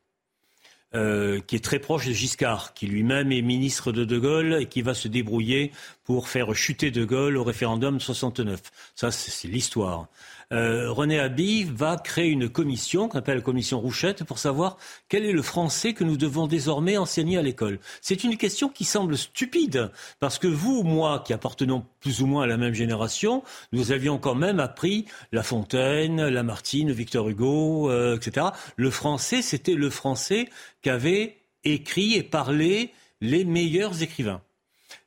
Euh, 0.95 1.39
qui 1.39 1.55
est 1.55 1.63
très 1.63 1.79
proche 1.79 2.05
de 2.05 2.11
Giscard, 2.13 2.75
qui 2.75 2.85
lui-même 2.85 3.31
est 3.31 3.41
ministre 3.41 3.91
de 3.91 4.05
De 4.05 4.19
Gaulle 4.19 4.59
et 4.61 4.67
qui 4.67 4.83
va 4.83 4.93
se 4.93 5.07
débrouiller 5.07 5.71
pour 6.03 6.27
faire 6.27 6.53
chuter 6.53 6.91
De 6.91 7.03
Gaulle 7.03 7.35
au 7.35 7.43
référendum 7.43 7.97
de 7.97 8.01
69. 8.01 8.61
Ça, 8.93 9.09
c'est 9.09 9.47
l'histoire. 9.47 10.07
Euh, 10.53 10.91
René 10.91 11.19
Abi 11.19 11.63
va 11.63 11.97
créer 11.97 12.29
une 12.29 12.47
commission 12.47 13.07
qu'on 13.07 13.17
appelle 13.17 13.37
la 13.37 13.41
commission 13.41 13.79
Rouchette 13.79 14.23
pour 14.23 14.37
savoir 14.37 14.77
quel 15.09 15.25
est 15.25 15.31
le 15.31 15.41
français 15.41 15.93
que 15.93 16.03
nous 16.03 16.15
devons 16.15 16.45
désormais 16.45 16.95
enseigner 16.97 17.37
à 17.37 17.41
l'école. 17.41 17.79
C'est 18.01 18.23
une 18.23 18.37
question 18.37 18.69
qui 18.69 18.85
semble 18.85 19.17
stupide 19.17 19.91
parce 20.19 20.37
que 20.37 20.47
vous, 20.47 20.79
ou 20.79 20.83
moi, 20.83 21.23
qui 21.25 21.33
appartenons 21.33 21.83
plus 22.01 22.21
ou 22.21 22.27
moins 22.27 22.43
à 22.43 22.47
la 22.47 22.57
même 22.57 22.73
génération, 22.73 23.43
nous 23.71 23.91
avions 23.91 24.19
quand 24.19 24.35
même 24.35 24.59
appris 24.59 25.05
La 25.31 25.41
Fontaine, 25.41 26.27
Lamartine, 26.27 26.91
Victor 26.91 27.29
Hugo, 27.29 27.89
euh, 27.89 28.15
etc. 28.15 28.47
Le 28.75 28.91
français, 28.91 29.41
c'était 29.41 29.73
le 29.73 29.89
français 29.89 30.49
qu'avaient 30.83 31.37
écrit 31.63 32.13
et 32.13 32.23
parlé 32.23 32.91
les 33.21 33.43
meilleurs 33.43 34.03
écrivains. 34.03 34.41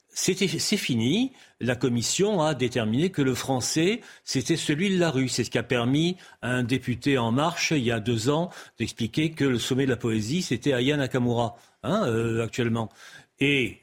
C'est 0.09 0.35
fini 0.79 1.33
la 1.61 1.77
commission 1.77 2.43
a 2.43 2.55
déterminé 2.55 3.11
que 3.11 3.23
le 3.23 3.35
français, 3.35 4.01
c'était 4.25 4.57
celui 4.57 4.91
de 4.91 4.99
la 4.99 5.11
rue. 5.11 5.29
C'est 5.29 5.45
ce 5.45 5.51
qui 5.51 5.59
a 5.59 5.63
permis 5.63 6.17
à 6.43 6.51
un 6.51 6.63
député 6.63 7.19
En 7.19 7.33
Marche, 7.33 7.71
il 7.71 7.83
y 7.83 7.91
a 7.91 8.01
deux 8.01 8.29
ans, 8.29 8.51
d'expliquer 8.79 9.31
que 9.31 9.45
le 9.45 9.59
sommet 9.59 9.85
de 9.85 9.91
la 9.91 9.97
poésie, 9.97 10.43
c'était 10.43 10.73
Aya 10.73 10.97
Nakamura, 10.97 11.57
hein, 11.83 12.05
euh, 12.07 12.45
actuellement. 12.45 12.91
Et 13.41 13.79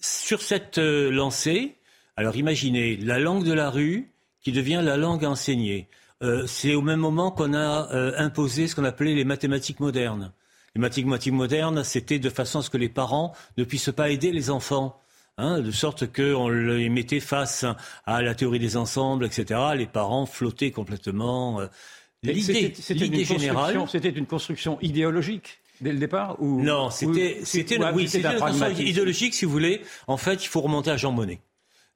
sur 0.00 0.42
cette 0.42 0.78
euh, 0.78 1.10
lancée, 1.10 1.76
alors 2.16 2.36
imaginez, 2.36 2.96
la 2.96 3.18
langue 3.18 3.44
de 3.44 3.52
la 3.52 3.70
rue 3.70 4.12
qui 4.40 4.52
devient 4.52 4.80
la 4.82 4.96
langue 4.96 5.24
enseignée. 5.24 5.88
Euh, 6.22 6.46
c'est 6.46 6.74
au 6.74 6.82
même 6.82 7.00
moment 7.00 7.30
qu'on 7.30 7.52
a 7.52 7.88
imposé 8.16 8.68
ce 8.68 8.76
qu'on 8.76 8.84
appelait 8.84 9.14
les 9.14 9.24
mathématiques 9.24 9.80
modernes. 9.80 10.32
Les 10.76 10.80
mathématiques 10.80 11.32
modernes, 11.32 11.82
c'était 11.84 12.18
de 12.18 12.30
façon 12.30 12.60
à 12.60 12.62
ce 12.62 12.70
que 12.70 12.76
les 12.76 12.88
parents 12.88 13.34
ne 13.56 13.64
puissent 13.64 13.92
pas 13.94 14.10
aider 14.10 14.30
les 14.30 14.50
enfants. 14.50 15.00
Hein, 15.38 15.60
de 15.60 15.70
sorte 15.70 16.10
qu'on 16.10 16.48
les 16.48 16.88
mettait 16.88 17.20
face 17.20 17.66
à 18.06 18.22
la 18.22 18.34
théorie 18.34 18.58
des 18.58 18.78
ensembles, 18.78 19.26
etc. 19.26 19.60
Les 19.76 19.84
parents 19.84 20.24
flottaient 20.24 20.70
complètement. 20.70 21.60
Euh, 21.60 21.66
l'idée, 22.22 22.72
générale, 23.22 23.84
c'était 23.86 24.08
une 24.08 24.24
construction 24.24 24.78
idéologique 24.80 25.60
dès 25.82 25.92
le 25.92 25.98
départ 25.98 26.40
ou 26.40 26.62
Non, 26.62 26.88
c'était 26.88 27.40
c'était 27.44 27.76
oui, 27.92 28.08
une 28.14 28.38
construction 28.38 28.82
idéologique, 28.82 29.34
si 29.34 29.44
vous 29.44 29.50
voulez. 29.50 29.82
En 30.06 30.16
fait, 30.16 30.42
il 30.42 30.48
faut 30.48 30.62
remonter 30.62 30.90
à 30.90 30.96
Jean 30.96 31.12
Monnet. 31.12 31.40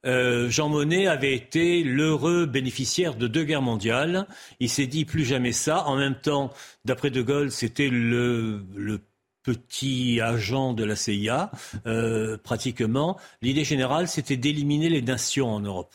Euh, 0.05 0.47
Jean 0.51 0.69
Monnet 0.69 1.07
avait 1.07 1.33
été 1.33 1.83
l'heureux 1.83 2.45
bénéficiaire 2.45 3.15
de 3.15 3.27
deux 3.27 3.43
guerres 3.43 3.63
mondiales. 3.63 4.27
Il 4.59 4.69
s'est 4.69 4.85
dit 4.85 5.03
plus 5.03 5.25
jamais 5.25 5.51
ça. 5.51 5.87
En 5.87 5.95
même 5.95 6.15
temps, 6.15 6.51
d'après 6.85 7.09
De 7.09 7.23
Gaulle, 7.23 7.51
c'était 7.51 7.89
le, 7.89 8.63
le 8.75 8.99
petit 9.43 10.19
agent 10.21 10.73
de 10.73 10.83
la 10.83 10.95
CIA, 10.95 11.51
euh, 11.85 12.37
pratiquement, 12.37 13.17
l'idée 13.41 13.63
générale, 13.63 14.07
c'était 14.07 14.37
d'éliminer 14.37 14.89
les 14.89 15.01
nations 15.01 15.49
en 15.49 15.59
Europe. 15.59 15.93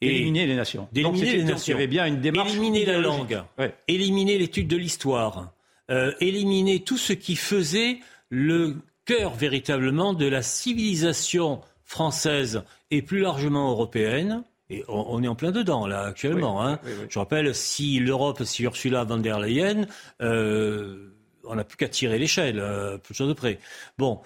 éliminer 0.00 0.46
les 0.46 0.56
nations. 0.56 0.88
D'éliminer 0.92 1.36
les 1.36 1.44
nations. 1.44 1.64
il 1.66 1.70
y 1.70 1.74
avait 1.74 1.86
bien 1.86 2.06
une 2.06 2.20
démarche. 2.20 2.50
Éliminer 2.52 2.84
la 2.84 2.98
langue. 2.98 3.42
Éliminer 3.88 4.38
l'étude 4.38 4.68
de 4.68 4.76
l'histoire. 4.76 5.52
Euh, 5.90 6.12
éliminer 6.20 6.80
tout 6.80 6.98
ce 6.98 7.12
qui 7.12 7.36
faisait 7.36 7.98
le 8.28 8.76
cœur 9.04 9.34
véritablement 9.34 10.14
de 10.14 10.26
la 10.26 10.42
civilisation 10.42 11.60
française 11.84 12.64
et 12.90 13.02
plus 13.02 13.20
largement 13.20 13.70
européenne. 13.70 14.42
Et 14.68 14.82
on, 14.88 15.22
est 15.22 15.28
en 15.28 15.36
plein 15.36 15.52
dedans, 15.52 15.86
là, 15.86 16.02
actuellement. 16.02 16.66
hein. 16.66 16.80
Je 17.08 17.18
rappelle, 17.20 17.54
si 17.54 18.00
l'Europe, 18.00 18.42
si 18.42 18.64
Ursula 18.64 19.04
von 19.04 19.18
der 19.18 19.38
Leyen, 19.38 19.86
euh, 20.20 21.15
on 21.48 21.54
n'a 21.54 21.64
plus 21.64 21.76
qu'à 21.76 21.88
tirer 21.88 22.18
l'échelle, 22.18 22.58
euh, 22.58 22.98
peu 22.98 23.12
de 23.12 23.16
choses 23.16 23.28
de 23.28 23.34
près. 23.34 23.58
Bon, 23.98 24.20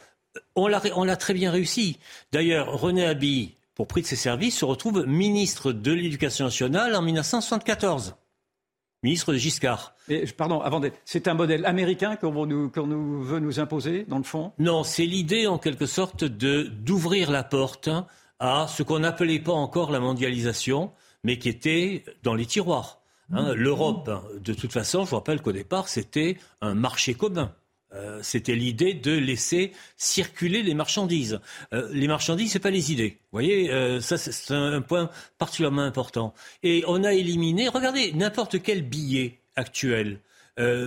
on 0.54 0.68
l'a 0.68 1.16
très 1.16 1.34
bien 1.34 1.50
réussi. 1.50 1.98
D'ailleurs, 2.32 2.80
René 2.80 3.04
Haby, 3.04 3.56
pour 3.74 3.86
prix 3.86 4.02
de 4.02 4.06
ses 4.06 4.16
services, 4.16 4.58
se 4.58 4.64
retrouve 4.64 5.06
ministre 5.06 5.72
de 5.72 5.92
l'Éducation 5.92 6.44
nationale 6.46 6.94
en 6.94 7.02
1974 7.02 8.14
ministre 9.02 9.32
de 9.32 9.38
Giscard. 9.38 9.94
pardon, 10.36 10.60
avant 10.60 10.80
c'est 11.04 11.28
un 11.28 11.34
modèle 11.34 11.64
américain 11.64 12.16
qu'on 12.16 12.46
nous, 12.46 12.70
nous, 12.76 13.22
veut 13.22 13.38
nous 13.38 13.60
imposer, 13.60 14.04
dans 14.08 14.18
le 14.18 14.24
fond? 14.24 14.52
Non, 14.58 14.84
c'est 14.84 15.06
l'idée, 15.06 15.46
en 15.46 15.58
quelque 15.58 15.86
sorte, 15.86 16.24
de 16.24 16.64
d'ouvrir 16.64 17.30
la 17.30 17.42
porte 17.42 17.88
à 18.38 18.66
ce 18.68 18.82
qu'on 18.82 19.00
n'appelait 19.00 19.38
pas 19.38 19.52
encore 19.52 19.90
la 19.90 20.00
mondialisation, 20.00 20.90
mais 21.24 21.38
qui 21.38 21.48
était 21.48 22.04
dans 22.22 22.34
les 22.34 22.46
tiroirs. 22.46 22.99
Hein. 23.32 23.54
L'Europe, 23.54 24.10
de 24.42 24.54
toute 24.54 24.72
façon, 24.72 25.04
je 25.04 25.10
vous 25.10 25.16
rappelle 25.16 25.40
qu'au 25.40 25.52
départ, 25.52 25.88
c'était 25.88 26.38
un 26.60 26.74
marché 26.74 27.14
commun. 27.14 27.54
Euh, 27.92 28.20
c'était 28.22 28.54
l'idée 28.54 28.94
de 28.94 29.12
laisser 29.12 29.72
circuler 29.96 30.62
les 30.62 30.74
marchandises. 30.74 31.40
Euh, 31.72 31.88
les 31.92 32.06
marchandises, 32.06 32.52
c'est 32.52 32.60
pas 32.60 32.70
les 32.70 32.92
idées. 32.92 33.18
Vous 33.32 33.36
voyez, 33.36 33.70
euh, 33.72 34.00
ça 34.00 34.16
c'est 34.16 34.54
un 34.54 34.80
point 34.80 35.10
particulièrement 35.38 35.82
important. 35.82 36.32
Et 36.62 36.84
on 36.86 37.02
a 37.02 37.12
éliminé, 37.12 37.68
regardez, 37.68 38.12
n'importe 38.12 38.62
quel 38.62 38.82
billet 38.82 39.40
actuel. 39.56 40.20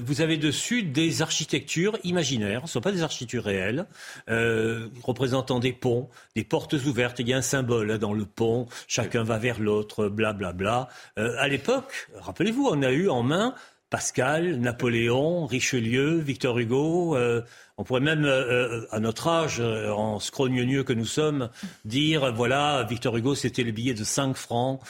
Vous 0.05 0.21
avez 0.21 0.37
dessus 0.37 0.83
des 0.83 1.21
architectures 1.21 1.97
imaginaires, 2.03 2.61
ce 2.61 2.65
ne 2.65 2.69
sont 2.69 2.81
pas 2.81 2.91
des 2.91 3.03
architectures 3.03 3.43
réelles, 3.43 3.85
représentant 4.27 5.59
des 5.59 5.73
ponts, 5.73 6.09
des 6.35 6.43
portes 6.43 6.73
ouvertes. 6.73 7.19
Il 7.19 7.27
y 7.27 7.33
a 7.33 7.37
un 7.37 7.41
symbole 7.41 7.91
hein, 7.91 7.97
dans 7.97 8.13
le 8.13 8.25
pont, 8.25 8.67
chacun 8.87 9.23
va 9.23 9.37
vers 9.37 9.59
l'autre, 9.59 10.07
blablabla. 10.07 10.89
à 11.17 11.47
l'époque, 11.47 12.09
rappelez-vous, 12.15 12.67
on 12.71 12.81
a 12.83 12.91
eu 12.91 13.09
en 13.09 13.23
main 13.23 13.55
Pascal, 13.93 14.55
Napoléon, 14.55 15.45
Richelieu, 15.45 16.17
Victor 16.17 16.57
Hugo. 16.57 17.15
Euh, 17.15 17.43
on 17.77 17.83
pourrait 17.83 18.01
même, 18.01 18.25
euh, 18.25 18.81
euh, 18.81 18.87
à 18.89 18.99
notre 18.99 19.27
âge, 19.27 19.59
en 19.59 20.19
scrogneux 20.19 20.83
que 20.83 20.93
nous 20.93 21.05
sommes, 21.05 21.51
dire 21.85 22.33
voilà, 22.33 22.87
Victor 22.89 23.15
Hugo, 23.15 23.35
c'était 23.35 23.61
le 23.61 23.71
billet 23.71 23.93
de 23.93 24.03
5 24.03 24.35
francs, 24.35 24.81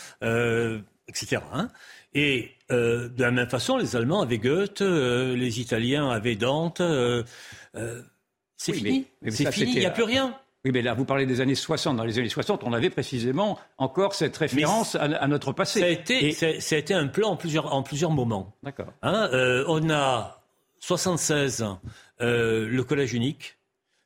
etc. 1.07 1.41
Hein. 1.53 1.69
Et 2.13 2.51
de 2.69 3.11
la 3.17 3.31
même 3.31 3.49
façon, 3.49 3.77
les 3.77 3.95
Allemands 3.95 4.21
avaient 4.21 4.37
Goethe, 4.37 4.81
les 4.81 5.59
Italiens 5.59 6.09
avaient 6.09 6.35
Dante. 6.35 6.81
c'est 8.57 8.73
fini. 8.73 9.05
C'est 9.27 9.51
fini, 9.51 9.73
il 9.73 9.79
n'y 9.79 9.85
a 9.85 9.91
plus 9.91 10.03
rien. 10.03 10.35
Oui, 10.65 10.71
mais 10.71 10.81
là, 10.81 10.93
vous 10.93 11.03
parlez 11.03 11.25
des 11.25 11.41
années 11.41 11.55
60. 11.55 11.97
Dans 11.97 12.05
les 12.05 12.19
années 12.19 12.29
60, 12.29 12.63
on 12.63 12.71
avait 12.71 12.89
précisément 12.89 13.59
encore 13.77 14.15
cette 14.15 14.37
référence 14.37 14.95
à, 14.95 15.27
notre 15.27 15.51
passé. 15.51 15.81
Ça 15.81 15.85
a, 15.85 15.89
été, 15.89 16.31
ça, 16.31 16.75
a 16.75 16.77
été 16.77 16.93
un 16.93 17.07
plan 17.07 17.31
en 17.31 17.35
plusieurs, 17.35 17.73
en 17.73 17.83
plusieurs 17.83 18.11
moments. 18.11 18.55
D'accord. 18.63 18.93
Hein, 19.01 19.29
euh, 19.33 19.65
on 19.67 19.89
a 19.89 20.41
76, 20.79 21.65
euh, 22.21 22.67
le 22.69 22.83
collège 22.83 23.13
unique, 23.13 23.57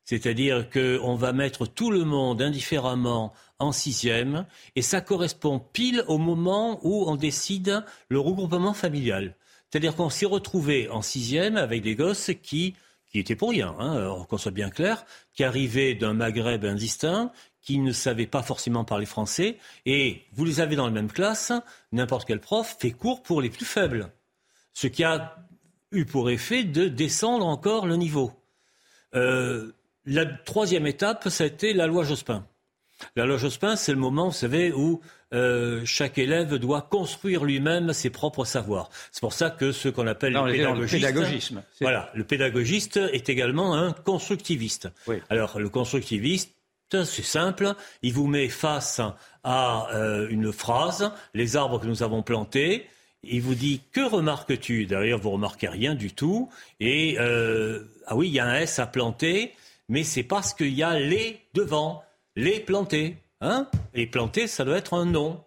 c'est-à-dire 0.07 0.69
qu'on 0.69 1.15
va 1.15 1.33
mettre 1.33 1.65
tout 1.65 1.91
le 1.91 2.05
monde 2.05 2.41
indifféremment 2.41 3.33
en 3.59 3.73
sixième, 3.73 4.45
et 4.77 4.81
ça 4.81 5.01
correspond 5.01 5.59
pile 5.59 6.05
au 6.07 6.17
moment 6.17 6.79
où 6.81 7.09
on 7.09 7.17
décide 7.17 7.83
le 8.07 8.17
regroupement 8.17 8.73
familial. 8.73 9.35
C'est-à-dire 9.69 9.97
qu'on 9.97 10.09
s'est 10.09 10.25
retrouvé 10.25 10.87
en 10.89 11.01
sixième 11.01 11.57
avec 11.57 11.81
des 11.81 11.95
gosses 11.95 12.31
qui 12.41 12.73
qui 13.09 13.19
était 13.19 13.35
pour 13.35 13.51
rien, 13.51 13.73
hein, 13.79 14.25
qu'on 14.29 14.37
soit 14.37 14.51
bien 14.51 14.69
clair, 14.69 15.05
qui 15.33 15.43
arrivait 15.43 15.95
d'un 15.95 16.13
Maghreb 16.13 16.65
indistinct, 16.65 17.31
qui 17.61 17.79
ne 17.79 17.93
savait 17.93 18.27
pas 18.27 18.43
forcément 18.43 18.83
parler 18.83 19.05
français, 19.05 19.57
et 19.85 20.23
vous 20.33 20.43
les 20.43 20.59
avez 20.59 20.75
dans 20.75 20.85
la 20.85 20.91
même 20.91 21.11
classe, 21.11 21.53
n'importe 21.93 22.27
quel 22.27 22.41
prof 22.41 22.75
fait 22.79 22.91
cours 22.91 23.23
pour 23.23 23.41
les 23.41 23.49
plus 23.49 23.65
faibles, 23.65 24.11
ce 24.73 24.87
qui 24.87 25.05
a 25.05 25.37
eu 25.91 26.05
pour 26.05 26.29
effet 26.29 26.65
de 26.65 26.89
descendre 26.89 27.45
encore 27.45 27.85
le 27.87 27.95
niveau. 27.95 28.33
Euh, 29.15 29.71
la 30.07 30.25
troisième 30.25 30.87
étape, 30.87 31.29
ça 31.29 31.43
a 31.43 31.47
été 31.47 31.73
la 31.73 31.85
loi 31.85 32.03
Jospin. 32.03 32.45
La 33.15 33.25
loi 33.25 33.37
Jospin, 33.37 33.75
c'est 33.75 33.91
le 33.91 33.99
moment, 33.99 34.27
vous 34.27 34.33
savez, 34.33 34.71
où 34.71 35.01
euh, 35.33 35.81
chaque 35.85 36.17
élève 36.17 36.55
doit 36.55 36.81
construire 36.81 37.43
lui-même 37.43 37.93
ses 37.93 38.09
propres 38.09 38.45
savoirs. 38.45 38.89
C'est 39.11 39.21
pour 39.21 39.33
ça 39.33 39.51
que 39.51 39.71
ce 39.71 39.89
qu'on 39.89 40.07
appelle 40.07 40.33
le 40.33 40.87
pédagogisme. 40.87 41.61
Voilà, 41.81 42.09
le 42.15 42.23
pédagogiste 42.23 42.97
est 42.97 43.29
également 43.29 43.75
un 43.75 43.91
constructiviste. 43.91 44.89
Alors, 45.29 45.59
le 45.59 45.69
constructiviste, 45.69 46.53
c'est 46.91 47.21
simple, 47.21 47.73
il 48.01 48.13
vous 48.13 48.27
met 48.27 48.47
face 48.47 49.01
à 49.43 49.87
euh, 49.93 50.27
une 50.29 50.53
phrase, 50.53 51.11
les 51.33 51.57
arbres 51.57 51.79
que 51.79 51.85
nous 51.85 52.01
avons 52.01 52.23
plantés, 52.23 52.87
il 53.23 53.41
vous 53.41 53.55
dit 53.55 53.81
que 53.91 54.01
remarques-tu? 54.01 54.85
D'ailleurs, 54.85 55.19
vous 55.19 55.31
remarquez 55.31 55.67
rien 55.67 55.95
du 55.95 56.11
tout. 56.11 56.49
Et 56.79 57.17
euh, 57.19 57.83
ah 58.05 58.15
oui, 58.15 58.27
il 58.27 58.33
y 58.33 58.39
a 58.39 58.45
un 58.45 58.55
S 58.55 58.79
à 58.79 58.87
planter, 58.87 59.53
mais 59.89 60.03
c'est 60.03 60.23
parce 60.23 60.53
qu'il 60.53 60.73
y 60.73 60.83
a 60.83 60.99
les 60.99 61.41
devant, 61.53 62.03
les 62.35 62.59
plantés. 62.59 63.17
Hein 63.41 63.69
Et 63.93 64.07
planter, 64.07 64.47
ça 64.47 64.65
doit 64.65 64.77
être 64.77 64.93
un 64.93 65.05
nom. 65.05 65.43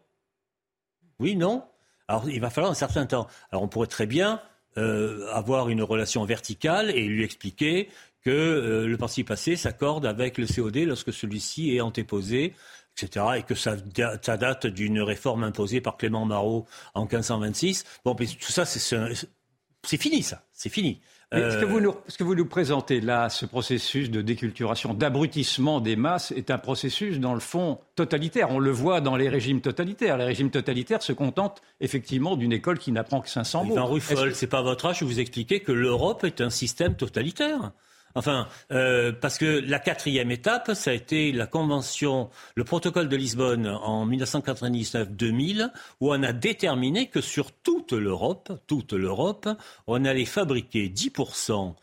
Oui, 1.18 1.36
non 1.36 1.64
Alors, 2.08 2.28
il 2.28 2.40
va 2.40 2.50
falloir 2.50 2.70
un 2.70 2.76
certain 2.76 3.06
temps. 3.06 3.26
Alors, 3.50 3.62
on 3.62 3.68
pourrait 3.68 3.88
très 3.88 4.06
bien 4.06 4.40
euh, 4.78 5.28
avoir 5.32 5.68
une 5.68 5.82
relation 5.82 6.24
verticale 6.24 6.90
et 6.90 7.04
lui 7.04 7.24
expliquer 7.24 7.88
que 8.22 8.30
euh, 8.30 8.86
le 8.86 8.96
participe 8.96 9.28
passé 9.28 9.56
s'accorde 9.56 10.06
avec 10.06 10.38
le 10.38 10.46
COD 10.46 10.76
lorsque 10.78 11.12
celui-ci 11.12 11.74
est 11.74 11.80
antéposé, 11.80 12.54
etc., 12.96 13.26
et 13.38 13.42
que 13.42 13.54
ça, 13.54 13.76
ça 14.22 14.36
date 14.36 14.66
d'une 14.66 15.00
réforme 15.00 15.42
imposée 15.44 15.80
par 15.80 15.96
Clément 15.96 16.24
Marot 16.24 16.66
en 16.94 17.02
1526. 17.02 17.84
Bon, 18.04 18.14
mais 18.18 18.26
tout 18.26 18.52
ça, 18.52 18.64
c'est 18.64 19.96
fini, 19.96 20.22
ça. 20.22 20.44
C'est 20.52 20.68
fini. 20.68 21.00
Ce, 21.32 21.60
que 21.60 21.64
vous 21.64 21.80
nous, 21.80 21.94
ce 22.08 22.18
que 22.18 22.24
vous 22.24 22.34
nous 22.34 22.46
présentez 22.46 23.00
là, 23.00 23.28
ce 23.28 23.46
processus 23.46 24.10
de 24.10 24.20
déculturation, 24.20 24.94
d'abrutissement 24.94 25.80
des 25.80 25.94
masses, 25.94 26.32
est 26.32 26.50
un 26.50 26.58
processus, 26.58 27.20
dans 27.20 27.34
le 27.34 27.40
fond, 27.40 27.78
totalitaire. 27.94 28.50
On 28.50 28.58
le 28.58 28.72
voit 28.72 29.00
dans 29.00 29.14
les 29.14 29.28
régimes 29.28 29.60
totalitaires. 29.60 30.18
Les 30.18 30.24
régimes 30.24 30.50
totalitaires 30.50 31.02
se 31.02 31.12
contentent 31.12 31.62
effectivement 31.80 32.34
d'une 32.36 32.52
école 32.52 32.78
qui 32.78 32.90
n'apprend 32.90 33.20
que 33.20 33.28
500 33.28 33.64
mots. 33.64 33.84
Ruffol, 33.86 34.34
c'est 34.34 34.48
pas 34.48 34.62
votre 34.62 34.86
âge, 34.86 34.98
je 35.00 35.04
vous 35.04 35.20
expliquer 35.20 35.60
que 35.60 35.72
l'Europe 35.72 36.24
est 36.24 36.40
un 36.40 36.50
système 36.50 36.96
totalitaire. 36.96 37.72
Enfin, 38.14 38.48
euh, 38.72 39.12
parce 39.12 39.38
que 39.38 39.60
la 39.66 39.78
quatrième 39.78 40.30
étape, 40.30 40.72
ça 40.74 40.90
a 40.90 40.94
été 40.94 41.32
la 41.32 41.46
convention, 41.46 42.30
le 42.56 42.64
protocole 42.64 43.08
de 43.08 43.16
Lisbonne 43.16 43.66
en 43.66 44.06
1999-2000, 44.06 45.70
où 46.00 46.12
on 46.12 46.22
a 46.22 46.32
déterminé 46.32 47.06
que 47.06 47.20
sur 47.20 47.52
toute 47.52 47.92
l'Europe, 47.92 48.52
toute 48.66 48.92
l'Europe, 48.92 49.48
on 49.86 50.04
allait 50.04 50.24
fabriquer 50.24 50.88
10% 50.88 51.74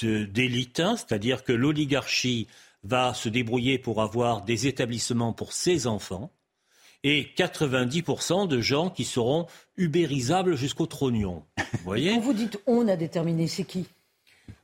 d'élite, 0.00 0.80
hein, 0.80 0.96
c'est-à-dire 0.96 1.42
que 1.42 1.52
l'oligarchie 1.52 2.46
va 2.84 3.12
se 3.14 3.28
débrouiller 3.28 3.78
pour 3.78 4.00
avoir 4.00 4.44
des 4.44 4.68
établissements 4.68 5.32
pour 5.32 5.52
ses 5.52 5.88
enfants, 5.88 6.30
et 7.04 7.28
90% 7.36 8.48
de 8.48 8.60
gens 8.60 8.90
qui 8.90 9.04
seront 9.04 9.46
ubérisables 9.76 10.56
jusqu'au 10.56 10.86
trognon. 10.86 11.44
Vous 11.56 11.78
voyez? 11.84 12.14
Quand 12.14 12.20
vous 12.20 12.32
dites 12.32 12.58
on 12.66 12.86
a 12.88 12.96
déterminé, 12.96 13.46
c'est 13.46 13.64
qui? 13.64 13.86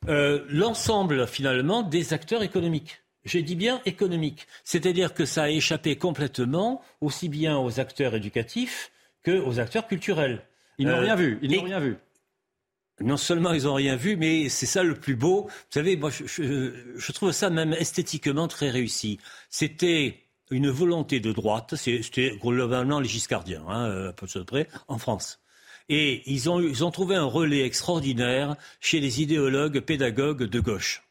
Euh, 0.09 0.45
l'ensemble 0.49 1.27
finalement 1.27 1.83
des 1.83 2.13
acteurs 2.13 2.43
économiques. 2.43 3.01
J'ai 3.25 3.43
dit 3.43 3.57
bien 3.57 3.81
économiques. 3.87 4.47
C'est-à-dire 4.65 5.15
que 5.15 5.25
ça 5.25 5.45
a 5.45 5.49
échappé 5.49 5.97
complètement 5.97 6.83
aussi 7.01 7.29
bien 7.29 7.59
aux 7.59 7.81
acteurs 7.81 8.15
éducatifs 8.15 8.93
qu'aux 9.25 9.59
acteurs 9.61 9.87
culturels. 9.87 10.43
Ils 10.79 10.89
n'ont 10.89 11.01
rien 11.01 11.17
vu. 11.17 11.39
Ils 11.41 11.57
n'ont 11.57 11.63
rien 11.63 11.81
vu. 11.81 11.97
Non 13.01 13.17
seulement 13.17 13.53
ils 13.53 13.65
n'ont 13.65 13.75
rien 13.75 13.97
vu, 13.97 14.17
mais 14.17 14.49
c'est 14.49 14.67
ça 14.67 14.83
le 14.83 14.95
plus 14.95 15.17
beau. 15.17 15.45
Vous 15.45 15.51
savez, 15.71 15.97
moi, 15.97 16.11
je, 16.11 17.13
trouve 17.13 17.33
ça 17.33 17.51
même 17.51 17.73
esthétiquement 17.73 18.47
très 18.47 18.71
réussi. 18.71 19.19
C'était 19.49 20.21
une 20.51 20.69
volonté 20.69 21.19
de 21.19 21.33
droite, 21.33 21.75
c'était 21.77 22.37
globalement 22.37 23.01
les 23.01 23.09
giscardiens, 23.09 23.65
hein, 23.67 24.09
à 24.09 24.13
peu 24.13 24.27
près, 24.45 24.69
en 24.87 24.99
France. 24.99 25.41
Et 25.89 26.23
ils 26.31 26.49
ont, 26.49 26.61
ils 26.61 26.85
ont 26.85 26.91
trouvé 26.91 27.15
un 27.17 27.25
relais 27.25 27.65
extraordinaire 27.65 28.57
chez 28.81 29.01
les 29.01 29.21
idéologues 29.21 29.81
pédagogues 29.81 30.45
de 30.45 30.61
gauche. 30.61 31.03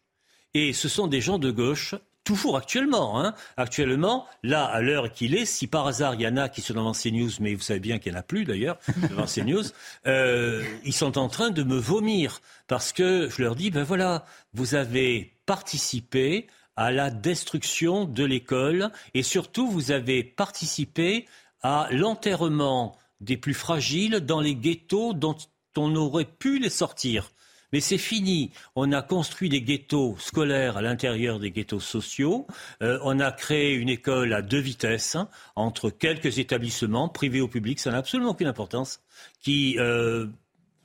Et 0.53 0.73
ce 0.73 0.89
sont 0.89 1.07
des 1.07 1.21
gens 1.21 1.39
de 1.39 1.51
gauche 1.51 1.95
toujours 2.23 2.57
actuellement. 2.57 3.19
Hein. 3.19 3.33
Actuellement, 3.57 4.25
là, 4.43 4.65
à 4.65 4.81
l'heure 4.81 5.11
qu'il 5.11 5.35
est, 5.35 5.45
si 5.45 5.67
par 5.67 5.87
hasard 5.87 6.15
il 6.15 6.21
y 6.21 6.27
en 6.27 6.37
a 6.37 6.49
qui 6.49 6.61
sont 6.61 6.73
dans 6.73 6.91
CNews, 6.93 7.31
mais 7.39 7.53
vous 7.53 7.61
savez 7.61 7.79
bien 7.79 7.99
qu'il 7.99 8.11
n'y 8.11 8.17
en 8.17 8.21
a 8.21 8.23
plus 8.23 8.45
d'ailleurs 8.45 8.77
devant 9.09 9.25
CNews, 9.25 9.63
euh, 10.07 10.63
ils 10.85 10.93
sont 10.93 11.17
en 11.17 11.27
train 11.27 11.49
de 11.49 11.63
me 11.63 11.77
vomir 11.77 12.41
parce 12.67 12.93
que 12.93 13.29
je 13.29 13.41
leur 13.41 13.55
dis, 13.55 13.71
ben 13.71 13.83
voilà, 13.83 14.25
vous 14.53 14.75
avez 14.75 15.33
participé 15.45 16.47
à 16.75 16.91
la 16.91 17.11
destruction 17.11 18.05
de 18.05 18.23
l'école 18.23 18.89
et 19.13 19.23
surtout 19.23 19.69
vous 19.69 19.91
avez 19.91 20.23
participé 20.23 21.27
à 21.61 21.87
l'enterrement 21.91 22.97
des 23.21 23.37
plus 23.37 23.53
fragiles 23.53 24.19
dans 24.19 24.41
les 24.41 24.55
ghettos 24.55 25.13
dont 25.13 25.37
on 25.77 25.95
aurait 25.95 26.25
pu 26.25 26.59
les 26.59 26.69
sortir. 26.69 27.31
Mais 27.73 27.79
c'est 27.79 27.97
fini. 27.97 28.51
On 28.75 28.91
a 28.91 29.01
construit 29.01 29.49
des 29.49 29.61
ghettos 29.61 30.15
scolaires 30.19 30.77
à 30.77 30.81
l'intérieur 30.83 31.39
des 31.39 31.49
ghettos 31.49 31.79
sociaux. 31.79 32.45
Euh, 32.83 32.99
on 33.01 33.19
a 33.19 33.31
créé 33.31 33.73
une 33.73 33.89
école 33.89 34.33
à 34.33 34.43
deux 34.43 34.59
vitesses 34.59 35.15
hein, 35.15 35.27
entre 35.55 35.89
quelques 35.89 36.37
établissements, 36.37 37.09
privés 37.09 37.41
ou 37.41 37.47
publics, 37.47 37.79
ça 37.79 37.91
n'a 37.91 37.97
absolument 37.97 38.31
aucune 38.31 38.47
importance, 38.47 39.01
qui 39.41 39.75
euh, 39.79 40.27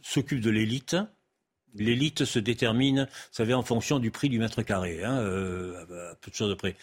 s'occupent 0.00 0.40
de 0.40 0.50
l'élite. 0.50 0.96
L'élite 1.74 2.24
se 2.24 2.38
détermine, 2.38 3.02
vous 3.02 3.28
savez, 3.32 3.52
en 3.52 3.62
fonction 3.62 3.98
du 3.98 4.10
prix 4.10 4.30
du 4.30 4.38
mètre 4.38 4.62
carré, 4.62 5.04
hein, 5.04 5.18
euh, 5.18 6.12
à 6.12 6.14
peu 6.14 6.30
de 6.30 6.34
choses 6.34 6.48
de 6.48 6.54
près. 6.54 6.74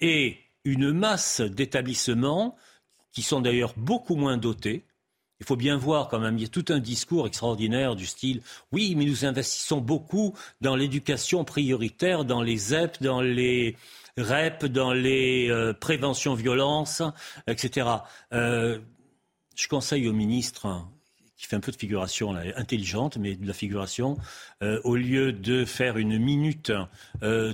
et 0.00 0.38
une 0.64 0.92
masse 0.92 1.40
d'établissements 1.40 2.56
qui 3.12 3.22
sont 3.22 3.40
d'ailleurs 3.40 3.74
beaucoup 3.76 4.16
moins 4.16 4.36
dotés, 4.36 4.84
il 5.42 5.46
faut 5.46 5.56
bien 5.56 5.76
voir 5.76 6.08
quand 6.08 6.20
même, 6.20 6.38
il 6.38 6.42
y 6.42 6.44
a 6.44 6.48
tout 6.48 6.66
un 6.68 6.78
discours 6.78 7.26
extraordinaire 7.26 7.96
du 7.96 8.06
style 8.06 8.42
oui, 8.70 8.94
mais 8.96 9.04
nous 9.04 9.24
investissons 9.24 9.80
beaucoup 9.80 10.34
dans 10.60 10.76
l'éducation 10.76 11.44
prioritaire, 11.44 12.24
dans 12.24 12.42
les 12.42 12.56
ZEP, 12.56 13.02
dans 13.02 13.20
les 13.20 13.76
REP, 14.16 14.66
dans 14.66 14.92
les 14.92 15.50
euh, 15.50 15.72
préventions 15.72 16.34
violences, 16.34 17.02
etc. 17.48 17.88
Euh, 18.32 18.78
je 19.56 19.66
conseille 19.66 20.06
au 20.06 20.12
ministre 20.12 20.66
hein, 20.66 20.88
qui 21.36 21.46
fait 21.46 21.56
un 21.56 21.60
peu 21.60 21.72
de 21.72 21.76
figuration 21.76 22.36
intelligente, 22.54 23.16
mais 23.16 23.34
de 23.34 23.46
la 23.46 23.52
figuration, 23.52 24.16
euh, 24.62 24.80
au 24.84 24.94
lieu 24.94 25.32
de 25.32 25.64
faire 25.64 25.96
une 25.98 26.18
minute 26.18 26.72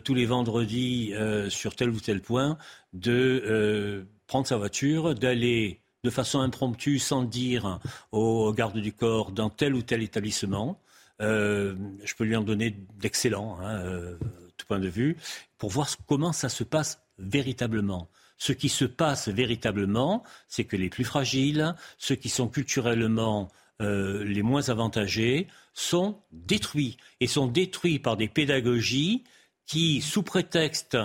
tous 0.04 0.14
les 0.14 0.26
vendredis 0.26 1.14
sur 1.48 1.74
tel 1.74 1.88
ou 1.88 2.00
tel 2.00 2.20
point, 2.20 2.58
de 2.92 4.06
prendre 4.28 4.46
sa 4.46 4.56
voiture, 4.56 5.16
d'aller 5.16 5.80
de 6.04 6.10
façon 6.10 6.38
impromptue, 6.38 7.00
sans 7.00 7.24
dire 7.24 7.80
aux 8.12 8.52
gardes 8.52 8.78
du 8.78 8.92
corps, 8.92 9.32
dans 9.32 9.50
tel 9.50 9.74
ou 9.74 9.82
tel 9.82 10.02
établissement. 10.02 10.80
Euh, 11.20 11.74
je 12.04 12.14
peux 12.14 12.22
lui 12.22 12.36
en 12.36 12.42
donner 12.42 12.76
d'excellents, 13.00 13.58
hein, 13.60 13.80
euh, 13.80 14.16
tout 14.56 14.66
point 14.66 14.78
de 14.78 14.88
vue, 14.88 15.16
pour 15.56 15.70
voir 15.70 15.88
comment 16.06 16.32
ça 16.32 16.48
se 16.48 16.62
passe 16.62 17.00
véritablement. 17.18 18.08
Ce 18.36 18.52
qui 18.52 18.68
se 18.68 18.84
passe 18.84 19.28
véritablement, 19.28 20.22
c'est 20.46 20.64
que 20.64 20.76
les 20.76 20.90
plus 20.90 21.04
fragiles, 21.04 21.74
ceux 21.98 22.14
qui 22.14 22.28
sont 22.28 22.46
culturellement 22.46 23.48
euh, 23.82 24.22
les 24.22 24.42
moins 24.42 24.68
avantagés, 24.68 25.48
sont 25.74 26.20
détruits. 26.30 26.96
Et 27.18 27.26
sont 27.26 27.48
détruits 27.48 27.98
par 27.98 28.16
des 28.16 28.28
pédagogies 28.28 29.24
qui, 29.66 30.00
sous 30.00 30.22
prétexte 30.22 30.96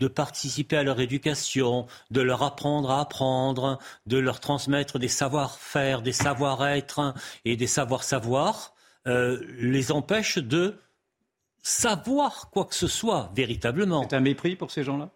de 0.00 0.08
participer 0.08 0.76
à 0.76 0.82
leur 0.82 1.00
éducation, 1.00 1.86
de 2.10 2.20
leur 2.20 2.42
apprendre 2.42 2.90
à 2.90 3.00
apprendre, 3.00 3.78
de 4.06 4.18
leur 4.18 4.40
transmettre 4.40 4.98
des 4.98 5.08
savoir-faire, 5.08 6.02
des 6.02 6.12
savoir-être 6.12 7.14
et 7.44 7.56
des 7.56 7.66
savoir-savoir, 7.66 8.74
euh, 9.06 9.40
les 9.58 9.90
empêche 9.90 10.38
de 10.38 10.78
savoir 11.62 12.50
quoi 12.50 12.64
que 12.64 12.74
ce 12.74 12.86
soit 12.86 13.32
véritablement. 13.34 14.06
C'est 14.08 14.16
un 14.16 14.20
mépris 14.20 14.56
pour 14.56 14.70
ces 14.70 14.84
gens-là? 14.84 15.10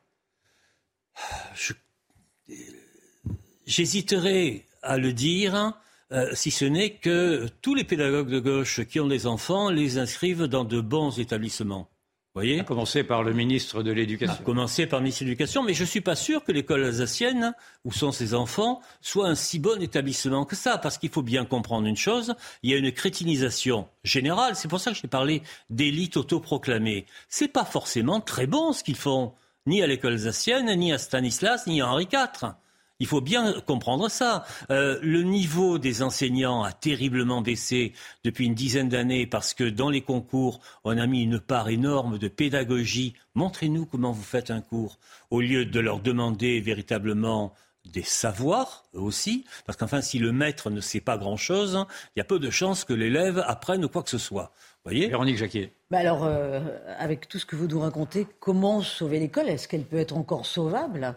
J'hésiterai 3.67 4.67
à 4.83 4.99
le 4.99 5.13
dire, 5.13 5.79
euh, 6.11 6.35
si 6.35 6.51
ce 6.51 6.65
n'est 6.65 6.95
que 6.95 7.49
tous 7.61 7.75
les 7.75 7.85
pédagogues 7.85 8.31
de 8.31 8.41
gauche 8.41 8.85
qui 8.85 8.99
ont 8.99 9.07
des 9.07 9.27
enfants 9.27 9.71
les 9.71 9.99
inscrivent 9.99 10.45
dans 10.45 10.65
de 10.65 10.81
bons 10.81 11.19
établissements 11.19 11.92
voyez 12.35 12.61
À 12.61 12.65
commencer 12.65 13.05
par 13.05 13.23
le 13.23 13.33
ministre 13.33 13.83
de 13.83 13.93
l'Éducation. 13.93 14.35
À 14.35 14.45
commencer 14.45 14.87
par 14.87 15.01
le 15.01 15.05
ministre 15.05 15.25
de 15.25 15.29
l'Éducation, 15.29 15.63
mais 15.63 15.75
je 15.75 15.83
ne 15.83 15.89
suis 15.89 16.01
pas 16.01 16.17
sûr 16.17 16.45
que 16.45 16.53
l'école 16.53 16.85
alsacienne, 16.85 17.55
où 17.85 17.93
sont 17.93 18.13
ses 18.13 18.35
enfants, 18.35 18.81
soit 19.01 19.29
un 19.29 19.35
si 19.35 19.59
bon 19.59 19.81
établissement 19.83 20.45
que 20.45 20.57
ça, 20.57 20.79
parce 20.79 20.99
qu'il 20.99 21.11
faut 21.11 21.23
bien 21.23 21.45
comprendre 21.45 21.87
une 21.87 21.97
chose, 21.97 22.35
il 22.63 22.71
y 22.71 22.75
a 22.75 22.79
une 22.79 22.93
crétinisation 22.93 23.89
générale, 24.05 24.57
c'est 24.57 24.69
pour 24.69 24.81
ça 24.81 24.93
que 24.93 24.99
j'ai 24.99 25.09
parlé 25.09 25.43
d'élite 25.71 26.17
autoproclamée. 26.17 27.07
C'est 27.29 27.49
pas 27.49 27.65
forcément 27.65 28.21
très 28.21 28.47
bon 28.47 28.73
ce 28.73 28.83
qu'ils 28.83 28.97
font, 28.97 29.35
ni 29.67 29.83
à 29.83 29.87
l'école 29.87 30.15
alsacienne, 30.15 30.75
ni 30.77 30.93
à 30.93 30.99
Stanislas, 30.99 31.67
ni 31.67 31.81
à 31.81 31.89
Henri 31.89 32.09
IV. 32.13 32.55
Il 33.03 33.09
faut 33.09 33.21
bien 33.21 33.61
comprendre 33.67 34.09
ça. 34.09 34.45
Euh, 34.71 34.97
le 35.03 35.25
niveau 35.25 35.79
des 35.79 36.03
enseignants 36.05 36.63
a 36.63 36.71
terriblement 36.71 37.43
baissé 37.43 37.95
depuis 38.23 38.47
une 38.47 38.55
dizaine 38.55 38.89
d'années 38.89 39.27
parce 39.27 39.55
que 39.55 39.65
dans 39.65 39.91
les 39.91 40.03
concours, 40.03 40.61
on 40.85 40.97
a 40.97 41.05
mis 41.09 41.25
une 41.25 41.41
part 41.41 41.69
énorme 41.69 42.17
de 42.17 42.29
pédagogie. 42.29 43.15
Montrez-nous 43.35 43.87
comment 43.87 44.13
vous 44.13 44.23
faites 44.23 44.53
un 44.53 44.61
cours, 44.61 45.01
au 45.31 45.41
lieu 45.41 45.65
de 45.65 45.81
leur 45.81 45.99
demander 45.99 46.61
véritablement 46.61 47.55
des 47.85 48.05
savoirs 48.05 48.85
aussi, 48.93 49.47
parce 49.67 49.77
qu'enfin, 49.77 50.01
si 50.01 50.21
le 50.21 50.31
maître 50.31 50.71
ne 50.71 50.81
sait 50.81 51.01
pas 51.01 51.19
grand-chose, 51.19 51.85
il 52.15 52.21
y 52.21 52.23
a 52.23 52.25
peu 52.25 52.39
de 52.39 52.51
chances 52.51 52.85
que 52.85 52.93
l'élève 52.93 53.43
apprenne 53.49 53.89
quoi 53.89 54.05
que 54.05 54.11
ce 54.11 54.19
soit. 54.19 54.53
Voyez? 54.85 55.09
Véronique 55.09 55.39
Jacquier. 55.39 55.73
Bah 55.91 55.99
alors, 55.99 56.23
euh, 56.23 56.61
avec 56.99 57.29
tout 57.29 57.41
ce 57.41 57.47
que 57.47 57.57
vous 57.57 57.67
nous 57.67 57.81
racontez, 57.81 58.29
comment 58.39 58.81
sauver 58.81 59.19
l'école? 59.19 59.49
Est-ce 59.49 59.67
qu'elle 59.67 59.83
peut 59.83 59.99
être 59.99 60.17
encore 60.17 60.47
sauvable? 60.47 61.17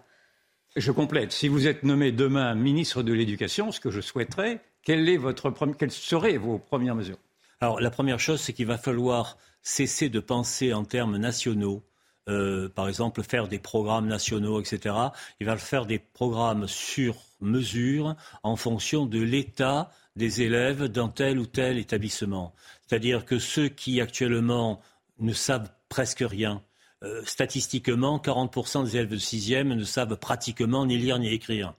Je 0.75 0.91
complète. 0.91 1.31
Si 1.31 1.47
vous 1.47 1.67
êtes 1.67 1.83
nommé 1.83 2.11
demain 2.11 2.53
ministre 2.55 3.03
de 3.03 3.13
l'Éducation, 3.13 3.71
ce 3.71 3.79
que 3.79 3.91
je 3.91 4.01
souhaiterais, 4.01 4.61
quelles 4.83 5.07
seraient 5.89 6.37
vos 6.37 6.59
premières 6.59 6.95
mesures? 6.95 7.17
Alors, 7.61 7.79
la 7.79 7.89
première 7.89 8.19
chose, 8.19 8.41
c'est 8.41 8.53
qu'il 8.53 8.67
va 8.67 8.77
falloir 8.77 9.37
cesser 9.61 10.09
de 10.09 10.19
penser 10.19 10.73
en 10.73 10.83
termes 10.83 11.17
nationaux. 11.17 11.83
Euh, 12.27 12.69
par 12.69 12.87
exemple, 12.87 13.23
faire 13.23 13.47
des 13.47 13.59
programmes 13.59 14.07
nationaux, 14.07 14.59
etc. 14.59 14.95
Il 15.39 15.45
va 15.45 15.57
faire 15.57 15.85
des 15.85 15.99
programmes 15.99 16.67
sur 16.67 17.15
mesure 17.39 18.15
en 18.43 18.55
fonction 18.55 19.05
de 19.05 19.19
l'état 19.19 19.91
des 20.15 20.41
élèves 20.41 20.85
dans 20.85 21.09
tel 21.09 21.39
ou 21.39 21.45
tel 21.45 21.77
établissement. 21.77 22.53
C'est-à-dire 22.87 23.25
que 23.25 23.39
ceux 23.39 23.69
qui 23.69 24.01
actuellement 24.01 24.81
ne 25.19 25.33
savent 25.33 25.69
presque 25.89 26.23
rien, 26.27 26.61
euh, 27.05 27.21
statistiquement, 27.25 28.17
40% 28.17 28.83
des 28.85 28.97
élèves 28.97 29.09
de 29.09 29.17
sixième 29.17 29.73
ne 29.73 29.83
savent 29.83 30.17
pratiquement 30.17 30.85
ni 30.85 30.97
lire 30.97 31.19
ni 31.19 31.31
écrire. 31.31 31.73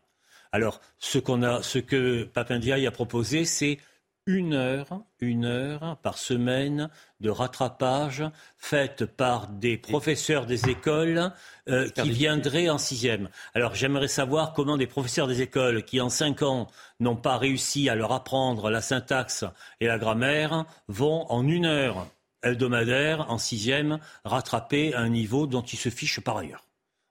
Alors, 0.52 0.80
ce, 0.98 1.18
qu'on 1.18 1.42
a, 1.42 1.62
ce 1.62 1.78
que 1.78 2.24
Papendiaï 2.24 2.86
a 2.86 2.90
proposé, 2.90 3.44
c'est 3.44 3.78
une 4.26 4.54
heure, 4.54 5.02
une 5.20 5.44
heure 5.44 5.98
par 6.02 6.18
semaine 6.18 6.90
de 7.20 7.30
rattrapage 7.30 8.24
faite 8.58 9.04
par 9.04 9.46
des 9.46 9.78
professeurs 9.78 10.46
des 10.46 10.68
écoles 10.68 11.32
euh, 11.68 11.88
qui 11.90 12.10
viendraient 12.10 12.68
en 12.68 12.78
sixième. 12.78 13.28
Alors 13.54 13.76
j'aimerais 13.76 14.08
savoir 14.08 14.52
comment 14.52 14.76
des 14.76 14.88
professeurs 14.88 15.28
des 15.28 15.42
écoles 15.42 15.84
qui 15.84 16.00
en 16.00 16.08
cinq 16.08 16.42
ans 16.42 16.66
n'ont 16.98 17.16
pas 17.16 17.38
réussi 17.38 17.88
à 17.88 17.94
leur 17.94 18.12
apprendre 18.12 18.68
la 18.68 18.80
syntaxe 18.80 19.44
et 19.80 19.86
la 19.86 19.98
grammaire 19.98 20.64
vont 20.88 21.30
en 21.30 21.46
une 21.46 21.66
heure 21.66 22.08
hebdomadaire 22.50 23.30
en 23.30 23.38
sixième 23.38 23.98
rattraper 24.24 24.94
un 24.94 25.08
niveau 25.08 25.46
dont 25.46 25.62
il 25.62 25.78
se 25.78 25.88
fiche 25.88 26.20
par 26.20 26.38
ailleurs. 26.38 26.66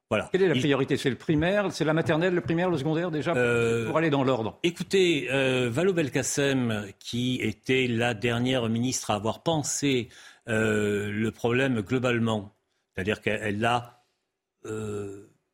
Voilà. 0.10 0.30
Quelle 0.32 0.44
est 0.44 0.48
la 0.48 0.56
priorité? 0.56 0.98
C'est 0.98 1.10
le 1.10 1.16
primaire, 1.16 1.72
c'est 1.72 1.84
la 1.84 1.94
maternelle, 1.94 2.36
le 2.36 2.42
primaire, 2.42 2.70
le 2.70 2.78
secondaire 2.78 3.10
déjà 3.10 3.34
euh, 3.36 3.88
pour 3.88 3.98
aller 3.98 4.12
dans 4.12 4.24
l'ordre? 4.24 4.60
Écoutez, 4.62 5.28
euh, 5.32 5.68
Valo 5.72 5.94
Belkacem, 5.94 6.86
qui 7.00 7.40
était 7.42 7.88
la 7.88 8.14
dernière 8.14 8.70
ministre 8.70 9.10
à 9.10 9.16
avoir 9.16 9.42
pensé 9.42 10.10
euh, 10.48 11.10
le 11.12 11.32
problème 11.32 11.82
globalement, 11.82 12.54
c'est-à-dire 12.94 13.22
qu'elle 13.22 13.66
a 13.66 14.04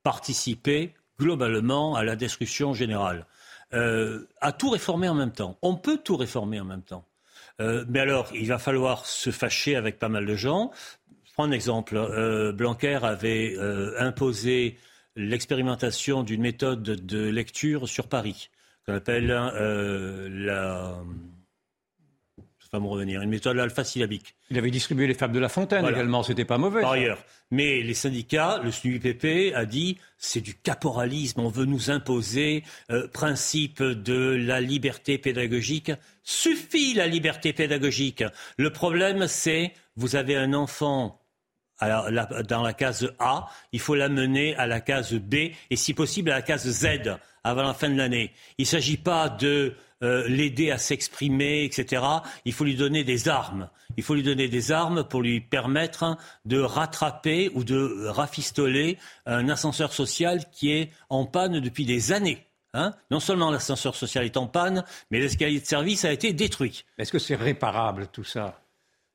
participé 0.04 0.94
globalement 1.20 1.96
à 1.96 2.04
la 2.04 2.16
destruction 2.16 2.74
générale, 2.74 3.26
a 3.74 4.52
tout 4.58 4.70
réformé 4.70 5.10
en 5.10 5.16
même 5.16 5.34
temps. 5.34 5.58
On 5.62 5.76
peut 5.76 5.98
tout 5.98 6.16
réformer 6.16 6.62
en 6.62 6.66
même 6.66 6.82
temps. 6.82 7.06
Euh, 7.62 7.86
mais 7.88 8.00
alors, 8.00 8.30
il 8.34 8.48
va 8.48 8.58
falloir 8.58 9.06
se 9.06 9.30
fâcher 9.30 9.76
avec 9.76 10.00
pas 10.00 10.10
mal 10.10 10.26
de 10.26 10.36
gens. 10.36 10.72
Je 11.26 11.34
prends 11.34 11.44
un 11.44 11.52
exemple. 11.52 11.96
Euh, 11.96 12.52
Blanquer 12.52 13.00
avait 13.04 13.56
euh, 13.58 13.94
imposé 14.00 14.78
l'expérimentation 15.16 16.24
d'une 16.24 16.42
méthode 16.42 16.84
de 16.84 17.30
lecture 17.30 17.88
sur 17.88 18.08
Paris, 18.08 18.50
qu'on 18.86 18.96
appelle 18.96 19.28
la 19.28 21.04
va 22.74 22.80
me 22.80 22.88
revenir, 22.88 23.22
une 23.22 23.30
méthode 23.30 23.60
alpha-syllabique. 23.60 24.36
Il 24.50 24.58
avait 24.58 24.72
distribué 24.72 25.06
les 25.06 25.14
fables 25.14 25.34
de 25.34 25.40
La 25.40 25.50
Fontaine 25.50 25.86
également, 25.86 26.24
c'était 26.24 26.46
pas 26.46 26.58
mauvais. 26.58 26.82
Par 26.82 26.94
ailleurs. 26.94 27.24
Mais 27.52 27.82
les 27.82 27.94
syndicats, 27.94 28.62
le 28.64 28.72
SNUIPP 28.72 29.54
a 29.54 29.66
dit 29.66 29.98
c'est 30.18 30.40
du 30.40 30.56
caporalisme, 30.56 31.42
on 31.42 31.50
veut 31.50 31.66
nous 31.66 31.90
imposer 31.92 32.64
euh, 32.90 33.10
principe 33.10 33.84
de 33.84 34.36
la 34.42 34.62
liberté 34.62 35.18
pédagogique. 35.18 35.92
Suffit 36.24 36.94
la 36.94 37.08
liberté 37.08 37.52
pédagogique. 37.52 38.24
Le 38.58 38.70
problème, 38.70 39.28
c'est 39.28 39.74
vous 39.98 40.16
avez 40.16 40.38
un 40.38 40.54
enfant 40.54 41.21
dans 41.82 42.62
la 42.62 42.74
case 42.74 43.12
A, 43.20 43.48
il 43.72 43.80
faut 43.80 43.96
l'amener 43.96 44.56
à 44.56 44.68
la 44.68 44.80
case 44.80 45.14
B 45.14 45.36
et 45.70 45.76
si 45.76 45.94
possible 45.94 46.32
à 46.32 46.36
la 46.36 46.42
case 46.42 46.68
Z 46.70 47.18
avant 47.44 47.64
la 47.64 47.74
fin 47.74 47.90
de 47.90 47.98
l'année. 47.98 48.32
Il 48.58 48.64
ne 48.64 48.68
s'agit 48.68 48.98
pas 48.98 49.30
de 49.30 49.74
euh, 50.04 50.28
l'aider 50.28 50.72
à 50.72 50.78
s'exprimer, 50.78 51.64
etc. 51.64 52.04
Il 52.46 52.54
faut 52.54 52.64
lui 52.64 52.76
donner 52.76 53.04
des 53.04 53.30
armes. 53.30 53.70
Il 53.98 54.04
faut 54.04 54.16
lui 54.16 54.24
donner 54.24 54.48
des 54.48 54.72
armes 54.72 55.04
pour 55.04 55.22
lui 55.22 55.42
permettre 55.42 56.18
de 56.46 56.60
rattraper 56.60 57.52
ou 57.54 57.64
de 57.64 58.08
rafistoler 58.08 58.98
un 59.26 59.50
ascenseur 59.50 59.94
social 59.94 60.46
qui 60.52 60.72
est 60.72 60.92
en 61.10 61.26
panne 61.26 61.60
depuis 61.60 61.86
des 61.86 62.12
années. 62.12 62.48
Hein 62.74 62.94
non 63.12 63.20
seulement 63.20 63.52
l'ascenseur 63.52 63.96
social 63.96 64.24
est 64.24 64.38
en 64.38 64.48
panne, 64.48 64.86
mais 65.12 65.20
l'escalier 65.20 65.60
de 65.60 65.66
service 65.66 66.06
a 66.06 66.12
été 66.12 66.32
détruit. 66.32 66.86
Est-ce 66.98 67.12
que 67.12 67.20
c'est 67.20 67.36
réparable 67.36 68.08
tout 68.08 68.24
ça? 68.24 68.62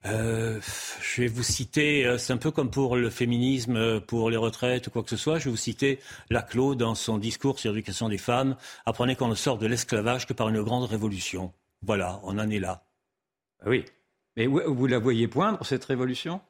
Euh, 0.07 0.61
je 1.03 1.23
vais 1.23 1.29
vous 1.29 1.43
citer, 1.43 2.07
euh, 2.07 2.19
c'est 2.19 2.33
un 2.33 2.37
peu 2.37 2.51
comme 2.51 2.71
pour 2.71 2.97
le 2.97 3.11
féminisme, 3.11 3.77
euh, 3.77 4.01
pour 4.01 4.31
les 4.31 4.37
retraites 4.37 4.87
ou 4.87 4.91
quoi 4.91 5.03
que 5.03 5.11
ce 5.11 5.17
soit, 5.17 5.39
je 5.39 5.45
vais 5.47 5.51
vous 5.51 5.57
citer 5.57 5.99
Laclos 6.31 6.75
dans 6.75 6.95
son 6.95 7.19
discours 7.19 7.59
sur 7.59 7.73
l'éducation 7.73 8.09
des 8.09 8.19
femmes. 8.19 8.57
Apprenez 8.85 9.17
qu'on 9.17 9.29
ne 9.29 9.35
sort 9.35 9.59
de 9.59 9.67
l'esclavage 9.67 10.27
que 10.27 10.33
par 10.33 10.49
une 10.49 10.63
grande 10.63 10.85
révolution. 10.85 11.53
Voilà, 11.83 12.21
on 12.25 12.39
en 12.39 12.51
est 12.51 12.59
là. 12.59 12.85
Ah 13.61 13.69
oui. 13.69 13.85
Mais 14.37 14.47
vous 14.47 14.87
la 14.87 14.99
voyez 14.99 15.29
poindre, 15.29 15.65
cette 15.65 15.85
révolution? 15.85 16.41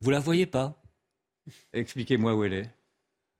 Vous 0.00 0.10
la 0.10 0.20
voyez 0.20 0.46
pas. 0.46 0.80
Expliquez-moi 1.72 2.34
où 2.34 2.44
elle 2.44 2.52
est. 2.52 2.70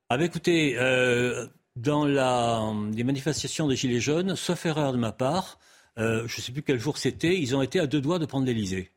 Ah 0.08 0.18
ben 0.18 0.24
écoutez, 0.24 0.76
euh, 0.78 1.46
dans 1.76 2.04
la, 2.04 2.72
les 2.92 3.04
manifestations 3.04 3.68
des 3.68 3.76
Gilets 3.76 4.00
jaunes, 4.00 4.36
sauf 4.36 4.66
erreur 4.66 4.92
de 4.92 4.98
ma 4.98 5.12
part, 5.12 5.58
euh, 5.98 6.26
je 6.26 6.38
ne 6.38 6.42
sais 6.42 6.52
plus 6.52 6.62
quel 6.62 6.78
jour 6.78 6.98
c'était, 6.98 7.38
ils 7.40 7.54
ont 7.54 7.62
été 7.62 7.80
à 7.80 7.86
deux 7.86 8.00
doigts 8.00 8.18
de 8.18 8.26
prendre 8.26 8.46
l'Elysée. 8.46 8.90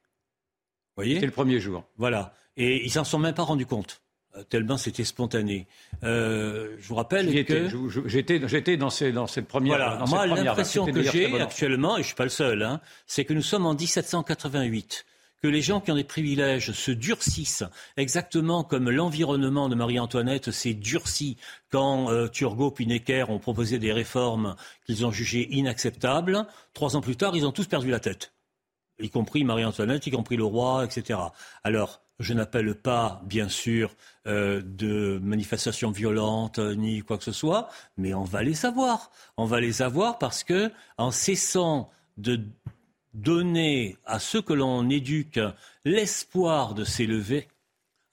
Voyez 0.97 1.15
C'était 1.15 1.27
le 1.27 1.31
premier 1.31 1.59
jour. 1.59 1.85
Voilà. 1.97 2.33
Et 2.57 2.83
ils 2.83 2.91
s'en 2.91 3.05
sont 3.05 3.19
même 3.19 3.35
pas 3.35 3.43
rendus 3.43 3.65
compte 3.65 4.01
euh, 4.37 4.43
tellement 4.43 4.77
c'était 4.77 5.03
spontané. 5.03 5.67
Euh, 6.03 6.75
je 6.79 6.87
vous 6.87 6.95
rappelle 6.95 7.45
que 7.45 7.69
j'étais 8.05 8.77
dans, 8.77 8.89
ces, 8.89 9.11
dans 9.11 9.27
cette 9.27 9.47
première. 9.47 9.77
Voilà. 9.77 10.03
Moi, 10.07 10.27
l'impression 10.27 10.85
que 10.85 11.01
j'ai 11.01 11.39
actuellement, 11.39 11.97
et 11.97 12.01
je 12.01 12.07
suis 12.07 12.15
pas 12.15 12.23
le 12.23 12.29
seul, 12.29 12.63
hein, 12.63 12.81
c'est 13.05 13.25
que 13.25 13.33
nous 13.33 13.41
sommes 13.41 13.65
en 13.65 13.73
1788 13.73 15.05
que 15.41 15.47
les 15.47 15.61
gens 15.61 15.79
qui 15.79 15.91
ont 15.91 15.95
des 15.95 16.03
privilèges 16.03 16.71
se 16.71 16.91
durcissent, 16.91 17.63
exactement 17.95 18.63
comme 18.63 18.89
l'environnement 18.89 19.69
de 19.69 19.75
Marie-Antoinette 19.75 20.51
s'est 20.51 20.73
durci 20.73 21.37
quand 21.69 22.09
euh, 22.09 22.27
Turgot 22.27 22.71
puis 22.71 22.87
Necker 22.87 23.25
ont 23.29 23.37
proposé 23.37 23.77
des 23.77 23.93
réformes 23.93 24.55
qu'ils 24.85 25.05
ont 25.05 25.11
jugées 25.11 25.47
inacceptables. 25.51 26.47
Trois 26.73 26.95
ans 26.95 27.01
plus 27.01 27.15
tard, 27.15 27.35
ils 27.35 27.45
ont 27.45 27.51
tous 27.51 27.67
perdu 27.67 27.91
la 27.91 27.99
tête, 27.99 28.33
y 28.99 29.09
compris 29.09 29.43
Marie-Antoinette, 29.43 30.07
y 30.07 30.11
compris 30.11 30.37
le 30.37 30.43
roi, 30.43 30.85
etc. 30.85 31.19
Alors, 31.63 32.01
je 32.19 32.33
n'appelle 32.33 32.73
pas, 32.75 33.21
bien 33.25 33.47
sûr, 33.47 33.95
euh, 34.25 34.61
de 34.65 35.19
manifestations 35.21 35.91
violentes 35.91 36.59
euh, 36.59 36.73
ni 36.73 37.01
quoi 37.01 37.17
que 37.17 37.23
ce 37.23 37.31
soit, 37.31 37.69
mais 37.97 38.13
on 38.13 38.23
va 38.23 38.41
les 38.41 38.55
savoir. 38.55 39.11
On 39.37 39.45
va 39.45 39.59
les 39.59 39.81
avoir 39.81 40.17
parce 40.17 40.43
que, 40.43 40.71
en 40.97 41.11
cessant 41.11 41.91
de 42.17 42.39
donner 43.13 43.97
à 44.05 44.19
ceux 44.19 44.41
que 44.41 44.53
l'on 44.53 44.89
éduque 44.89 45.39
l'espoir 45.85 46.73
de 46.73 46.83
s'élever, 46.83 47.47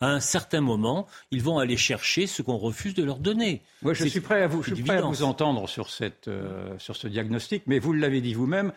à 0.00 0.08
un 0.08 0.20
certain 0.20 0.60
moment, 0.60 1.06
ils 1.30 1.42
vont 1.42 1.58
aller 1.58 1.76
chercher 1.76 2.26
ce 2.26 2.42
qu'on 2.42 2.58
refuse 2.58 2.94
de 2.94 3.02
leur 3.04 3.18
donner. 3.18 3.62
Moi, 3.82 3.94
je 3.94 4.04
suis 4.04 4.20
prêt 4.20 4.42
à 4.42 4.48
vous, 4.48 4.62
vous 4.62 5.22
entendre 5.22 5.68
sur, 5.68 5.88
cette, 5.88 6.28
euh, 6.28 6.78
sur 6.78 6.96
ce 6.96 7.08
diagnostic, 7.08 7.62
mais 7.66 7.78
vous 7.78 7.92
l'avez 7.92 8.20
dit 8.20 8.34
vous-même, 8.34 8.72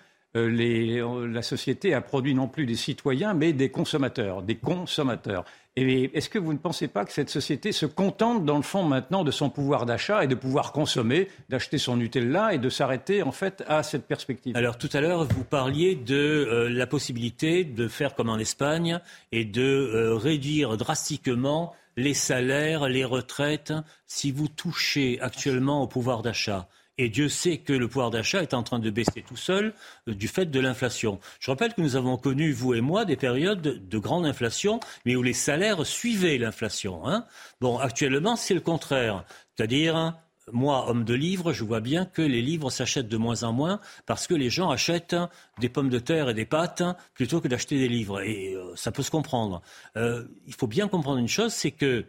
les, 0.46 1.04
la 1.32 1.42
société 1.42 1.94
a 1.94 2.02
produit 2.02 2.36
non 2.36 2.48
plus 2.48 2.66
des 2.66 2.76
citoyens, 2.76 3.34
mais 3.34 3.54
des 3.54 3.70
consommateurs, 3.70 4.42
des 4.42 4.56
consommateurs. 4.56 5.46
Et 5.80 6.10
est-ce 6.18 6.28
que 6.28 6.40
vous 6.40 6.54
ne 6.54 6.58
pensez 6.58 6.88
pas 6.88 7.06
que 7.06 7.12
cette 7.12 7.30
société 7.30 7.72
se 7.72 7.86
contente, 7.86 8.44
dans 8.46 8.58
le 8.58 8.64
fond, 8.64 8.82
maintenant, 8.82 9.24
de 9.24 9.30
son 9.30 9.52
pouvoir 9.52 9.86
d'achat 9.86 10.24
et 10.24 10.28
de 10.28 10.34
pouvoir 10.34 10.72
consommer, 10.72 11.28
d'acheter 11.50 11.78
son 11.78 11.98
Nutella 11.98 12.56
et 12.56 12.58
de 12.58 12.70
s'arrêter, 12.70 13.22
en 13.22 13.32
fait, 13.32 13.64
à 13.68 13.84
cette 13.84 14.08
perspective? 14.08 14.58
Alors, 14.58 14.80
tout 14.80 14.90
à 14.94 15.02
l'heure, 15.02 15.26
vous 15.26 15.44
parliez 15.44 15.94
de 15.94 16.16
euh, 16.16 16.68
la 16.68 16.88
possibilité 16.88 17.64
de 17.64 17.88
faire 17.88 18.16
comme 18.16 18.30
en 18.30 18.40
Espagne 18.40 19.00
et 19.32 19.46
de 19.46 19.62
euh, 19.62 20.16
réduire 20.16 20.78
drastiquement 20.78 21.76
les 21.96 22.16
salaires, 22.16 22.90
les 22.90 23.06
retraites, 23.06 23.74
si 24.08 24.32
vous 24.32 24.48
touchez 24.48 25.20
actuellement 25.22 25.84
au 25.84 25.88
pouvoir 25.88 26.24
d'achat 26.24 26.68
et 26.98 27.10
Dieu 27.10 27.30
sait 27.30 27.58
que 27.58 27.74
le 27.74 27.88
pouvoir 27.88 28.12
d'achat 28.12 28.42
est 28.42 28.54
en 28.54 28.64
train 28.64 28.80
de 28.80 28.90
baisser 28.90 29.24
tout 29.28 29.38
seul 29.38 29.74
euh, 30.08 30.14
du 30.14 30.28
fait 30.28 30.46
de 30.46 30.60
l'inflation. 30.60 31.20
Je 31.40 31.52
rappelle 31.52 31.74
que 31.74 31.82
nous 31.82 31.96
avons 31.96 32.18
connu, 32.18 32.52
vous 32.52 32.74
et 32.74 32.82
moi, 32.82 33.06
des 33.06 33.16
périodes 33.16 33.62
de 33.62 33.98
grande 33.98 34.26
inflation, 34.26 34.80
mais 35.06 35.16
où 35.16 35.24
les 35.24 35.34
salaires 35.34 35.86
suivaient 35.86 36.38
l'inflation. 36.38 37.08
Hein. 37.08 37.26
bon, 37.62 37.78
actuellement, 37.78 38.36
c'est 38.36 38.54
le 38.54 38.62
contraire. 38.62 39.26
C'est-à-dire, 39.56 40.16
moi, 40.52 40.90
homme 40.90 41.04
de 41.04 41.14
livres, 41.14 41.52
je 41.52 41.64
vois 41.64 41.82
bien 41.82 42.06
que 42.06 42.22
les 42.22 42.42
livres 42.42 42.70
s'achètent 42.70 43.10
de 43.10 43.18
moins 43.18 43.44
en 43.44 43.54
moins 43.54 43.80
parce 44.06 44.28
que 44.28 44.34
les 44.34 44.50
gens 44.50 44.70
achètent 44.70 45.16
des 45.60 45.70
pommes 45.70 45.90
de 45.90 46.00
terre 46.00 46.30
et 46.30 46.34
des 46.34 46.46
pâtes 46.46 46.84
plutôt 47.14 47.42
que 47.42 47.48
d'acheter 47.48 47.78
des 47.78 47.90
livres. 47.90 48.22
Et 48.22 48.54
euh, 48.54 48.76
ça 48.76 48.92
peut 48.92 49.04
se 49.04 49.12
comprendre. 49.12 49.62
Euh, 49.98 50.26
il 50.46 50.54
faut 50.54 50.68
bien 50.68 50.88
comprendre 50.88 51.18
une 51.18 51.28
chose, 51.28 51.54
c'est 51.54 51.72
que 51.72 52.06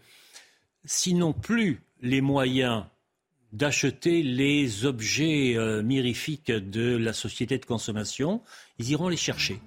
sinon 0.85 1.33
plus 1.33 1.83
les 2.01 2.21
moyens 2.21 2.85
d'acheter 3.53 4.23
les 4.23 4.85
objets 4.85 5.55
euh, 5.57 5.83
mirifiques 5.83 6.51
de 6.51 6.97
la 6.97 7.13
société 7.13 7.59
de 7.59 7.65
consommation, 7.65 8.43
ils 8.79 8.91
iront 8.91 9.09
les 9.09 9.17
chercher. 9.17 9.61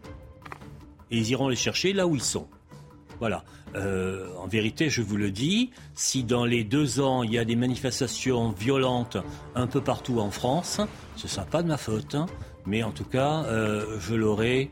Et 1.09 1.17
ils 1.17 1.29
iront 1.31 1.49
les 1.49 1.55
chercher 1.55 1.93
là 1.93 2.07
où 2.07 2.15
ils 2.15 2.21
sont. 2.21 2.47
Voilà. 3.19 3.43
Euh, 3.75 4.27
en 4.37 4.47
vérité, 4.47 4.89
je 4.89 5.01
vous 5.01 5.17
le 5.17 5.31
dis, 5.31 5.71
si 5.93 6.23
dans 6.23 6.45
les 6.45 6.63
deux 6.63 6.99
ans, 6.99 7.23
il 7.23 7.31
y 7.31 7.37
a 7.37 7.45
des 7.45 7.55
manifestations 7.55 8.51
violentes 8.51 9.17
un 9.55 9.67
peu 9.67 9.81
partout 9.81 10.19
en 10.19 10.31
France, 10.31 10.81
ce 11.15 11.27
ne 11.27 11.29
sera 11.29 11.45
pas 11.45 11.63
de 11.63 11.67
ma 11.67 11.77
faute. 11.77 12.15
Hein. 12.15 12.25
mais 12.65 12.83
en 12.83 12.91
tout 12.91 13.05
cas, 13.05 13.43
euh, 13.45 13.97
je 13.99 14.15
l'aurai 14.15 14.71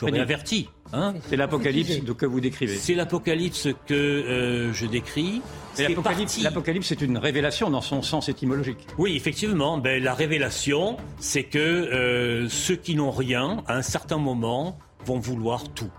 averti. 0.00 0.68
Hein. 0.92 1.14
C'est 1.28 1.36
l'apocalypse 1.36 2.00
que 2.16 2.26
vous 2.26 2.40
décrivez. 2.40 2.76
C'est 2.76 2.94
l'apocalypse 2.94 3.68
que 3.86 4.70
je 4.72 4.86
décris. 4.86 5.42
L'Apocalypse, 5.78 6.86
c'est 6.86 7.00
une 7.02 7.18
révélation 7.18 7.70
dans 7.70 7.80
son 7.80 8.02
sens 8.02 8.28
étymologique. 8.28 8.86
Oui, 8.98 9.16
effectivement. 9.16 9.78
Ben, 9.78 10.02
la 10.02 10.14
révélation, 10.14 10.96
c'est 11.18 11.44
que 11.44 11.58
euh, 11.58 12.48
ceux 12.48 12.76
qui 12.76 12.94
n'ont 12.94 13.10
rien, 13.10 13.62
à 13.66 13.76
un 13.76 13.82
certain 13.82 14.18
moment, 14.18 14.78
vont 15.04 15.18
vouloir 15.18 15.68
tout. 15.70 15.90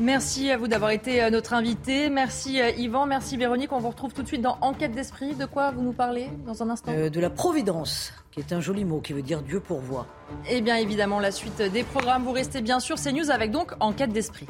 Merci 0.00 0.50
à 0.50 0.56
vous 0.56 0.68
d'avoir 0.68 0.92
été 0.92 1.22
euh, 1.22 1.30
notre 1.30 1.54
invité. 1.54 2.08
Merci 2.08 2.60
euh, 2.60 2.70
Yvan, 2.70 3.06
merci 3.06 3.36
Véronique. 3.36 3.72
On 3.72 3.80
vous 3.80 3.88
retrouve 3.88 4.12
tout 4.12 4.22
de 4.22 4.28
suite 4.28 4.42
dans 4.42 4.56
Enquête 4.60 4.92
d'esprit. 4.92 5.34
De 5.34 5.44
quoi 5.44 5.72
vous 5.72 5.82
nous 5.82 5.92
parlez 5.92 6.28
dans 6.46 6.62
un 6.62 6.70
instant 6.70 6.92
De 6.92 7.20
la 7.20 7.30
providence, 7.30 8.12
qui 8.30 8.38
est 8.38 8.52
un 8.52 8.60
joli 8.60 8.84
mot 8.84 9.00
qui 9.00 9.12
veut 9.12 9.22
dire 9.22 9.42
Dieu 9.42 9.58
pourvoit. 9.58 10.06
Eh 10.48 10.60
bien 10.60 10.76
évidemment, 10.76 11.18
la 11.18 11.32
suite 11.32 11.60
des 11.60 11.82
programmes, 11.82 12.22
vous 12.22 12.32
restez 12.32 12.60
bien 12.60 12.78
sûr. 12.78 12.96
C'est 12.96 13.12
News 13.12 13.30
avec 13.30 13.50
donc 13.50 13.72
Enquête 13.80 14.12
d'esprit. 14.12 14.46